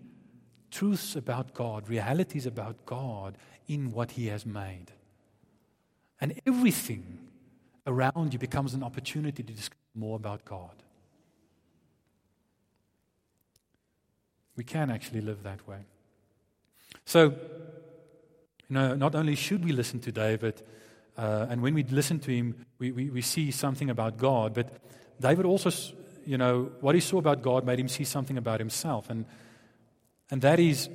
truths 0.72 1.16
about 1.16 1.54
God, 1.54 1.88
realities 1.88 2.46
about 2.46 2.86
God 2.86 3.38
in 3.68 3.92
what 3.92 4.12
He 4.12 4.28
has 4.28 4.46
made. 4.46 4.92
And 6.20 6.40
everything 6.46 7.20
around 7.86 8.34
you 8.34 8.40
becomes 8.40 8.74
an 8.74 8.84
opportunity 8.84 9.44
to 9.44 9.54
discover 9.54 9.80
more 9.96 10.16
about 10.16 10.46
God. 10.46 10.72
We 14.56 14.64
can 14.64 14.90
actually 14.92 15.22
live 15.22 15.44
that 15.44 15.68
way. 15.68 15.80
So, 17.06 17.30
you 17.30 17.36
know, 18.70 18.96
not 18.96 19.16
only 19.16 19.36
should 19.36 19.66
we 19.66 19.72
listen 19.72 20.00
to 20.02 20.12
David, 20.12 20.62
uh, 21.18 21.48
and 21.50 21.62
when 21.62 21.74
we 21.74 21.84
listen 21.84 22.20
to 22.20 22.32
him, 22.32 22.66
we, 22.80 22.92
we, 22.92 23.10
we 23.10 23.22
see 23.22 23.52
something 23.52 23.90
about 23.90 24.18
God. 24.18 24.54
But 24.54 24.70
David 25.20 25.46
also, 25.46 25.72
you 26.26 26.38
know, 26.38 26.72
what 26.82 26.96
he 26.96 27.02
saw 27.02 27.18
about 27.18 27.42
God 27.42 27.66
made 27.66 27.80
him 27.80 27.88
see 27.88 28.04
something 28.04 28.38
about 28.38 28.60
himself. 28.60 29.10
And, 29.10 29.26
and 30.32 30.42
that 30.42 30.60
is 30.60 30.90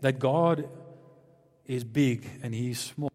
that 0.00 0.18
God 0.18 0.68
is 1.66 1.84
big 1.84 2.28
and 2.42 2.54
he 2.54 2.70
is 2.70 2.78
small. 2.78 3.07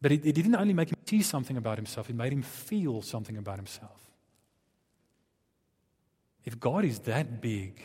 But 0.00 0.12
it, 0.12 0.24
it 0.24 0.34
didn't 0.34 0.54
only 0.54 0.74
make 0.74 0.90
him 0.90 0.96
see 1.06 1.22
something 1.22 1.56
about 1.56 1.78
himself, 1.78 2.08
it 2.10 2.16
made 2.16 2.32
him 2.32 2.42
feel 2.42 3.02
something 3.02 3.36
about 3.36 3.56
himself. 3.56 4.08
If 6.44 6.58
God 6.58 6.84
is 6.84 7.00
that 7.00 7.40
big 7.40 7.82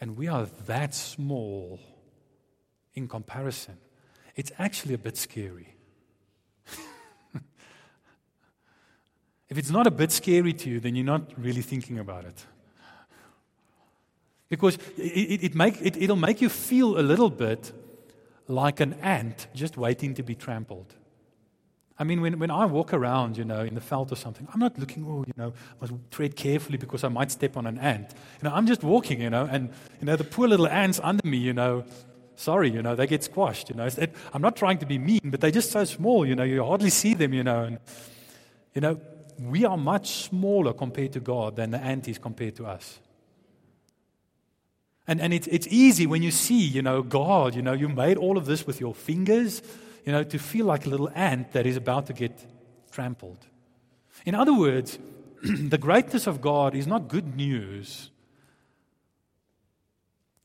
and 0.00 0.16
we 0.16 0.28
are 0.28 0.46
that 0.66 0.94
small 0.94 1.78
in 2.94 3.06
comparison, 3.06 3.76
it's 4.34 4.50
actually 4.58 4.94
a 4.94 4.98
bit 4.98 5.16
scary. 5.16 5.74
if 9.48 9.58
it's 9.58 9.70
not 9.70 9.86
a 9.86 9.90
bit 9.90 10.10
scary 10.10 10.52
to 10.54 10.70
you, 10.70 10.80
then 10.80 10.96
you're 10.96 11.04
not 11.04 11.30
really 11.36 11.62
thinking 11.62 11.98
about 11.98 12.24
it. 12.24 12.46
Because 14.48 14.76
it, 14.96 15.44
it, 15.44 15.54
make, 15.54 15.80
it, 15.80 15.96
it'll 15.96 16.16
make 16.16 16.40
you 16.40 16.48
feel 16.48 16.98
a 16.98 17.02
little 17.02 17.30
bit 17.30 17.72
like 18.48 18.80
an 18.80 18.94
ant 18.94 19.46
just 19.54 19.76
waiting 19.76 20.14
to 20.14 20.24
be 20.24 20.34
trampled. 20.34 20.96
I 22.00 22.04
mean, 22.04 22.22
when, 22.22 22.38
when 22.38 22.50
I 22.50 22.64
walk 22.64 22.94
around, 22.94 23.36
you 23.36 23.44
know, 23.44 23.60
in 23.60 23.74
the 23.74 23.80
veld 23.80 24.10
or 24.10 24.16
something, 24.16 24.48
I'm 24.54 24.58
not 24.58 24.78
looking, 24.78 25.04
oh, 25.06 25.22
you 25.26 25.34
know, 25.36 25.52
I 25.52 25.74
must 25.82 25.92
tread 26.10 26.34
carefully 26.34 26.78
because 26.78 27.04
I 27.04 27.08
might 27.08 27.30
step 27.30 27.58
on 27.58 27.66
an 27.66 27.78
ant. 27.78 28.14
You 28.42 28.48
know, 28.48 28.54
I'm 28.54 28.66
just 28.66 28.82
walking, 28.82 29.20
you 29.20 29.28
know, 29.28 29.46
and, 29.50 29.68
you 30.00 30.06
know, 30.06 30.16
the 30.16 30.24
poor 30.24 30.48
little 30.48 30.66
ants 30.66 30.98
under 31.02 31.28
me, 31.28 31.36
you 31.36 31.52
know, 31.52 31.84
sorry, 32.36 32.70
you 32.70 32.80
know, 32.80 32.96
they 32.96 33.06
get 33.06 33.22
squashed, 33.22 33.68
you 33.68 33.76
know. 33.76 33.84
It, 33.84 34.14
I'm 34.32 34.40
not 34.40 34.56
trying 34.56 34.78
to 34.78 34.86
be 34.86 34.96
mean, 34.96 35.20
but 35.24 35.42
they're 35.42 35.50
just 35.50 35.70
so 35.72 35.84
small, 35.84 36.24
you 36.24 36.34
know, 36.34 36.42
you 36.42 36.64
hardly 36.64 36.88
see 36.88 37.12
them, 37.12 37.34
you 37.34 37.44
know. 37.44 37.64
And, 37.64 37.78
you 38.74 38.80
know, 38.80 38.98
we 39.38 39.66
are 39.66 39.76
much 39.76 40.24
smaller 40.24 40.72
compared 40.72 41.12
to 41.12 41.20
God 41.20 41.56
than 41.56 41.70
the 41.70 41.78
ant 41.78 42.08
is 42.08 42.16
compared 42.16 42.56
to 42.56 42.66
us. 42.66 42.98
And, 45.06 45.20
and 45.20 45.34
it's, 45.34 45.48
it's 45.48 45.66
easy 45.66 46.06
when 46.06 46.22
you 46.22 46.30
see, 46.30 46.62
you 46.62 46.80
know, 46.80 47.02
God, 47.02 47.54
you 47.54 47.60
know, 47.60 47.74
you 47.74 47.90
made 47.90 48.16
all 48.16 48.38
of 48.38 48.46
this 48.46 48.66
with 48.66 48.80
your 48.80 48.94
fingers, 48.94 49.60
you 50.04 50.12
know, 50.12 50.22
to 50.22 50.38
feel 50.38 50.66
like 50.66 50.86
a 50.86 50.88
little 50.88 51.10
ant 51.14 51.52
that 51.52 51.66
is 51.66 51.76
about 51.76 52.06
to 52.06 52.12
get 52.12 52.46
trampled. 52.90 53.46
In 54.24 54.34
other 54.34 54.54
words, 54.54 54.98
the 55.42 55.78
greatness 55.78 56.26
of 56.26 56.40
God 56.40 56.74
is 56.74 56.86
not 56.86 57.08
good 57.08 57.36
news 57.36 58.10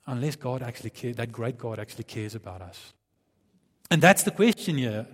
unless 0.07 0.35
God 0.35 0.61
actually 0.61 0.91
cares, 0.91 1.15
that 1.15 1.31
great 1.31 1.57
God 1.57 1.79
actually 1.79 2.03
cares 2.03 2.35
about 2.35 2.61
us. 2.61 2.93
And 3.89 4.01
that's 4.01 4.23
the 4.23 4.31
question 4.31 4.77
here 4.77 5.07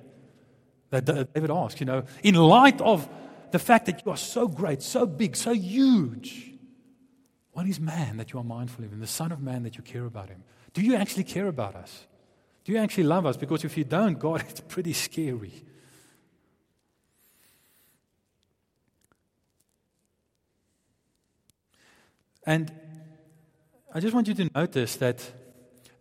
that 0.90 1.06
David 1.06 1.50
asked, 1.50 1.80
you 1.80 1.86
know, 1.86 2.04
in 2.24 2.36
light 2.36 2.82
of 2.82 3.08
the 3.52 3.60
fact 3.60 3.86
that 3.86 4.06
you 4.06 4.12
are 4.12 4.18
so 4.18 4.48
great, 4.48 4.82
so 4.82 5.06
big, 5.06 5.36
so 5.36 5.54
huge, 5.54 6.52
What 7.54 7.68
is 7.68 7.80
man 7.80 8.18
that 8.18 8.32
you 8.32 8.40
are 8.40 8.44
mindful 8.44 8.86
of 8.86 8.92
him? 8.92 9.00
The 9.00 9.08
Son 9.08 9.32
of 9.32 9.42
Man 9.42 9.64
that 9.64 9.76
you 9.76 9.84
care 9.84 10.06
about 10.06 10.30
him? 10.30 10.44
Do 10.74 10.82
you 10.82 10.96
actually 10.96 11.26
care 11.26 11.48
about 11.48 11.76
us? 11.76 12.08
Do 12.64 12.72
you 12.72 12.78
actually 12.78 13.06
love 13.06 13.26
us? 13.26 13.38
Because 13.38 13.64
if 13.64 13.78
you 13.78 13.84
don't, 13.84 14.20
God, 14.20 14.44
it's 14.50 14.62
pretty 14.62 14.94
scary. 14.94 15.54
And 22.44 22.72
I 23.94 24.00
just 24.00 24.14
want 24.14 24.28
you 24.28 24.34
to 24.34 24.50
notice 24.56 24.96
that 24.98 25.32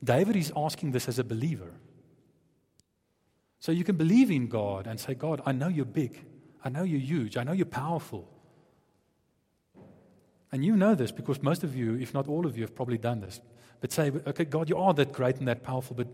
David 0.02 0.36
is 0.36 0.52
asking 0.56 0.92
this 0.92 1.08
as 1.08 1.18
a 1.18 1.24
believer. 1.24 1.72
So 3.58 3.72
you 3.72 3.84
can 3.84 3.96
believe 3.96 4.30
in 4.30 4.48
God 4.48 4.86
and 4.86 4.98
say, 4.98 5.14
God, 5.14 5.42
I 5.44 5.52
know 5.52 5.68
you're 5.68 5.84
big. 5.84 6.18
I 6.64 6.70
know 6.70 6.82
you're 6.82 7.00
huge. 7.00 7.36
I 7.36 7.42
know 7.42 7.52
you're 7.52 7.66
powerful. 7.66 8.26
And 10.52 10.64
you 10.64 10.76
know 10.76 10.94
this 10.94 11.12
because 11.12 11.42
most 11.42 11.62
of 11.62 11.76
you, 11.76 11.94
if 11.96 12.14
not 12.14 12.26
all 12.26 12.46
of 12.46 12.56
you, 12.56 12.62
have 12.62 12.74
probably 12.74 12.98
done 12.98 13.20
this. 13.20 13.40
But 13.80 13.92
say, 13.92 14.11
okay, 14.26 14.44
God, 14.44 14.68
you 14.68 14.78
are 14.78 14.94
that 14.94 15.12
great 15.12 15.36
and 15.36 15.48
that 15.48 15.62
powerful, 15.62 15.94
but 15.94 16.08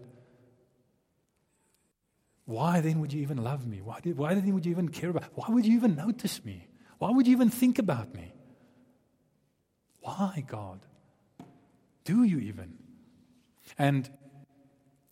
why 2.46 2.80
then 2.80 3.00
would 3.00 3.12
you 3.12 3.20
even 3.22 3.42
love 3.42 3.66
me? 3.66 3.80
Why, 3.82 3.98
did, 4.00 4.16
why 4.16 4.34
then 4.34 4.54
would 4.54 4.64
you 4.64 4.70
even 4.70 4.88
care 4.88 5.10
about 5.10 5.24
Why 5.34 5.46
would 5.48 5.66
you 5.66 5.76
even 5.76 5.96
notice 5.96 6.44
me? 6.44 6.68
Why 6.98 7.10
would 7.10 7.26
you 7.26 7.32
even 7.32 7.50
think 7.50 7.78
about 7.78 8.14
me? 8.14 8.32
Why, 10.00 10.44
God? 10.46 10.80
Do 12.04 12.22
you 12.22 12.38
even? 12.38 12.78
And, 13.76 14.08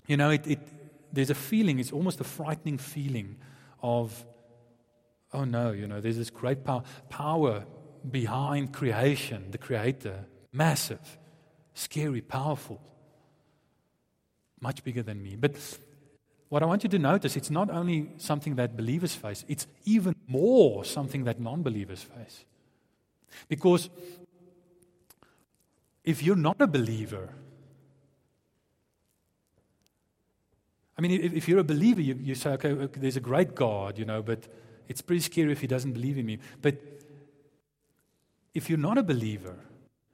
you 0.06 0.16
know, 0.16 0.30
it, 0.30 0.46
it, 0.46 0.60
there's 1.12 1.30
a 1.30 1.34
feeling, 1.34 1.80
it's 1.80 1.90
almost 1.92 2.20
a 2.20 2.24
frightening 2.24 2.78
feeling 2.78 3.36
of, 3.82 4.24
oh 5.32 5.44
no, 5.44 5.72
you 5.72 5.88
know, 5.88 6.00
there's 6.00 6.16
this 6.16 6.30
great 6.30 6.64
power, 6.64 6.84
power 7.08 7.66
behind 8.08 8.72
creation, 8.72 9.50
the 9.50 9.58
Creator, 9.58 10.26
massive, 10.52 11.18
scary, 11.74 12.20
powerful, 12.20 12.80
much 14.60 14.84
bigger 14.84 15.02
than 15.02 15.20
me. 15.20 15.34
But 15.34 15.56
what 16.54 16.62
I 16.62 16.66
want 16.66 16.84
you 16.84 16.88
to 16.90 17.00
notice, 17.00 17.34
it's 17.34 17.50
not 17.50 17.68
only 17.68 18.10
something 18.16 18.54
that 18.54 18.76
believers 18.76 19.12
face, 19.12 19.44
it's 19.48 19.66
even 19.84 20.14
more 20.28 20.84
something 20.84 21.24
that 21.24 21.40
non 21.40 21.64
believers 21.64 22.00
face. 22.00 22.44
Because 23.48 23.90
if 26.04 26.22
you're 26.22 26.36
not 26.36 26.60
a 26.60 26.68
believer, 26.68 27.30
I 30.96 31.02
mean, 31.02 31.10
if, 31.10 31.32
if 31.32 31.48
you're 31.48 31.58
a 31.58 31.64
believer, 31.64 32.00
you, 32.00 32.14
you 32.22 32.36
say, 32.36 32.50
okay, 32.50 32.70
okay, 32.70 33.00
there's 33.00 33.16
a 33.16 33.26
great 33.32 33.56
God, 33.56 33.98
you 33.98 34.04
know, 34.04 34.22
but 34.22 34.46
it's 34.86 35.02
pretty 35.02 35.22
scary 35.22 35.50
if 35.50 35.60
he 35.60 35.66
doesn't 35.66 35.92
believe 35.92 36.18
in 36.18 36.24
me. 36.24 36.38
But 36.62 36.76
if 38.54 38.70
you're 38.70 38.78
not 38.78 38.96
a 38.96 39.02
believer 39.02 39.56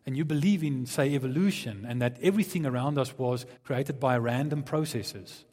and 0.07 0.17
you 0.17 0.25
believe 0.25 0.65
in, 0.65 0.87
say, 0.87 1.15
evolution 1.15 1.85
and 1.87 2.01
that 2.01 2.17
everything 2.23 2.65
around 2.65 2.97
us 2.97 3.19
was 3.19 3.45
created 3.63 4.01
by 4.01 4.17
random 4.17 4.63
processes, 4.63 5.45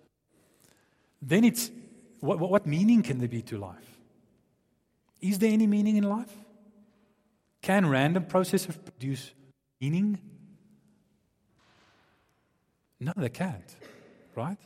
then 1.21 1.43
it's 1.43 1.71
what, 2.19 2.39
what 2.39 2.65
meaning 2.65 3.03
can 3.03 3.19
there 3.19 3.27
be 3.27 3.41
to 3.43 3.57
life? 3.57 3.99
Is 5.21 5.39
there 5.39 5.51
any 5.51 5.67
meaning 5.67 5.97
in 5.97 6.03
life? 6.03 6.31
Can 7.61 7.87
random 7.89 8.25
processes 8.25 8.75
produce 8.75 9.31
meaning? 9.81 10.19
No, 12.99 13.13
they 13.15 13.29
can't, 13.29 13.75
right? 14.35 14.57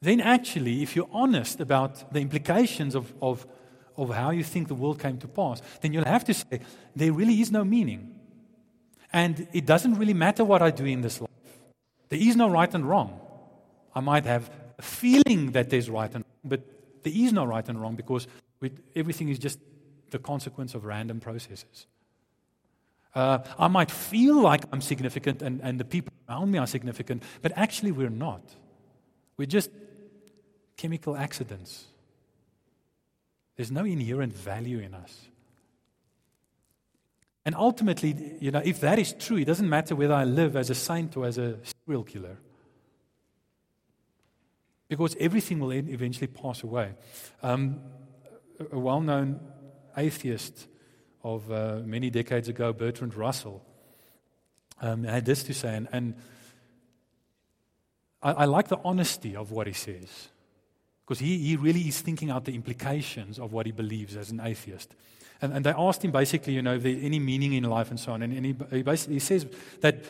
Then, 0.00 0.20
actually, 0.20 0.82
if 0.82 0.96
you're 0.96 1.08
honest 1.12 1.60
about 1.60 2.12
the 2.12 2.20
implications 2.20 2.94
of, 2.94 3.12
of 3.20 3.46
of 4.00 4.10
how 4.10 4.30
you 4.30 4.42
think 4.42 4.68
the 4.68 4.74
world 4.74 4.98
came 4.98 5.18
to 5.18 5.28
pass, 5.28 5.60
then 5.82 5.92
you'll 5.92 6.04
have 6.04 6.24
to 6.24 6.32
say, 6.32 6.60
there 6.96 7.12
really 7.12 7.40
is 7.40 7.50
no 7.50 7.64
meaning. 7.64 8.14
And 9.12 9.46
it 9.52 9.66
doesn't 9.66 9.94
really 9.96 10.14
matter 10.14 10.42
what 10.42 10.62
I 10.62 10.70
do 10.70 10.86
in 10.86 11.02
this 11.02 11.20
life. 11.20 11.30
There 12.08 12.18
is 12.18 12.34
no 12.34 12.48
right 12.48 12.72
and 12.74 12.88
wrong. 12.88 13.20
I 13.94 14.00
might 14.00 14.24
have 14.24 14.50
a 14.80 14.82
feeling 14.82 15.52
that 15.52 15.68
there's 15.68 15.90
right 15.90 16.12
and 16.14 16.24
wrong, 16.24 16.40
but 16.44 16.60
there 17.04 17.12
is 17.14 17.32
no 17.32 17.44
right 17.44 17.68
and 17.68 17.80
wrong 17.80 17.96
because 17.96 18.26
everything 18.96 19.28
is 19.28 19.38
just 19.38 19.58
the 20.10 20.18
consequence 20.18 20.74
of 20.74 20.84
random 20.84 21.20
processes. 21.20 21.86
Uh, 23.14 23.38
I 23.58 23.68
might 23.68 23.90
feel 23.90 24.40
like 24.40 24.62
I'm 24.72 24.80
significant 24.80 25.42
and, 25.42 25.60
and 25.62 25.78
the 25.78 25.84
people 25.84 26.12
around 26.28 26.50
me 26.50 26.58
are 26.58 26.66
significant, 26.66 27.22
but 27.42 27.52
actually 27.56 27.92
we're 27.92 28.08
not. 28.08 28.42
We're 29.36 29.52
just 29.58 29.70
chemical 30.78 31.14
accidents. 31.14 31.84
There's 33.56 33.70
no 33.70 33.84
inherent 33.84 34.32
value 34.32 34.78
in 34.78 34.94
us. 34.94 35.14
And 37.44 37.54
ultimately, 37.54 38.38
you 38.40 38.50
know, 38.50 38.62
if 38.64 38.80
that 38.80 38.98
is 38.98 39.12
true, 39.12 39.36
it 39.36 39.44
doesn't 39.44 39.68
matter 39.68 39.94
whether 39.94 40.14
I 40.14 40.24
live 40.24 40.56
as 40.56 40.70
a 40.70 40.74
saint 40.74 41.16
or 41.18 41.26
as 41.26 41.36
a 41.36 41.58
serial 41.86 42.04
killer. 42.04 42.38
Because 44.90 45.16
everything 45.20 45.60
will 45.60 45.70
eventually 45.70 46.26
pass 46.26 46.64
away. 46.64 46.94
Um, 47.44 47.80
a 48.72 48.78
well 48.78 49.00
known 49.00 49.38
atheist 49.96 50.66
of 51.22 51.50
uh, 51.50 51.76
many 51.84 52.10
decades 52.10 52.48
ago, 52.48 52.72
Bertrand 52.72 53.14
Russell, 53.14 53.64
um, 54.82 55.04
had 55.04 55.24
this 55.24 55.44
to 55.44 55.54
say, 55.54 55.76
and, 55.76 55.88
and 55.92 56.14
I, 58.20 58.32
I 58.32 58.44
like 58.46 58.66
the 58.66 58.80
honesty 58.84 59.36
of 59.36 59.52
what 59.52 59.68
he 59.68 59.72
says. 59.72 60.28
Because 61.06 61.20
he, 61.20 61.38
he 61.38 61.56
really 61.56 61.82
is 61.82 62.00
thinking 62.00 62.30
out 62.30 62.44
the 62.44 62.54
implications 62.54 63.38
of 63.38 63.52
what 63.52 63.66
he 63.66 63.72
believes 63.72 64.16
as 64.16 64.32
an 64.32 64.40
atheist. 64.40 64.94
And, 65.40 65.52
and 65.52 65.64
they 65.64 65.70
asked 65.70 66.04
him 66.04 66.10
basically, 66.10 66.54
you 66.54 66.62
know, 66.62 66.74
if 66.74 66.82
there's 66.82 67.02
any 67.02 67.20
meaning 67.20 67.52
in 67.52 67.62
life 67.64 67.90
and 67.90 68.00
so 68.00 68.12
on. 68.12 68.22
And, 68.22 68.32
and 68.32 68.44
he, 68.44 68.56
he, 68.70 68.82
basically, 68.82 69.20
says 69.20 69.46
that, 69.82 70.04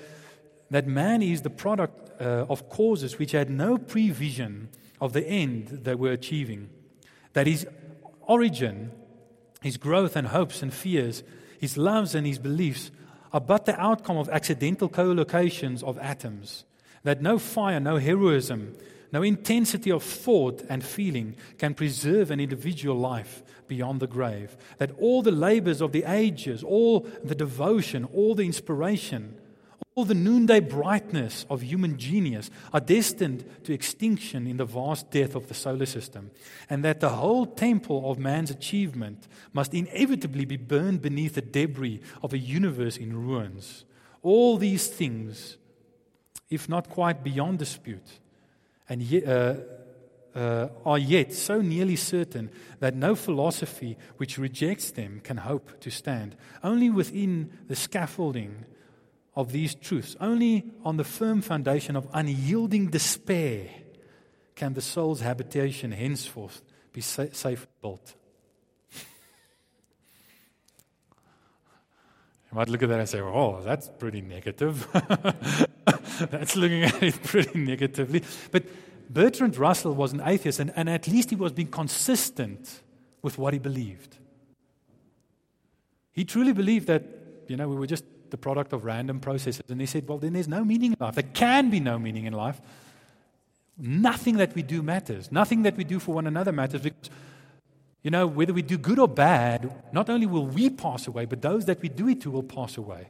that 0.71 0.87
man 0.87 1.23
is 1.23 1.43
the 1.43 1.51
product 1.51 2.21
uh, 2.21 2.47
of 2.49 2.69
causes 2.69 3.19
which 3.19 3.33
had 3.33 3.51
no 3.51 3.77
prevision 3.77 4.69
of 5.01 5.13
the 5.13 5.27
end 5.27 5.69
they 5.69 5.95
were 5.95 6.13
achieving. 6.13 6.69
That 7.33 7.47
his 7.47 7.67
origin, 8.23 8.93
his 9.63 9.77
growth 9.77 10.17
and 10.17 10.29
hopes 10.29 10.63
and 10.63 10.73
fears, 10.73 11.23
his 11.59 11.77
loves 11.77 12.15
and 12.15 12.27
his 12.27 12.39
beliefs 12.39 12.91
are 13.33 13.41
but 13.41 13.65
the 13.65 13.81
outcome 13.81 14.17
of 14.17 14.29
accidental 14.29 14.89
collocations 14.89 15.83
of 15.83 15.99
atoms. 15.99 16.65
That 17.03 17.23
no 17.23 17.39
fire, 17.39 17.81
no 17.81 17.97
heroism, 17.97 18.77
no 19.13 19.23
intensity 19.23 19.91
of 19.91 20.03
thought 20.03 20.63
and 20.69 20.85
feeling 20.85 21.37
can 21.59 21.75
preserve 21.75 22.31
an 22.31 22.41
individual 22.41 22.97
life 22.97 23.43
beyond 23.67 24.01
the 24.01 24.07
grave. 24.07 24.57
That 24.79 24.93
all 24.99 25.23
the 25.23 25.33
labors 25.33 25.81
of 25.81 25.93
the 25.93 26.05
ages, 26.05 26.63
all 26.63 27.01
the 27.25 27.35
devotion, 27.35 28.05
all 28.05 28.35
the 28.35 28.45
inspiration, 28.45 29.37
all 29.95 30.05
the 30.05 30.15
noonday 30.15 30.61
brightness 30.61 31.45
of 31.51 31.63
human 31.63 31.99
genius 31.99 32.51
are 32.73 32.81
destined 32.81 33.45
to 33.65 33.73
extinction 33.73 34.47
in 34.47 34.57
the 34.57 34.65
vast 34.65 35.11
death 35.11 35.35
of 35.35 35.49
the 35.49 35.55
solar 35.55 35.87
system, 35.87 36.31
and 36.69 36.85
that 36.85 37.01
the 37.01 37.09
whole 37.09 37.45
temple 37.45 38.11
of 38.11 38.19
man's 38.19 38.51
achievement 38.51 39.27
must 39.53 39.75
inevitably 39.75 40.45
be 40.45 40.57
burned 40.57 41.03
beneath 41.03 41.35
the 41.35 41.43
debris 41.43 42.01
of 42.23 42.33
a 42.33 42.39
universe 42.39 42.97
in 42.97 43.27
ruins. 43.27 43.85
All 44.23 44.57
these 44.57 44.87
things, 44.87 45.57
if 46.49 46.69
not 46.69 46.89
quite 46.89 47.25
beyond 47.25 47.59
dispute, 47.59 48.21
and 48.89 49.03
yet, 49.03 49.27
uh, 49.27 49.55
uh, 50.35 50.69
are 50.87 50.99
yet 50.99 51.33
so 51.33 51.61
nearly 51.61 51.97
certain 51.97 52.51
that 52.79 52.95
no 52.95 53.17
philosophy 53.17 53.97
which 54.17 54.39
rejects 54.39 54.93
them 54.93 55.21
can 55.25 55.39
hope 55.39 55.81
to 55.81 55.91
stand. 55.91 56.37
Only 56.63 56.89
within 56.89 57.51
the 57.67 57.75
scaffolding 57.75 58.65
of 59.35 59.53
these 59.53 59.75
truths, 59.75 60.17
only 60.21 60.71
on 60.85 60.97
the 60.97 61.05
firm 61.05 61.41
foundation 61.41 61.97
of 61.97 62.09
unyielding 62.13 62.89
despair, 62.89 63.69
can 64.55 64.75
the 64.75 64.81
soul's 64.81 65.21
habitation 65.21 65.93
henceforth 65.93 66.63
be 66.93 67.01
sa- 67.01 67.33
safe 67.33 67.67
built. 67.81 68.15
You 72.51 72.57
might 72.57 72.69
look 72.69 72.83
at 72.83 72.89
that 72.89 72.99
and 72.99 73.09
say, 73.09 73.21
oh, 73.21 73.63
that's 73.63 73.89
pretty 73.99 74.21
negative. 74.21 74.89
that's 76.31 76.57
looking 76.57 76.83
at 76.83 77.01
it 77.01 77.23
pretty 77.23 77.59
negatively. 77.59 78.25
But 78.51 78.65
Bertrand 79.09 79.57
Russell 79.57 79.95
was 79.95 80.13
an 80.13 80.21
atheist, 80.25 80.59
and, 80.59 80.73
and 80.75 80.91
at 80.91 81.07
least 81.07 81.31
he 81.31 81.37
was 81.37 81.53
being 81.53 81.69
consistent 81.69 82.83
with 83.23 83.39
what 83.39 83.53
he 83.53 83.61
believed. 83.61 84.17
He 86.13 86.25
truly 86.25 86.53
believed 86.53 86.89
that, 86.89 87.05
you 87.47 87.57
know, 87.57 87.69
we 87.69 87.77
were 87.77 87.87
just 87.87 88.05
the 88.31 88.39
product 88.39 88.73
of 88.73 88.85
random 88.85 89.21
processes. 89.21 89.63
And 89.69 89.81
he 89.81 89.87
said, 89.87 90.09
well, 90.09 90.19
then 90.19 90.33
there's 90.33 90.49
no 90.49 90.65
meaning 90.65 90.93
in 90.93 90.99
life. 91.01 91.15
There 91.15 91.25
can 91.25 91.71
be 91.71 91.81
no 91.81 91.99
meaning 91.99 92.27
in 92.27 92.33
life. 92.33 92.61
Nothing 93.79 94.37
that 94.37 94.55
we 94.55 94.63
do 94.63 94.83
matters. 94.83 95.33
Nothing 95.33 95.63
that 95.63 95.77
we 95.77 95.85
do 95.85 95.99
for 95.99 96.15
one 96.15 96.27
another 96.27 96.53
matters 96.53 96.83
because 96.83 97.11
you 98.03 98.11
know, 98.11 98.27
whether 98.27 98.53
we 98.53 98.63
do 98.63 98.79
good 98.79 98.99
or 98.99 99.09
bad, 99.09 99.71
not 99.93 100.09
only 100.09 100.27
will 100.27 100.47
we 100.47 100.71
pass 100.71 101.07
away, 101.07 101.27
but 101.27 101.43
those 101.43 101.67
that 101.67 101.83
we 101.83 101.89
do 101.89 102.09
it 102.09 102.23
to 102.23 102.31
will 102.31 102.43
pass 102.43 102.79
away. 102.79 103.09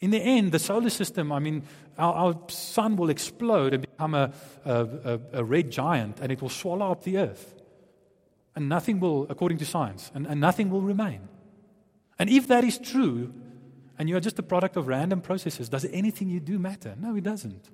In 0.00 0.10
the 0.10 0.18
end, 0.18 0.52
the 0.52 0.58
solar 0.58 0.90
system, 0.90 1.32
I 1.32 1.38
mean, 1.38 1.64
our, 1.98 2.14
our 2.14 2.40
sun 2.48 2.96
will 2.96 3.10
explode 3.10 3.74
and 3.74 3.82
become 3.82 4.14
a, 4.14 4.32
a, 4.64 5.20
a, 5.34 5.44
red 5.44 5.70
giant, 5.70 6.18
and 6.20 6.32
it 6.32 6.40
will 6.40 6.48
swallow 6.48 6.92
up 6.92 7.02
the 7.02 7.18
earth. 7.18 7.54
And 8.54 8.68
nothing 8.68 9.00
will, 9.00 9.26
according 9.28 9.58
to 9.58 9.66
science, 9.66 10.10
and, 10.14 10.26
and 10.26 10.40
nothing 10.40 10.70
will 10.70 10.80
remain. 10.80 11.28
And 12.18 12.30
if 12.30 12.46
that 12.46 12.64
is 12.64 12.78
true, 12.78 13.34
and 13.98 14.08
you 14.08 14.16
are 14.16 14.20
just 14.20 14.38
a 14.38 14.42
product 14.42 14.76
of 14.76 14.86
random 14.86 15.20
processes, 15.20 15.68
does 15.68 15.84
anything 15.86 16.28
you 16.28 16.40
do 16.40 16.58
matter? 16.58 16.94
No, 16.98 17.16
it 17.16 17.24
doesn't. 17.24 17.68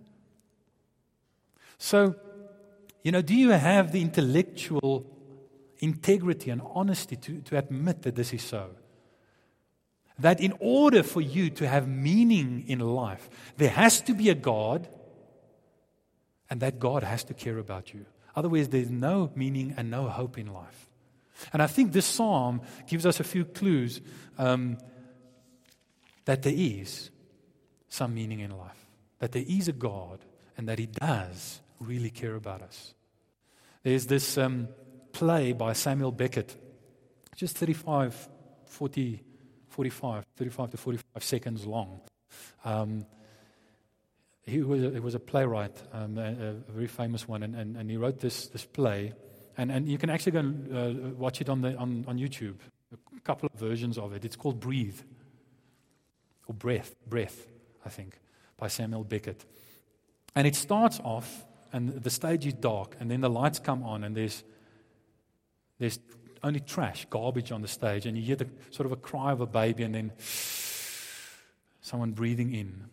So, 1.79 2.15
you 3.03 3.13
know, 3.13 3.21
do 3.21 3.35
you 3.35 3.51
have 3.51 3.93
the 3.93 4.01
intellectual 4.01 5.07
integrity 5.79 6.51
and 6.51 6.63
honesty 6.75 7.17
to, 7.17 7.41
to 7.43 7.59
admit 7.59 8.03
that 8.03 8.15
this 8.15 8.33
is 8.33 8.43
so? 8.43 8.71
That 10.19 10.41
in 10.41 10.55
order 10.61 11.03
for 11.03 11.21
you 11.21 11.51
to 11.51 11.69
have 11.69 11.89
meaning 11.89 12.65
in 12.67 12.79
life, 12.79 13.29
there 13.57 13.71
has 13.71 14.01
to 14.03 14.15
be 14.15 14.31
a 14.31 14.35
God, 14.35 14.89
and 16.49 16.61
that 16.61 16.79
God 16.79 17.03
has 17.03 17.25
to 17.25 17.35
care 17.35 17.59
about 17.59 17.93
you. 17.93 18.07
Otherwise, 18.37 18.69
there's 18.69 18.91
no 18.91 19.31
meaning 19.35 19.75
and 19.77 19.91
no 19.91 20.09
hope 20.09 20.39
in 20.39 20.53
life. 20.53 20.89
And 21.53 21.61
I 21.61 21.67
think 21.67 21.93
this 21.93 22.07
psalm 22.07 22.63
gives 22.87 23.05
us 23.05 23.21
a 23.21 23.25
few 23.25 23.45
clues 23.45 24.01
um, 24.39 24.79
that 26.25 26.43
there 26.43 26.55
is 26.57 27.11
some 27.89 28.15
meaning 28.15 28.41
in 28.41 28.51
life, 28.51 28.87
that 29.19 29.33
there 29.33 29.45
is 29.47 29.69
a 29.69 29.73
God, 29.73 30.21
and 30.57 30.69
that 30.69 30.79
He 30.79 30.87
does 30.87 31.61
really 31.81 32.11
care 32.11 32.35
about 32.35 32.63
us. 32.63 32.95
There's 33.83 34.07
this 34.07 34.39
um, 34.39 34.69
play 35.13 35.53
by 35.53 35.73
Samuel 35.75 36.13
Beckett, 36.13 36.57
just 37.37 37.57
35, 37.59 38.29
40, 38.67 39.23
45, 39.69 40.25
35 40.37 40.71
to 40.71 40.77
45 40.77 41.25
seconds 41.25 41.67
long. 41.67 42.01
Um, 42.65 43.07
he 44.47 44.63
was 44.63 44.83
a, 44.83 44.91
he 44.91 45.01
was 45.01 45.15
a 45.15 45.19
playwright, 45.21 45.77
um, 45.93 46.19
a, 46.19 46.31
a, 46.31 46.53
very 46.73 46.87
famous 46.87 47.27
one, 47.27 47.43
and, 47.43 47.55
and, 47.55 47.77
and, 47.77 47.91
he 47.91 47.97
wrote 47.97 48.21
this, 48.21 48.49
this 48.49 48.65
play. 48.65 49.15
And, 49.57 49.71
and 49.71 49.89
you 49.89 49.97
can 49.97 50.11
actually 50.11 50.33
go 50.33 50.39
and 50.41 50.77
uh, 50.77 51.11
watch 51.17 51.41
it 51.41 51.49
on, 51.49 51.63
the, 51.63 51.77
on, 51.77 52.05
on 52.07 52.19
YouTube, 52.19 52.57
a 52.93 53.21
couple 53.21 53.49
of 53.53 53.59
versions 53.59 53.97
of 53.97 54.13
it. 54.13 54.25
It's 54.25 54.37
called 54.37 54.61
Breathe, 54.61 55.01
or 56.47 56.55
Breath, 56.55 56.95
Breath, 57.07 57.47
I 57.85 57.89
think, 57.89 58.19
by 58.57 58.69
Samuel 58.69 59.05
Beckett. 59.05 59.45
And 60.35 60.47
it 60.47 60.57
starts 60.57 61.01
off, 61.01 61.45
and 61.73 61.91
the 61.91 62.11
stage 62.11 62.47
is 62.47 62.55
dark, 62.55 62.97
and 63.01 63.11
then 63.11 63.21
the 63.21 63.31
lights 63.31 63.59
come 63.59 63.83
on, 63.83 64.05
and 64.05 64.17
there's, 64.17 64.45
there's 65.79 65.99
only 66.43 66.61
trash, 66.61 67.07
garbage 67.09 67.53
on 67.53 67.63
the 67.63 67.69
stage, 67.69 68.07
and 68.07 68.17
you 68.17 68.23
hear 68.23 68.37
the 68.37 68.49
sort 68.71 68.87
of 68.87 68.93
a 68.93 68.97
cry 68.97 69.33
of 69.33 69.41
a 69.41 69.47
baby, 69.47 69.83
and 69.83 69.95
then 69.95 70.13
someone 71.81 72.13
breathing 72.13 72.55
in. 72.55 72.85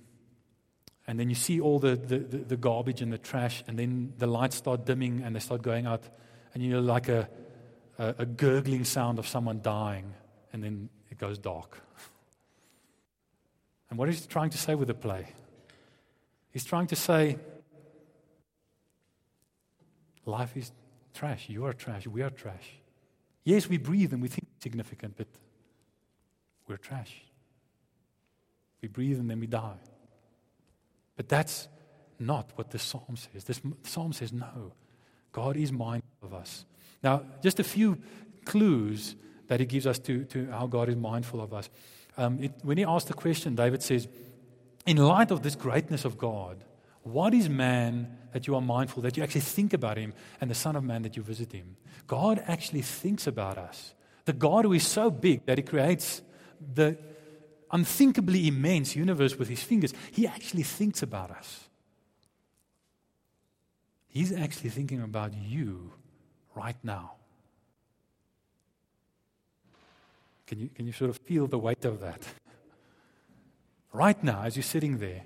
And 1.07 1.19
then 1.19 1.29
you 1.29 1.35
see 1.35 1.59
all 1.59 1.79
the, 1.79 1.95
the, 1.95 2.19
the, 2.19 2.55
garbage 2.55 3.01
and 3.01 3.11
the 3.11 3.17
trash, 3.17 3.63
and 3.67 3.77
then 3.77 4.13
the 4.17 4.27
lights 4.27 4.55
start 4.55 4.85
dimming 4.85 5.23
and 5.23 5.35
they 5.35 5.39
start 5.39 5.61
going 5.61 5.85
out, 5.85 6.03
and 6.53 6.63
you 6.63 6.71
hear 6.71 6.79
like 6.79 7.09
a, 7.09 7.27
a, 7.97 8.15
a 8.19 8.25
gurgling 8.25 8.85
sound 8.85 9.19
of 9.19 9.27
someone 9.27 9.61
dying, 9.61 10.13
and 10.53 10.63
then 10.63 10.89
it 11.09 11.17
goes 11.17 11.37
dark. 11.37 11.81
And 13.91 13.99
what 13.99 14.09
is 14.09 14.21
he 14.21 14.27
trying 14.27 14.49
to 14.49 14.57
say 14.57 14.73
with 14.73 14.87
the 14.87 14.95
play? 14.95 15.27
He's 16.49 16.63
trying 16.63 16.87
to 16.87 16.95
say, 16.95 17.37
life 20.25 20.55
is 20.55 20.71
trash. 21.13 21.49
You 21.49 21.65
are 21.65 21.73
trash. 21.73 22.07
We 22.07 22.21
are 22.21 22.29
trash. 22.29 22.79
Yes, 23.43 23.67
we 23.67 23.77
breathe 23.77 24.13
and 24.13 24.21
we 24.21 24.29
think 24.29 24.47
it's 24.55 24.63
significant, 24.63 25.17
but 25.17 25.27
we're 26.67 26.77
trash. 26.77 27.21
We 28.81 28.87
breathe 28.87 29.19
and 29.19 29.29
then 29.29 29.41
we 29.41 29.47
die. 29.47 29.79
But 31.17 31.27
that's 31.27 31.67
not 32.17 32.51
what 32.55 32.71
the 32.71 32.79
psalm 32.79 33.17
says. 33.17 33.43
This 33.43 33.59
psalm 33.83 34.13
says, 34.13 34.31
no, 34.31 34.71
God 35.33 35.57
is 35.57 35.71
mindful 35.71 36.27
of 36.27 36.33
us. 36.33 36.65
Now, 37.03 37.23
just 37.43 37.59
a 37.59 37.63
few 37.63 37.97
clues 38.45 39.15
that 39.47 39.59
he 39.59 39.65
gives 39.65 39.85
us 39.85 39.99
to, 39.99 40.23
to 40.25 40.49
how 40.49 40.65
God 40.65 40.87
is 40.87 40.95
mindful 40.95 41.41
of 41.41 41.53
us. 41.53 41.69
Um, 42.17 42.43
it, 42.43 42.53
when 42.61 42.77
he 42.77 42.83
asked 42.83 43.07
the 43.07 43.13
question, 43.13 43.55
David 43.55 43.81
says, 43.81 44.07
In 44.85 44.97
light 44.97 45.31
of 45.31 45.43
this 45.43 45.55
greatness 45.55 46.05
of 46.05 46.17
God, 46.17 46.63
what 47.03 47.33
is 47.33 47.49
man 47.49 48.17
that 48.33 48.47
you 48.47 48.55
are 48.55 48.61
mindful, 48.61 49.01
that 49.03 49.17
you 49.17 49.23
actually 49.23 49.41
think 49.41 49.73
about 49.73 49.97
him, 49.97 50.13
and 50.39 50.49
the 50.49 50.55
Son 50.55 50.75
of 50.75 50.83
Man 50.83 51.01
that 51.01 51.15
you 51.15 51.23
visit 51.23 51.51
him? 51.51 51.77
God 52.07 52.43
actually 52.47 52.81
thinks 52.81 53.27
about 53.27 53.57
us. 53.57 53.93
The 54.25 54.33
God 54.33 54.65
who 54.65 54.73
is 54.73 54.85
so 54.85 55.09
big 55.09 55.45
that 55.45 55.57
he 55.57 55.63
creates 55.63 56.21
the 56.73 56.97
unthinkably 57.71 58.47
immense 58.47 58.95
universe 58.95 59.37
with 59.37 59.47
his 59.47 59.63
fingers, 59.63 59.93
he 60.11 60.27
actually 60.27 60.63
thinks 60.63 61.01
about 61.01 61.31
us. 61.31 61.69
He's 64.07 64.33
actually 64.33 64.69
thinking 64.69 65.01
about 65.01 65.33
you 65.33 65.93
right 66.53 66.75
now. 66.83 67.13
Can 70.51 70.59
you, 70.59 70.67
can 70.67 70.85
you 70.85 70.91
sort 70.91 71.09
of 71.09 71.15
feel 71.15 71.47
the 71.47 71.57
weight 71.57 71.85
of 71.85 72.01
that? 72.01 72.21
Right 73.93 74.21
now, 74.21 74.41
as 74.43 74.57
you're 74.57 74.63
sitting 74.63 74.97
there, 74.97 75.21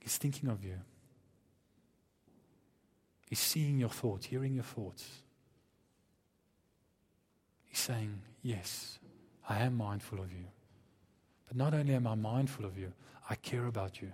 He's 0.00 0.18
thinking 0.18 0.48
of 0.48 0.64
you. 0.64 0.74
He's 3.28 3.38
seeing 3.38 3.78
your 3.78 3.90
thoughts, 3.90 4.26
hearing 4.26 4.54
your 4.54 4.64
thoughts. 4.64 5.08
He's 7.66 7.78
saying, 7.78 8.22
Yes, 8.42 8.98
I 9.48 9.60
am 9.60 9.76
mindful 9.76 10.18
of 10.18 10.32
you. 10.32 10.46
But 11.46 11.56
not 11.56 11.74
only 11.74 11.94
am 11.94 12.08
I 12.08 12.16
mindful 12.16 12.64
of 12.64 12.76
you, 12.76 12.92
I 13.30 13.36
care 13.36 13.66
about 13.66 14.02
you. 14.02 14.10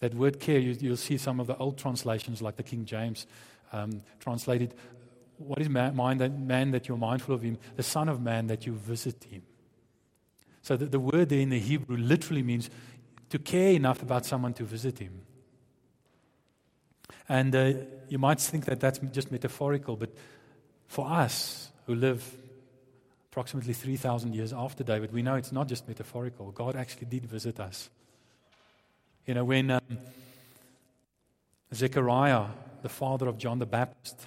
That 0.00 0.14
word 0.14 0.38
care, 0.38 0.58
you, 0.58 0.90
will 0.90 0.98
see 0.98 1.16
some 1.16 1.40
of 1.40 1.46
the 1.46 1.56
old 1.56 1.78
translations, 1.78 2.42
like 2.42 2.56
the 2.56 2.62
King 2.62 2.84
James, 2.84 3.26
um, 3.72 4.02
translated, 4.20 4.74
What 5.46 5.60
is 5.60 5.68
man, 5.68 5.96
that, 6.18 6.38
man 6.38 6.70
that 6.72 6.88
you're 6.88 6.96
mindful 6.96 7.34
of 7.34 7.42
him? 7.42 7.58
The 7.76 7.82
Son 7.82 8.08
of 8.08 8.20
Man 8.20 8.46
that 8.46 8.66
you 8.66 8.74
visit 8.74 9.24
him. 9.24 9.42
So 10.62 10.76
the, 10.76 10.86
the 10.86 11.00
word 11.00 11.28
there 11.28 11.40
in 11.40 11.50
the 11.50 11.58
Hebrew 11.58 11.96
literally 11.96 12.42
means 12.42 12.70
to 13.30 13.38
care 13.38 13.72
enough 13.72 14.02
about 14.02 14.24
someone 14.24 14.52
to 14.54 14.64
visit 14.64 14.98
him. 14.98 15.22
And 17.28 17.54
uh, 17.54 17.72
you 18.08 18.18
might 18.18 18.40
think 18.40 18.66
that 18.66 18.80
that's 18.80 18.98
just 19.12 19.32
metaphorical, 19.32 19.96
but 19.96 20.10
for 20.86 21.08
us 21.08 21.70
who 21.86 21.94
live 21.94 22.22
approximately 23.30 23.72
3,000 23.72 24.34
years 24.34 24.52
after 24.52 24.84
David, 24.84 25.12
we 25.12 25.22
know 25.22 25.36
it's 25.36 25.52
not 25.52 25.66
just 25.66 25.88
metaphorical. 25.88 26.50
God 26.52 26.76
actually 26.76 27.06
did 27.06 27.24
visit 27.24 27.58
us. 27.58 27.88
You 29.26 29.34
know, 29.34 29.44
when 29.44 29.70
um, 29.70 29.80
Zechariah, 31.72 32.46
the 32.82 32.88
father 32.88 33.28
of 33.28 33.38
John 33.38 33.58
the 33.58 33.66
Baptist, 33.66 34.26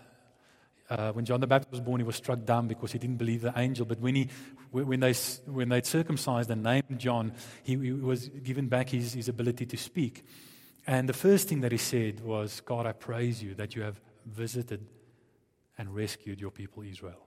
uh, 0.90 1.12
when 1.14 1.26
John 1.26 1.40
the 1.40 1.48
Baptist 1.48 1.72
was 1.72 1.82
born, 1.82 2.00
he 2.00 2.06
was 2.06 2.16
struck 2.16 2.46
dumb 2.46 2.68
because 2.68 2.92
he 2.92 3.00
didn't 3.00 3.18
believe 3.18 3.42
the 3.42 3.54
angel. 3.58 3.86
But 3.86 4.00
when, 4.00 4.16
he, 4.16 4.30
when, 4.72 5.00
they, 5.00 5.14
when 5.48 5.70
they 5.70 5.82
circumcised 5.82 6.50
and 6.52 6.62
named 6.62 6.98
John, 6.98 7.34
he, 7.64 7.76
he 7.78 7.92
was 7.92 8.30
given 8.30 8.68
back 8.68 8.90
his, 8.90 9.14
his 9.14 9.28
ability 9.28 9.66
to 9.66 9.78
speak. 9.78 10.26
And 10.86 11.10
the 11.10 11.14
first 11.14 11.50
thing 11.50 11.62
that 11.62 11.72
he 11.72 11.80
said 11.80 12.20
was, 12.20 12.62
God, 12.62 12.86
I 12.86 12.92
praise 12.92 13.42
you 13.42 13.56
that 13.56 13.76
you 13.76 13.82
have 13.82 14.00
visited 14.26 14.86
and 15.78 15.94
rescued 15.96 16.40
your 16.40 16.52
people 16.52 16.84
Israel. 16.84 17.26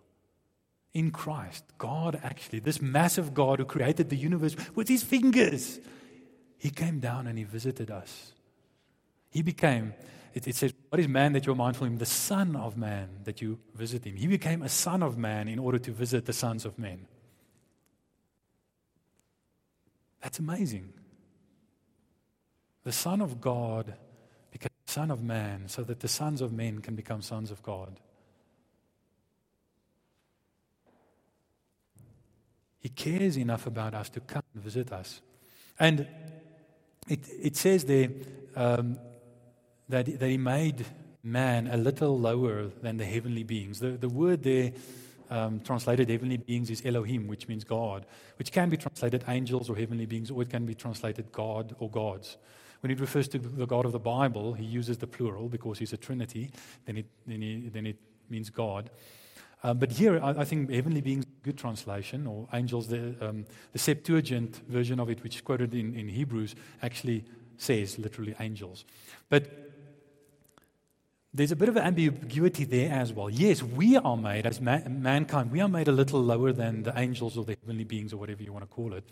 In 0.95 1.11
Christ, 1.11 1.65
God 1.77 2.19
actually, 2.23 2.61
this 2.61 2.81
massive 2.81 3.35
God 3.35 3.59
who 3.59 3.65
created 3.65 4.09
the 4.09 4.17
universe 4.17 4.57
with 4.75 4.89
his 4.89 5.03
fingers, 5.03 5.81
he 6.59 6.71
came 6.71 7.01
down 7.01 7.27
and 7.27 7.37
he 7.37 7.45
visited 7.45 7.91
us. 7.91 8.33
He 9.31 9.43
became 9.43 9.95
it, 10.35 10.47
it, 10.47 10.55
says, 10.55 10.73
What 10.89 11.01
is 11.01 11.09
man 11.09 11.33
that 11.33 11.47
you're 11.47 11.55
mindful 11.55 11.87
of 11.87 11.93
him? 11.93 11.99
The 11.99 12.07
Son 12.07 12.57
of 12.57 12.77
Man 12.77 13.09
that 13.25 13.41
you 13.41 13.59
visit 13.75 14.05
him. 14.05 14.17
He 14.17 14.27
became 14.27 14.63
a 14.63 14.69
Son 14.69 15.03
of 15.03 15.17
Man 15.19 15.49
in 15.49 15.59
order 15.59 15.79
to 15.79 15.91
visit 15.93 16.27
the 16.27 16.33
sons 16.33 16.65
of 16.65 16.79
men. 16.79 17.07
That's 20.23 20.39
amazing. 20.39 20.93
The 22.85 22.93
Son 22.93 23.21
of 23.21 23.41
God 23.41 23.95
became 24.51 24.71
Son 24.87 25.11
of 25.11 25.23
Man 25.23 25.69
so 25.69 25.83
that 25.85 26.01
the 26.01 26.09
sons 26.09 26.41
of 26.41 26.53
men 26.53 26.81
can 26.81 26.95
become 26.95 27.23
sons 27.23 27.51
of 27.51 27.63
God. 27.63 28.01
He 32.81 32.89
cares 32.89 33.37
enough 33.37 33.67
about 33.67 33.95
us 33.95 34.09
to 34.11 34.21
come 34.21 34.43
and 34.55 34.63
visit 34.63 34.93
us. 34.93 35.21
And 35.79 36.07
it, 37.09 37.21
it 37.41 37.57
says 37.57 37.85
there, 37.85 38.11
um, 38.57 38.99
that, 39.89 40.19
that 40.19 40.29
he 40.29 40.37
made 40.37 40.85
man 41.23 41.67
a 41.69 41.77
little 41.77 42.19
lower 42.19 42.69
than 42.83 42.97
the 42.97 43.05
heavenly 43.05 43.43
beings. 43.43 43.81
The, 43.81 43.91
the 43.91 44.09
word 44.09 44.43
there 44.43 44.73
um, 45.31 45.61
translated 45.61 46.09
heavenly 46.09 46.39
beings 46.39 46.71
is 46.71 46.85
Elohim, 46.85 47.27
which 47.27 47.49
means 47.49 47.65
God, 47.65 48.07
which 48.37 48.53
can 48.53 48.71
be 48.71 48.77
translated 48.77 49.25
angels 49.29 49.69
or 49.69 49.77
heavenly 49.77 50.07
beings, 50.07 50.31
or 50.31 50.43
it 50.43 50.51
can 50.51 50.65
be 50.65 50.75
translated 50.75 51.31
God 51.33 51.75
or 51.79 51.91
gods. 51.91 52.37
When 52.81 52.93
it 52.93 53.01
refers 53.01 53.29
to 53.29 53.39
the 53.39 53.67
God 53.67 53.85
of 53.85 53.93
the 53.93 53.99
Bible, 53.99 54.53
he 54.53 54.65
uses 54.65 54.99
the 54.99 55.07
plural 55.07 55.49
because 55.49 55.79
he's 55.79 55.93
a 55.93 55.97
Trinity, 55.97 56.51
then 56.87 56.99
it, 56.99 57.07
then, 57.27 57.43
he, 57.43 57.69
then 57.73 57.87
it 57.87 57.97
means 58.31 58.51
God. 58.51 58.91
Um, 59.65 59.79
but 59.79 59.91
here, 59.91 60.21
I, 60.23 60.31
I, 60.31 60.45
think 60.45 60.71
heavenly 60.71 61.01
beings, 61.01 61.27
good 61.43 61.59
translation, 61.59 62.29
or 62.29 62.47
angels, 62.53 62.87
the, 62.87 63.17
um, 63.21 63.45
the 63.73 63.79
Septuagint 63.81 64.61
version 64.69 65.01
of 65.01 65.11
it, 65.11 65.25
which 65.25 65.35
is 65.35 65.41
quoted 65.41 65.75
in, 65.75 65.97
in 65.97 66.09
Hebrews, 66.09 66.55
actually 66.81 67.25
says 67.57 67.99
literally 67.99 68.37
angels. 68.39 68.85
But 69.29 69.68
there's 71.39 71.53
a 71.53 71.57
bit 71.57 71.69
of 71.69 71.77
ambiguity 71.77 72.65
there 72.65 72.93
as 72.93 73.13
well. 73.13 73.31
Yes, 73.31 73.63
we 73.63 73.97
are 73.97 74.17
made 74.17 74.45
as 74.45 74.61
ma- 74.61 74.81
mankind, 74.89 75.53
we 75.53 75.61
are 75.61 75.69
made 75.69 75.87
a 75.87 75.93
little 75.93 76.21
lower 76.21 76.53
than 76.53 76.83
the 76.83 76.99
angels 76.99 77.39
or 77.39 77.45
the 77.45 77.57
heavenly 77.63 77.85
beings 77.85 78.13
or 78.13 78.17
whatever 78.17 78.43
you 78.43 78.53
want 78.53 78.69
to 78.69 78.75
call 78.75 78.93
it. 78.93 79.05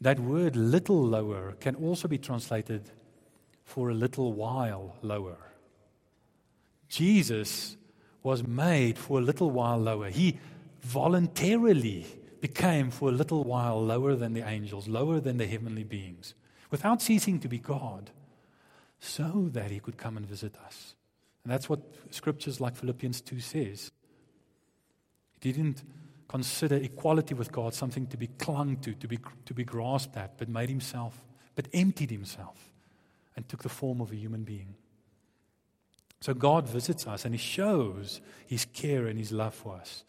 That 0.00 0.18
word 0.18 0.56
little 0.56 1.00
lower 1.00 1.52
can 1.60 1.76
also 1.76 2.08
be 2.08 2.18
translated 2.18 2.90
for 3.64 3.90
a 3.90 3.94
little 3.94 4.32
while 4.32 4.96
lower. 5.00 5.38
Jesus 6.88 7.76
was 8.22 8.42
made 8.42 8.98
for 8.98 9.20
a 9.20 9.22
little 9.22 9.50
while 9.50 9.78
lower. 9.78 10.10
He 10.10 10.38
voluntarily 10.80 12.04
became 12.40 12.90
for 12.90 13.10
a 13.10 13.12
little 13.12 13.44
while 13.44 13.82
lower 13.82 14.16
than 14.16 14.34
the 14.34 14.46
angels, 14.46 14.88
lower 14.88 15.20
than 15.20 15.38
the 15.38 15.46
heavenly 15.46 15.84
beings, 15.84 16.34
without 16.70 17.00
ceasing 17.00 17.38
to 17.40 17.48
be 17.48 17.58
God 17.58 18.10
so 19.06 19.48
that 19.52 19.70
he 19.70 19.80
could 19.80 19.96
come 19.96 20.16
and 20.16 20.26
visit 20.26 20.56
us. 20.66 20.94
And 21.44 21.52
that's 21.52 21.68
what 21.68 21.80
scriptures 22.10 22.60
like 22.60 22.76
Philippians 22.76 23.20
2 23.20 23.40
says. 23.40 23.92
He 25.40 25.52
didn't 25.52 25.82
consider 26.28 26.76
equality 26.76 27.34
with 27.34 27.52
God 27.52 27.72
something 27.72 28.06
to 28.08 28.16
be 28.16 28.26
clung 28.26 28.78
to, 28.78 28.94
to 28.94 29.06
be, 29.06 29.18
to 29.44 29.54
be 29.54 29.64
grasped 29.64 30.16
at, 30.16 30.36
but 30.38 30.48
made 30.48 30.68
himself, 30.68 31.24
but 31.54 31.68
emptied 31.72 32.10
himself 32.10 32.72
and 33.36 33.48
took 33.48 33.62
the 33.62 33.68
form 33.68 34.00
of 34.00 34.10
a 34.10 34.16
human 34.16 34.42
being. 34.42 34.74
So 36.20 36.34
God 36.34 36.68
visits 36.68 37.06
us 37.06 37.24
and 37.24 37.34
he 37.34 37.38
shows 37.38 38.20
his 38.46 38.64
care 38.64 39.06
and 39.06 39.18
his 39.18 39.30
love 39.30 39.54
for 39.54 39.76
us. 39.76 40.04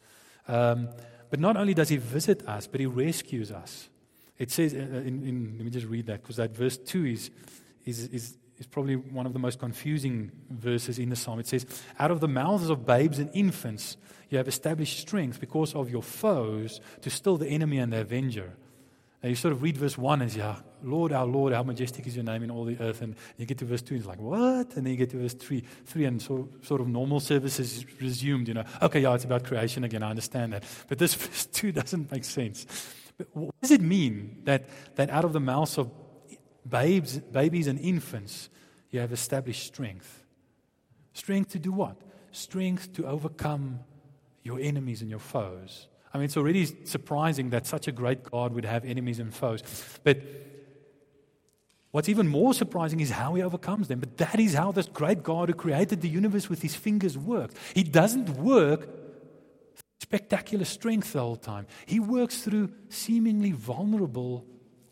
Um, 0.47 0.89
but 1.29 1.39
not 1.39 1.57
only 1.57 1.73
does 1.73 1.89
he 1.89 1.97
visit 1.97 2.47
us, 2.47 2.65
but 2.65 2.79
he 2.79 2.85
rescues 2.85 3.51
us. 3.51 3.89
It 4.39 4.49
says, 4.49 4.73
uh, 4.73 4.77
in, 4.77 5.23
in, 5.23 5.53
let 5.57 5.65
me 5.65 5.69
just 5.69 5.85
read 5.85 6.07
that 6.07 6.21
because 6.21 6.37
that 6.37 6.55
verse 6.55 6.77
2 6.77 7.05
is, 7.05 7.31
is, 7.85 8.07
is 8.07 8.37
is 8.58 8.68
probably 8.68 8.95
one 8.95 9.26
of 9.26 9.34
the 9.34 9.39
most 9.39 9.60
confusing 9.60 10.32
verses 10.49 10.99
in 10.99 11.10
the 11.10 11.16
psalm. 11.16 11.39
It 11.39 11.47
says, 11.47 11.66
Out 11.99 12.12
of 12.12 12.20
the 12.20 12.28
mouths 12.28 12.70
of 12.70 12.86
babes 12.86 13.20
and 13.20 13.30
infants, 13.34 13.97
you 14.30 14.38
have 14.38 14.47
established 14.47 14.99
strength 14.99 15.39
because 15.39 15.76
of 15.76 15.89
your 15.89 16.03
foes 16.03 16.82
to 17.01 17.10
still 17.10 17.38
the 17.38 17.47
enemy 17.47 17.78
and 17.78 17.93
the 17.93 18.01
avenger. 18.01 18.53
And 19.24 19.32
you 19.32 19.36
sort 19.36 19.51
of 19.51 19.62
read 19.64 19.78
verse 19.78 19.97
1 19.97 20.22
as, 20.22 20.36
Yeah, 20.36 20.58
Lord, 20.84 21.12
our 21.12 21.26
Lord, 21.26 21.53
how 21.53 21.64
majestic 21.64 22.05
is 22.08 22.16
your 22.16 22.24
name 22.24 22.43
in 22.43 22.51
all 22.51 22.66
the 22.66 22.80
earth. 22.80 23.01
And 23.01 23.16
you 23.38 23.45
get 23.45 23.58
to 23.60 23.66
verse 23.66 23.82
2, 23.82 23.95
and 23.95 23.99
it's 24.01 24.08
like, 24.08 24.20
What? 24.20 24.76
And 24.76 24.86
then 24.86 24.88
you 24.88 24.95
get 24.95 25.12
to 25.12 25.18
verse 25.18 25.34
3, 25.34 25.64
3 25.86 26.05
and 26.05 26.22
so, 26.22 26.49
sort 26.62 26.82
of 26.82 26.88
normal 26.88 27.20
services 27.20 27.86
resumed. 27.99 28.47
You 28.47 28.55
know, 28.55 28.64
okay, 28.82 29.01
yeah, 29.01 29.14
it's 29.14 29.24
about 29.24 29.43
creation 29.43 29.84
again. 29.84 30.03
I 30.03 30.10
understand 30.10 30.53
that. 30.53 30.64
But 30.88 30.97
this 30.97 31.14
verse 31.16 31.45
2 31.47 31.72
doesn't 31.72 32.12
make 32.12 32.26
sense. 32.26 32.66
But 33.18 33.28
what 33.34 33.55
does 33.62 33.72
it 33.72 33.82
mean 33.82 34.41
that, 34.45 34.70
that 34.95 35.10
out 35.10 35.26
of 35.26 35.34
the 35.34 35.39
mouths 35.39 35.78
of 35.78 35.91
babes, 36.70 37.18
babies 37.20 37.68
and 37.68 37.80
infants, 37.80 38.49
you 38.89 38.99
have 38.99 39.11
established 39.11 39.65
strength. 39.65 40.24
Strength 41.13 41.51
to 41.51 41.59
do 41.59 41.72
what? 41.72 41.97
Strength 42.32 42.93
to 42.93 43.07
overcome 43.07 43.80
your 44.43 44.59
enemies 44.59 45.01
and 45.01 45.09
your 45.09 45.20
foes. 45.20 45.88
I 46.13 46.18
mean, 46.18 46.26
it's 46.26 46.38
already 46.38 46.65
surprising 46.86 47.49
that 47.49 47.68
such 47.68 47.88
a 47.88 47.91
great 47.91 48.24
God 48.24 48.53
would 48.53 48.65
have 48.65 48.86
enemies 48.86 49.20
and 49.20 49.34
foes. 49.34 49.61
But 50.03 50.22
what's 51.91 52.09
even 52.09 52.28
more 52.28 52.53
surprising 52.53 52.99
is 52.99 53.11
how 53.11 53.34
he 53.36 53.43
overcomes 53.43 53.88
them. 53.88 53.99
But 53.99 54.18
that 54.18 54.39
is 54.39 54.53
how 54.53 54.72
this 54.72 54.88
great 54.88 55.24
God 55.24 55.49
who 55.49 55.55
created 55.55 56.01
the 56.01 56.09
universe 56.09 56.49
with 56.49 56.61
his 56.61 56.76
fingers 56.76 57.18
works. 57.18 57.55
He 57.74 57.84
doesn't 57.84 58.30
work 58.30 58.89
spectacular 59.99 60.63
strength 60.63 61.13
the 61.13 61.20
whole 61.20 61.36
time, 61.36 61.68
he 61.86 61.99
works 61.99 62.41
through 62.41 62.72
seemingly 62.88 63.51
vulnerable 63.51 64.45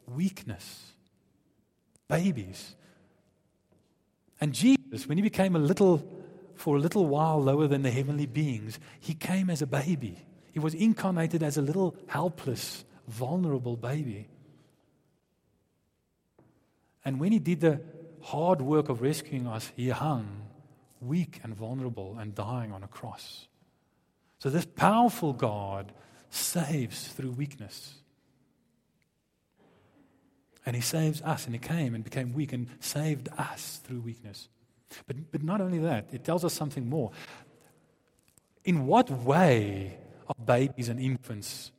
weakness 0.08 0.95
babies. 2.08 2.76
And 4.40 4.54
Jesus, 4.54 5.08
when 5.08 5.18
he 5.18 5.22
became 5.22 5.56
a 5.56 5.60
little, 5.60 6.08
for 6.56 6.76
a 6.76 6.80
little 6.80 7.06
while 7.06 7.42
lower 7.42 7.68
than 7.68 7.82
the 7.82 7.92
heavenly 7.92 8.26
beings, 8.26 8.80
he 9.00 9.14
came 9.14 9.50
as 9.50 9.62
a 9.62 9.68
baby. 9.68 10.26
He 10.52 10.60
was 10.60 10.74
incarnated 10.74 11.44
as 11.44 11.58
a 11.58 11.62
little 11.62 11.96
helpless, 12.08 12.86
vulnerable 13.08 13.76
baby. 13.76 14.30
And 17.04 17.20
when 17.20 17.32
he 17.32 17.40
did 17.40 17.62
the 17.62 17.82
hard 18.22 18.62
work 18.62 18.90
of 18.90 19.02
rescuing 19.02 19.48
us, 19.48 19.72
he 19.76 19.90
hung 19.90 20.48
weak 21.00 21.40
and 21.44 21.56
vulnerable 21.56 22.18
and 22.20 22.34
dying 22.34 22.72
on 22.72 22.84
a 22.84 22.88
cross. 22.88 23.48
So, 24.40 24.50
this 24.50 24.66
powerful 24.66 25.34
God 25.34 25.92
saves 26.30 27.08
through 27.10 27.32
weakness. 27.32 27.96
And 30.66 30.76
he 30.76 30.82
saves 30.82 31.22
us. 31.22 31.46
And 31.46 31.54
he 31.54 31.60
came 31.60 31.96
and 31.96 32.04
became 32.04 32.34
weak 32.34 32.54
and 32.54 32.68
saved 32.80 33.30
us 33.38 33.82
through 33.84 34.02
weakness. 34.02 34.50
But, 35.08 35.32
but 35.32 35.44
not 35.44 35.62
only 35.62 35.80
that, 35.80 36.08
it 36.12 36.24
tells 36.24 36.44
us 36.44 36.54
something 36.54 36.90
more. 36.90 37.12
In 38.64 38.88
what 38.88 39.10
way 39.10 39.98
are 40.28 40.46
babies 40.46 40.90
and 40.90 41.00
infants 41.00 41.72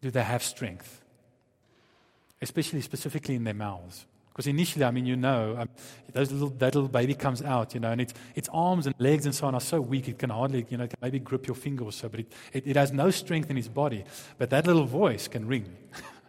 do 0.00 0.10
they 0.10 0.22
have 0.22 0.42
strength? 0.42 1.02
Especially, 2.40 2.80
specifically 2.80 3.34
in 3.34 3.44
their 3.44 3.54
mouths. 3.54 4.06
Because 4.30 4.46
initially, 4.46 4.84
I 4.84 4.90
mean, 4.90 5.04
you 5.04 5.16
know, 5.16 5.56
um, 5.58 5.68
little, 6.14 6.48
that 6.50 6.74
little 6.74 6.88
baby 6.88 7.14
comes 7.14 7.42
out, 7.42 7.74
you 7.74 7.80
know, 7.80 7.90
and 7.90 8.00
its, 8.00 8.14
its 8.34 8.48
arms 8.52 8.86
and 8.86 8.94
legs 8.98 9.26
and 9.26 9.34
so 9.34 9.46
on 9.46 9.54
are 9.54 9.60
so 9.60 9.80
weak, 9.80 10.08
it 10.08 10.18
can 10.18 10.30
hardly, 10.30 10.64
you 10.70 10.78
know, 10.78 10.86
can 10.86 10.98
maybe 11.02 11.18
grip 11.18 11.46
your 11.46 11.56
finger 11.56 11.84
or 11.84 11.92
so, 11.92 12.08
but 12.08 12.20
it, 12.20 12.32
it, 12.52 12.66
it 12.68 12.76
has 12.76 12.92
no 12.92 13.10
strength 13.10 13.50
in 13.50 13.58
its 13.58 13.68
body. 13.68 14.04
But 14.38 14.48
that 14.50 14.66
little 14.66 14.86
voice 14.86 15.28
can 15.28 15.46
ring. 15.46 15.76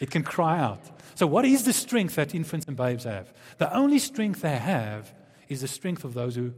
It 0.00 0.10
can 0.10 0.22
cry 0.22 0.58
out. 0.58 0.80
So, 1.14 1.26
what 1.26 1.44
is 1.44 1.64
the 1.64 1.72
strength 1.72 2.16
that 2.16 2.34
infants 2.34 2.66
and 2.66 2.76
babes 2.76 3.04
have? 3.04 3.32
The 3.58 3.74
only 3.74 3.98
strength 3.98 4.42
they 4.42 4.56
have 4.56 5.14
is 5.48 5.60
the 5.60 5.68
strength 5.68 6.04
of 6.04 6.14
those 6.14 6.36
who 6.36 6.52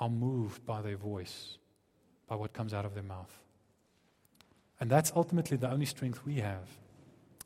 are 0.00 0.08
moved 0.08 0.64
by 0.64 0.82
their 0.82 0.96
voice, 0.96 1.58
by 2.26 2.36
what 2.36 2.52
comes 2.52 2.72
out 2.72 2.84
of 2.84 2.94
their 2.94 3.02
mouth. 3.02 3.30
And 4.80 4.90
that's 4.90 5.12
ultimately 5.14 5.56
the 5.56 5.70
only 5.70 5.86
strength 5.86 6.24
we 6.24 6.36
have. 6.36 6.68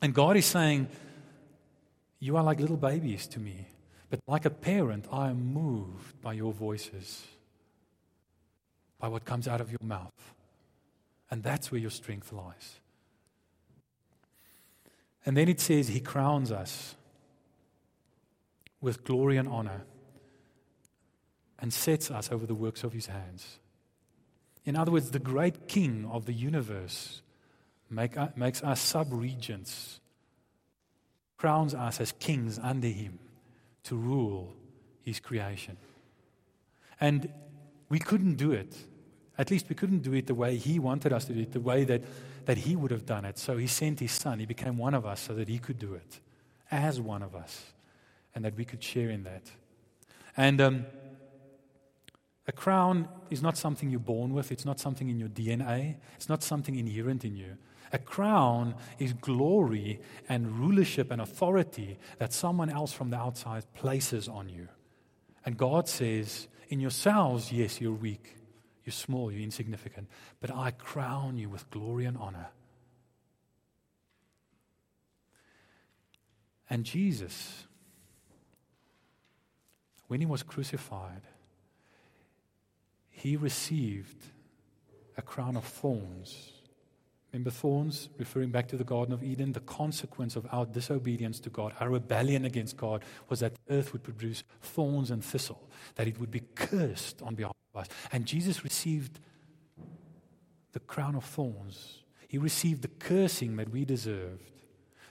And 0.01 0.13
God 0.13 0.37
is 0.37 0.45
saying, 0.45 0.87
You 2.19 2.37
are 2.37 2.43
like 2.43 2.59
little 2.59 2.77
babies 2.77 3.27
to 3.27 3.39
me, 3.39 3.67
but 4.09 4.19
like 4.27 4.45
a 4.45 4.49
parent, 4.49 5.05
I 5.11 5.29
am 5.29 5.53
moved 5.53 6.21
by 6.21 6.33
your 6.33 6.53
voices, 6.53 7.25
by 8.99 9.07
what 9.07 9.25
comes 9.25 9.47
out 9.47 9.61
of 9.61 9.69
your 9.69 9.83
mouth. 9.83 10.33
And 11.29 11.43
that's 11.43 11.71
where 11.71 11.81
your 11.81 11.91
strength 11.91 12.31
lies. 12.31 12.79
And 15.27 15.35
then 15.35 15.49
it 15.49 15.59
says, 15.59 15.89
He 15.89 15.99
crowns 15.99 16.53
us 16.53 16.95
with 18.79 19.03
glory 19.03 19.35
and 19.35 19.45
honor 19.49 19.83
and 21.59 21.73
sets 21.73 22.09
us 22.09 22.31
over 22.31 22.45
the 22.45 22.55
works 22.55 22.85
of 22.85 22.93
His 22.93 23.07
hands. 23.07 23.59
In 24.63 24.77
other 24.77 24.89
words, 24.89 25.11
the 25.11 25.19
great 25.19 25.67
King 25.67 26.07
of 26.09 26.27
the 26.27 26.33
universe 26.33 27.21
make, 27.89 28.15
makes 28.37 28.63
us 28.63 28.79
sub 28.79 29.07
regents, 29.11 29.99
crowns 31.35 31.75
us 31.75 31.99
as 31.99 32.13
kings 32.13 32.57
under 32.63 32.87
Him 32.87 33.19
to 33.83 33.97
rule 33.97 34.53
His 35.03 35.19
creation. 35.19 35.75
And 37.01 37.33
we 37.89 37.99
couldn't 37.99 38.35
do 38.35 38.53
it. 38.53 38.77
At 39.37 39.51
least 39.51 39.67
we 39.67 39.75
couldn't 39.75 40.03
do 40.03 40.13
it 40.13 40.27
the 40.27 40.35
way 40.35 40.55
He 40.55 40.79
wanted 40.79 41.11
us 41.11 41.25
to 41.25 41.33
do 41.33 41.41
it, 41.41 41.51
the 41.51 41.59
way 41.59 41.83
that 41.83 42.03
that 42.47 42.59
he 42.59 42.77
would 42.77 42.91
have 42.91 43.05
done 43.05 43.25
it. 43.25 43.37
So 43.37 43.57
he 43.57 43.67
sent 43.67 43.99
his 43.99 44.13
son. 44.13 44.39
He 44.39 44.45
became 44.45 44.77
one 44.77 44.93
of 44.93 45.05
us 45.05 45.19
so 45.19 45.35
that 45.35 45.49
he 45.49 45.59
could 45.59 45.77
do 45.77 45.93
it 45.93 46.21
as 46.71 46.99
one 46.99 47.21
of 47.21 47.35
us 47.35 47.73
and 48.33 48.45
that 48.45 48.55
we 48.55 48.63
could 48.63 48.81
share 48.81 49.09
in 49.09 49.23
that. 49.23 49.43
And 50.37 50.61
um, 50.61 50.85
a 52.47 52.53
crown 52.53 53.09
is 53.29 53.41
not 53.41 53.57
something 53.57 53.89
you're 53.89 53.99
born 53.99 54.33
with, 54.33 54.53
it's 54.53 54.63
not 54.63 54.79
something 54.79 55.09
in 55.09 55.19
your 55.19 55.27
DNA, 55.27 55.97
it's 56.15 56.29
not 56.29 56.41
something 56.41 56.75
inherent 56.75 57.25
in 57.25 57.35
you. 57.35 57.57
A 57.91 57.97
crown 57.97 58.75
is 58.97 59.11
glory 59.11 59.99
and 60.29 60.57
rulership 60.57 61.11
and 61.11 61.21
authority 61.21 61.97
that 62.17 62.31
someone 62.31 62.69
else 62.69 62.93
from 62.93 63.09
the 63.09 63.17
outside 63.17 63.65
places 63.73 64.29
on 64.29 64.47
you. 64.47 64.69
And 65.45 65.57
God 65.57 65.89
says, 65.89 66.47
in 66.69 66.79
yourselves, 66.79 67.51
yes, 67.51 67.81
you're 67.81 67.91
weak. 67.91 68.36
You're 68.87 68.93
small, 68.93 69.29
you're 69.29 69.41
insignificant, 69.41 70.07
but 70.39 70.49
I 70.49 70.71
crown 70.71 71.37
you 71.37 71.49
with 71.49 71.69
glory 71.71 72.05
and 72.05 72.15
honor. 72.15 72.47
And 76.69 76.85
Jesus, 76.85 77.65
when 80.07 80.21
he 80.21 80.25
was 80.25 80.41
crucified, 80.41 81.23
he 83.09 83.35
received 83.35 84.23
a 85.17 85.21
crown 85.21 85.57
of 85.57 85.65
thorns. 85.65 86.53
Remember 87.33 87.51
thorns, 87.51 88.09
referring 88.17 88.51
back 88.51 88.67
to 88.69 88.77
the 88.77 88.83
Garden 88.83 89.13
of 89.13 89.23
Eden? 89.23 89.51
The 89.53 89.59
consequence 89.59 90.35
of 90.35 90.47
our 90.51 90.65
disobedience 90.65 91.39
to 91.41 91.49
God, 91.49 91.73
our 91.79 91.89
rebellion 91.89 92.45
against 92.45 92.77
God, 92.77 93.03
was 93.29 93.41
that 93.41 93.53
the 93.55 93.75
earth 93.75 93.93
would 93.93 94.03
produce 94.03 94.43
thorns 94.61 95.11
and 95.11 95.23
thistle, 95.23 95.69
that 95.95 96.07
it 96.07 96.19
would 96.19 96.31
be 96.31 96.41
cursed 96.55 97.21
on 97.21 97.35
behalf 97.35 97.55
of 97.73 97.81
us. 97.81 97.87
And 98.11 98.25
Jesus 98.25 98.63
received 98.63 99.19
the 100.73 100.79
crown 100.79 101.15
of 101.15 101.25
thorns. 101.25 102.03
He 102.27 102.37
received 102.37 102.81
the 102.81 102.87
cursing 102.87 103.57
that 103.57 103.69
we 103.69 103.85
deserved 103.85 104.51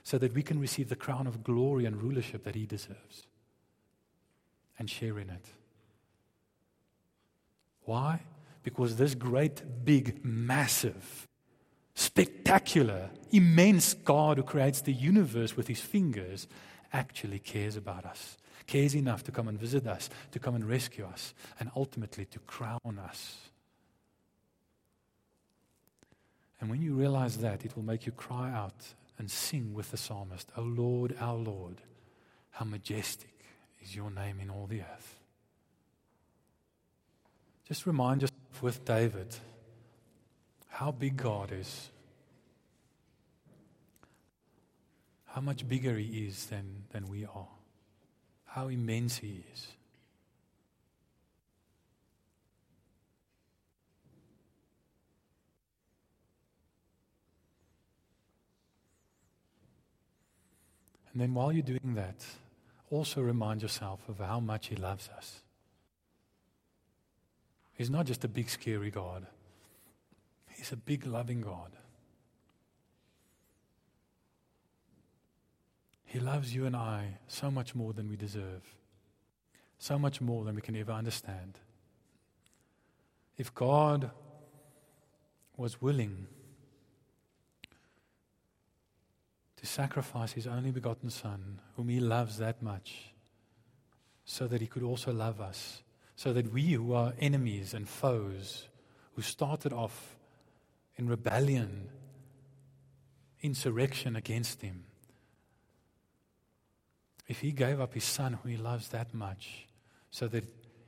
so 0.03 0.17
that 0.17 0.33
we 0.33 0.41
can 0.41 0.59
receive 0.59 0.89
the 0.89 0.95
crown 0.95 1.27
of 1.27 1.43
glory 1.43 1.85
and 1.85 2.01
rulership 2.01 2.43
that 2.45 2.55
he 2.55 2.65
deserves. 2.65 3.27
and 4.79 4.89
share 4.89 5.19
in 5.19 5.29
it. 5.29 5.45
Why? 7.83 8.21
Because 8.63 8.97
this 8.97 9.15
great, 9.15 9.61
big, 9.85 10.23
massive, 10.23 11.26
spectacular, 11.97 13.09
immense 13.31 13.95
God 13.95 14.37
who 14.37 14.43
creates 14.43 14.81
the 14.81 14.93
universe 14.93 15.57
with 15.57 15.67
his 15.67 15.81
fingers 15.81 16.47
actually 16.93 17.39
cares 17.39 17.75
about 17.75 18.05
us, 18.05 18.37
cares 18.67 18.95
enough 18.95 19.23
to 19.23 19.31
come 19.31 19.47
and 19.47 19.59
visit 19.59 19.87
us, 19.87 20.07
to 20.31 20.37
come 20.37 20.53
and 20.53 20.69
rescue 20.69 21.05
us, 21.05 21.33
and 21.59 21.71
ultimately 21.75 22.25
to 22.25 22.37
crown 22.39 22.99
us. 23.03 23.49
And 26.61 26.69
when 26.69 26.83
you 26.83 26.93
realize 26.93 27.37
that, 27.37 27.65
it 27.65 27.75
will 27.75 27.83
make 27.83 28.05
you 28.05 28.11
cry 28.11 28.51
out 28.51 28.93
and 29.17 29.31
sing 29.31 29.73
with 29.73 29.89
the 29.89 29.97
psalmist, 29.97 30.51
O 30.55 30.61
Lord, 30.61 31.15
our 31.19 31.35
Lord, 31.35 31.81
how 32.51 32.65
majestic 32.65 33.43
is 33.81 33.95
your 33.95 34.11
name 34.11 34.39
in 34.39 34.51
all 34.51 34.67
the 34.67 34.81
earth. 34.81 35.19
Just 37.67 37.87
remind 37.87 38.21
yourself 38.21 38.61
with 38.61 38.85
David 38.85 39.35
how 40.77 40.91
big 40.91 41.17
God 41.17 41.51
is, 41.51 41.89
how 45.25 45.41
much 45.41 45.67
bigger 45.67 45.95
He 45.95 46.27
is 46.27 46.45
than, 46.45 46.83
than 46.91 47.07
we 47.09 47.25
are, 47.25 47.47
how 48.45 48.67
immense 48.67 49.17
He 49.17 49.43
is. 49.51 49.67
And 61.11 61.19
then 61.19 61.33
while 61.33 61.51
you're 61.51 61.63
doing 61.63 61.95
that, 61.95 62.23
also 62.91 63.21
remind 63.21 63.63
yourself 63.63 64.01
of 64.07 64.19
how 64.19 64.39
much 64.39 64.67
He 64.67 64.75
loves 64.75 65.09
us. 65.17 65.41
He's 67.73 67.89
not 67.89 68.05
just 68.05 68.23
a 68.23 68.27
big, 68.27 68.47
scary 68.47 68.91
God, 68.91 69.25
He's 70.67 70.73
a 70.73 70.75
big, 70.75 71.05
loving 71.05 71.39
God. 71.39 71.71
He 76.03 76.19
loves 76.19 76.53
you 76.53 76.65
and 76.65 76.75
I 76.75 77.19
so 77.27 77.49
much 77.49 77.73
more 77.73 77.93
than 77.93 78.09
we 78.09 78.17
deserve, 78.17 78.75
so 79.79 79.97
much 79.97 80.19
more 80.19 80.43
than 80.43 80.55
we 80.55 80.61
can 80.61 80.75
ever 80.75 80.91
understand. 80.91 81.57
If 83.37 83.55
God 83.55 84.11
was 85.55 85.81
willing 85.81 86.27
to 89.55 89.65
sacrifice 89.65 90.33
his 90.33 90.47
only 90.47 90.71
begotten 90.71 91.09
Son, 91.09 91.61
whom 91.77 91.87
he 91.87 92.01
loves 92.01 92.39
that 92.39 92.61
much, 92.61 93.13
so 94.25 94.47
that 94.47 94.59
he 94.59 94.67
could 94.67 94.83
also 94.83 95.13
love 95.13 95.39
us, 95.39 95.81
so 96.17 96.33
that 96.33 96.51
we 96.51 96.73
who 96.73 96.91
are 96.91 97.13
enemies 97.19 97.73
and 97.73 97.87
foes, 97.87 98.67
who 99.13 99.21
started 99.21 99.71
off 99.71 100.16
in 100.97 101.07
rebellion, 101.07 101.89
insurrection 103.41 104.15
against 104.15 104.61
him, 104.61 104.85
if 107.27 107.39
he 107.39 107.51
gave 107.51 107.79
up 107.79 107.93
his 107.93 108.03
Son, 108.03 108.33
who 108.33 108.49
he 108.49 108.57
loves 108.57 108.89
that 108.89 109.13
much, 109.13 109.67
so 110.11 110.27
that 110.27 110.45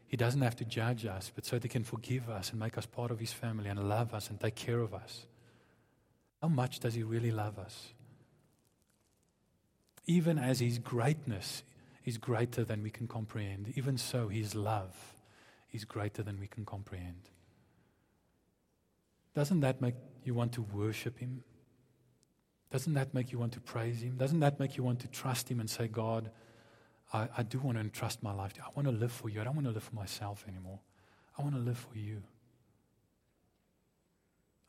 he 0.07 0.17
doesn't 0.17 0.41
have 0.41 0.55
to 0.55 0.65
judge 0.65 1.05
us, 1.05 1.31
but 1.33 1.45
so 1.45 1.57
that 1.57 1.63
he 1.63 1.69
can 1.69 1.83
forgive 1.83 2.29
us 2.29 2.51
and 2.51 2.59
make 2.59 2.77
us 2.77 2.85
part 2.85 3.11
of 3.11 3.19
his 3.19 3.33
family 3.33 3.69
and 3.69 3.87
love 3.87 4.13
us 4.13 4.29
and 4.29 4.39
take 4.39 4.55
care 4.55 4.79
of 4.79 4.93
us, 4.93 5.25
how 6.41 6.47
much 6.47 6.79
does 6.79 6.93
he 6.93 7.03
really 7.03 7.31
love 7.31 7.59
us? 7.59 7.89
even 10.09 10.39
as 10.39 10.59
his 10.59 10.79
greatness 10.79 11.61
is 12.03 12.17
greater 12.17 12.63
than 12.63 12.81
we 12.81 12.89
can 12.89 13.07
comprehend, 13.07 13.71
even 13.75 13.95
so 13.95 14.27
his 14.27 14.55
love 14.55 15.13
is 15.71 15.85
greater 15.85 16.23
than 16.23 16.39
we 16.39 16.47
can 16.47 16.65
comprehend. 16.65 17.29
Doesn't 19.35 19.61
that 19.61 19.81
make 19.81 19.95
you 20.23 20.33
want 20.33 20.53
to 20.53 20.61
worship 20.61 21.19
him? 21.19 21.43
Doesn't 22.71 22.93
that 22.93 23.13
make 23.13 23.31
you 23.31 23.39
want 23.39 23.53
to 23.53 23.59
praise 23.59 24.01
him? 24.01 24.17
Doesn't 24.17 24.39
that 24.41 24.59
make 24.59 24.77
you 24.77 24.83
want 24.83 24.99
to 24.99 25.07
trust 25.07 25.49
him 25.49 25.59
and 25.59 25.69
say, 25.69 25.87
God, 25.87 26.29
I, 27.11 27.27
I 27.37 27.43
do 27.43 27.59
want 27.59 27.77
to 27.77 27.81
entrust 27.81 28.21
my 28.21 28.33
life 28.33 28.53
to 28.53 28.59
you. 28.59 28.65
I 28.67 28.71
want 28.75 28.87
to 28.87 28.93
live 28.93 29.11
for 29.11 29.29
you. 29.29 29.41
I 29.41 29.43
don't 29.43 29.55
want 29.55 29.67
to 29.67 29.73
live 29.73 29.83
for 29.83 29.95
myself 29.95 30.45
anymore. 30.47 30.79
I 31.37 31.41
want 31.41 31.55
to 31.55 31.61
live 31.61 31.77
for 31.77 31.97
you. 31.97 32.21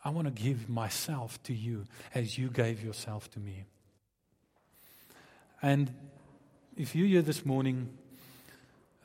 I 0.02 0.11
want 0.11 0.34
to 0.34 0.42
give 0.42 0.68
myself 0.68 1.42
to 1.42 1.54
you 1.54 1.84
as 2.14 2.38
you 2.38 2.48
gave 2.48 2.82
yourself 2.82 3.30
to 3.32 3.40
me. 3.40 3.64
And 5.61 5.92
if 6.76 6.94
you're 6.94 7.06
here 7.06 7.20
this 7.20 7.44
morning, 7.44 7.90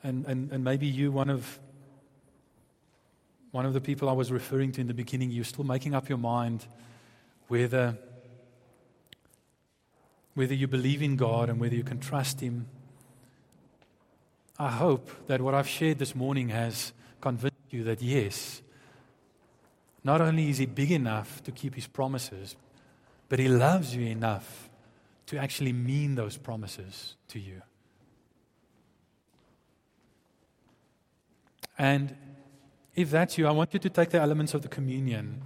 and, 0.02 0.24
and, 0.24 0.50
and 0.52 0.64
maybe 0.64 0.86
you're 0.86 1.10
one 1.10 1.28
of 1.28 1.58
one 3.56 3.64
of 3.64 3.72
the 3.72 3.80
people 3.80 4.10
I 4.10 4.12
was 4.12 4.30
referring 4.30 4.72
to 4.72 4.82
in 4.82 4.86
the 4.86 4.92
beginning, 4.92 5.30
you're 5.30 5.42
still 5.42 5.64
making 5.64 5.94
up 5.94 6.10
your 6.10 6.18
mind 6.18 6.66
whether 7.48 7.96
whether 10.34 10.52
you 10.52 10.66
believe 10.66 11.00
in 11.00 11.16
God 11.16 11.48
and 11.48 11.58
whether 11.58 11.74
you 11.74 11.82
can 11.82 11.98
trust 11.98 12.40
Him. 12.40 12.66
I 14.58 14.70
hope 14.70 15.10
that 15.28 15.40
what 15.40 15.54
I've 15.54 15.66
shared 15.66 15.98
this 15.98 16.14
morning 16.14 16.50
has 16.50 16.92
convinced 17.22 17.56
you 17.70 17.82
that 17.84 18.02
yes, 18.02 18.60
not 20.04 20.20
only 20.20 20.50
is 20.50 20.58
He 20.58 20.66
big 20.66 20.92
enough 20.92 21.42
to 21.44 21.50
keep 21.50 21.76
His 21.76 21.86
promises, 21.86 22.56
but 23.30 23.38
He 23.38 23.48
loves 23.48 23.96
you 23.96 24.04
enough 24.04 24.68
to 25.28 25.38
actually 25.38 25.72
mean 25.72 26.14
those 26.14 26.36
promises 26.36 27.16
to 27.28 27.38
you. 27.38 27.62
And 31.78 32.14
if 32.96 33.10
that's 33.10 33.36
you, 33.36 33.46
I 33.46 33.50
want 33.52 33.74
you 33.74 33.78
to 33.80 33.90
take 33.90 34.10
the 34.10 34.18
elements 34.18 34.54
of 34.54 34.62
the 34.62 34.68
communion. 34.68 35.42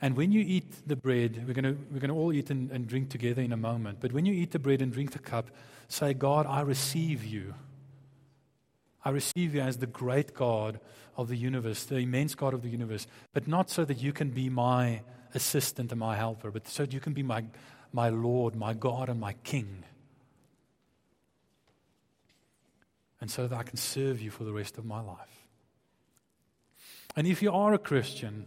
And 0.00 0.16
when 0.16 0.32
you 0.32 0.40
eat 0.40 0.88
the 0.88 0.96
bread, 0.96 1.44
we're 1.46 1.54
going 1.54 1.64
to, 1.64 1.78
we're 1.90 2.00
going 2.00 2.10
to 2.10 2.16
all 2.16 2.32
eat 2.32 2.50
and, 2.50 2.70
and 2.70 2.86
drink 2.86 3.10
together 3.10 3.42
in 3.42 3.52
a 3.52 3.56
moment. 3.56 3.98
But 4.00 4.12
when 4.12 4.26
you 4.26 4.32
eat 4.32 4.50
the 4.50 4.58
bread 4.58 4.82
and 4.82 4.92
drink 4.92 5.12
the 5.12 5.18
cup, 5.18 5.50
say, 5.88 6.14
God, 6.14 6.46
I 6.46 6.62
receive 6.62 7.24
you. 7.24 7.54
I 9.04 9.10
receive 9.10 9.54
you 9.54 9.60
as 9.60 9.78
the 9.78 9.86
great 9.86 10.34
God 10.34 10.80
of 11.16 11.28
the 11.28 11.36
universe, 11.36 11.84
the 11.84 11.96
immense 11.96 12.34
God 12.34 12.54
of 12.54 12.62
the 12.62 12.70
universe, 12.70 13.06
but 13.34 13.46
not 13.46 13.70
so 13.70 13.84
that 13.84 14.02
you 14.02 14.12
can 14.12 14.30
be 14.30 14.48
my 14.48 15.02
assistant 15.34 15.92
and 15.92 16.00
my 16.00 16.16
helper, 16.16 16.50
but 16.50 16.66
so 16.66 16.84
that 16.84 16.92
you 16.94 17.00
can 17.00 17.12
be 17.12 17.22
my, 17.22 17.44
my 17.92 18.08
Lord, 18.08 18.56
my 18.56 18.72
God, 18.72 19.10
and 19.10 19.20
my 19.20 19.34
King. 19.44 19.84
And 23.20 23.30
so 23.30 23.46
that 23.46 23.58
I 23.58 23.62
can 23.62 23.76
serve 23.76 24.20
you 24.20 24.30
for 24.30 24.44
the 24.44 24.52
rest 24.52 24.78
of 24.78 24.84
my 24.86 25.00
life. 25.00 25.43
And 27.16 27.26
if 27.26 27.42
you 27.42 27.52
are 27.52 27.72
a 27.74 27.78
Christian, 27.78 28.46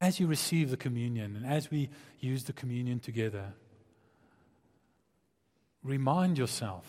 as 0.00 0.20
you 0.20 0.26
receive 0.26 0.70
the 0.70 0.76
communion 0.76 1.36
and 1.36 1.46
as 1.46 1.70
we 1.70 1.90
use 2.20 2.44
the 2.44 2.52
communion 2.52 3.00
together, 3.00 3.52
remind 5.82 6.38
yourself 6.38 6.84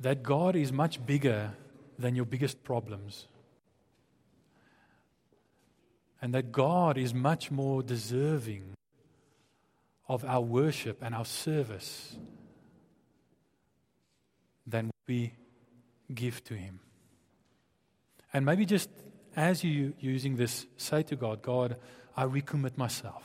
that 0.00 0.22
God 0.22 0.56
is 0.56 0.72
much 0.72 1.04
bigger 1.04 1.52
than 1.98 2.16
your 2.16 2.24
biggest 2.24 2.64
problems. 2.64 3.26
And 6.22 6.34
that 6.34 6.52
God 6.52 6.98
is 6.98 7.14
much 7.14 7.50
more 7.50 7.82
deserving 7.82 8.74
of 10.08 10.24
our 10.24 10.40
worship 10.40 11.02
and 11.02 11.14
our 11.14 11.24
service 11.24 12.16
than 14.66 14.90
we 15.06 15.32
give 16.14 16.42
to 16.44 16.54
Him. 16.54 16.80
And 18.32 18.44
maybe 18.44 18.64
just 18.64 18.88
as 19.36 19.64
you 19.64 19.94
using 20.00 20.36
this, 20.36 20.66
say 20.76 21.02
to 21.04 21.16
God, 21.16 21.42
God, 21.42 21.76
I 22.16 22.24
recommit 22.24 22.76
myself 22.76 23.24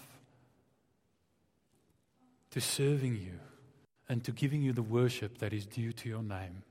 to 2.51 2.61
serving 2.61 3.15
you 3.15 3.39
and 4.07 4.23
to 4.23 4.31
giving 4.31 4.61
you 4.61 4.71
the 4.71 4.83
worship 4.83 5.39
that 5.39 5.53
is 5.53 5.65
due 5.65 5.91
to 5.93 6.09
your 6.09 6.23
name. 6.23 6.63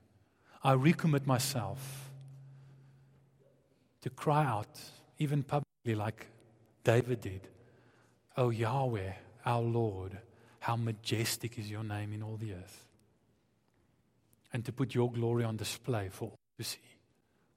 I 0.63 0.73
recommit 0.73 1.25
myself 1.25 2.09
to 4.01 4.09
cry 4.09 4.45
out, 4.45 4.79
even 5.19 5.43
publicly 5.43 5.95
like 5.95 6.27
David 6.83 7.21
did. 7.21 7.41
Oh, 8.37 8.49
Yahweh, 8.49 9.13
our 9.45 9.61
Lord, 9.61 10.17
how 10.59 10.75
majestic 10.75 11.59
is 11.59 11.69
your 11.69 11.83
name 11.83 12.13
in 12.13 12.23
all 12.23 12.37
the 12.37 12.53
earth. 12.53 12.84
And 14.55 14.63
to 14.63 14.71
put 14.71 14.95
your 14.95 15.11
glory 15.11 15.43
on 15.43 15.57
display 15.57 16.07
for 16.09 16.31
to 16.57 16.63
see, 16.63 16.79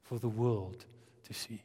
for 0.03 0.19
the 0.19 0.29
world 0.29 0.85
to 1.29 1.33
see. 1.33 1.63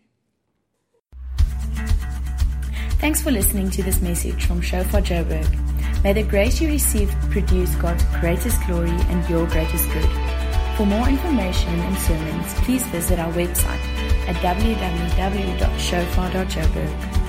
Thanks 2.99 3.23
for 3.23 3.31
listening 3.31 3.71
to 3.71 3.81
this 3.81 3.99
message 3.99 4.45
from 4.45 4.61
Shofar 4.61 5.01
Joburg. 5.01 6.03
May 6.03 6.13
the 6.13 6.21
grace 6.21 6.61
you 6.61 6.67
receive 6.67 7.09
produce 7.31 7.73
God's 7.77 8.03
greatest 8.21 8.63
glory 8.67 8.91
and 8.91 9.27
your 9.27 9.47
greatest 9.47 9.91
good. 9.91 10.11
For 10.77 10.85
more 10.85 11.09
information 11.09 11.79
and 11.79 11.97
sermons, 11.97 12.53
please 12.65 12.85
visit 12.89 13.17
our 13.17 13.33
website 13.33 13.81
at 14.27 14.35
www.shofar.joburg. 14.35 17.22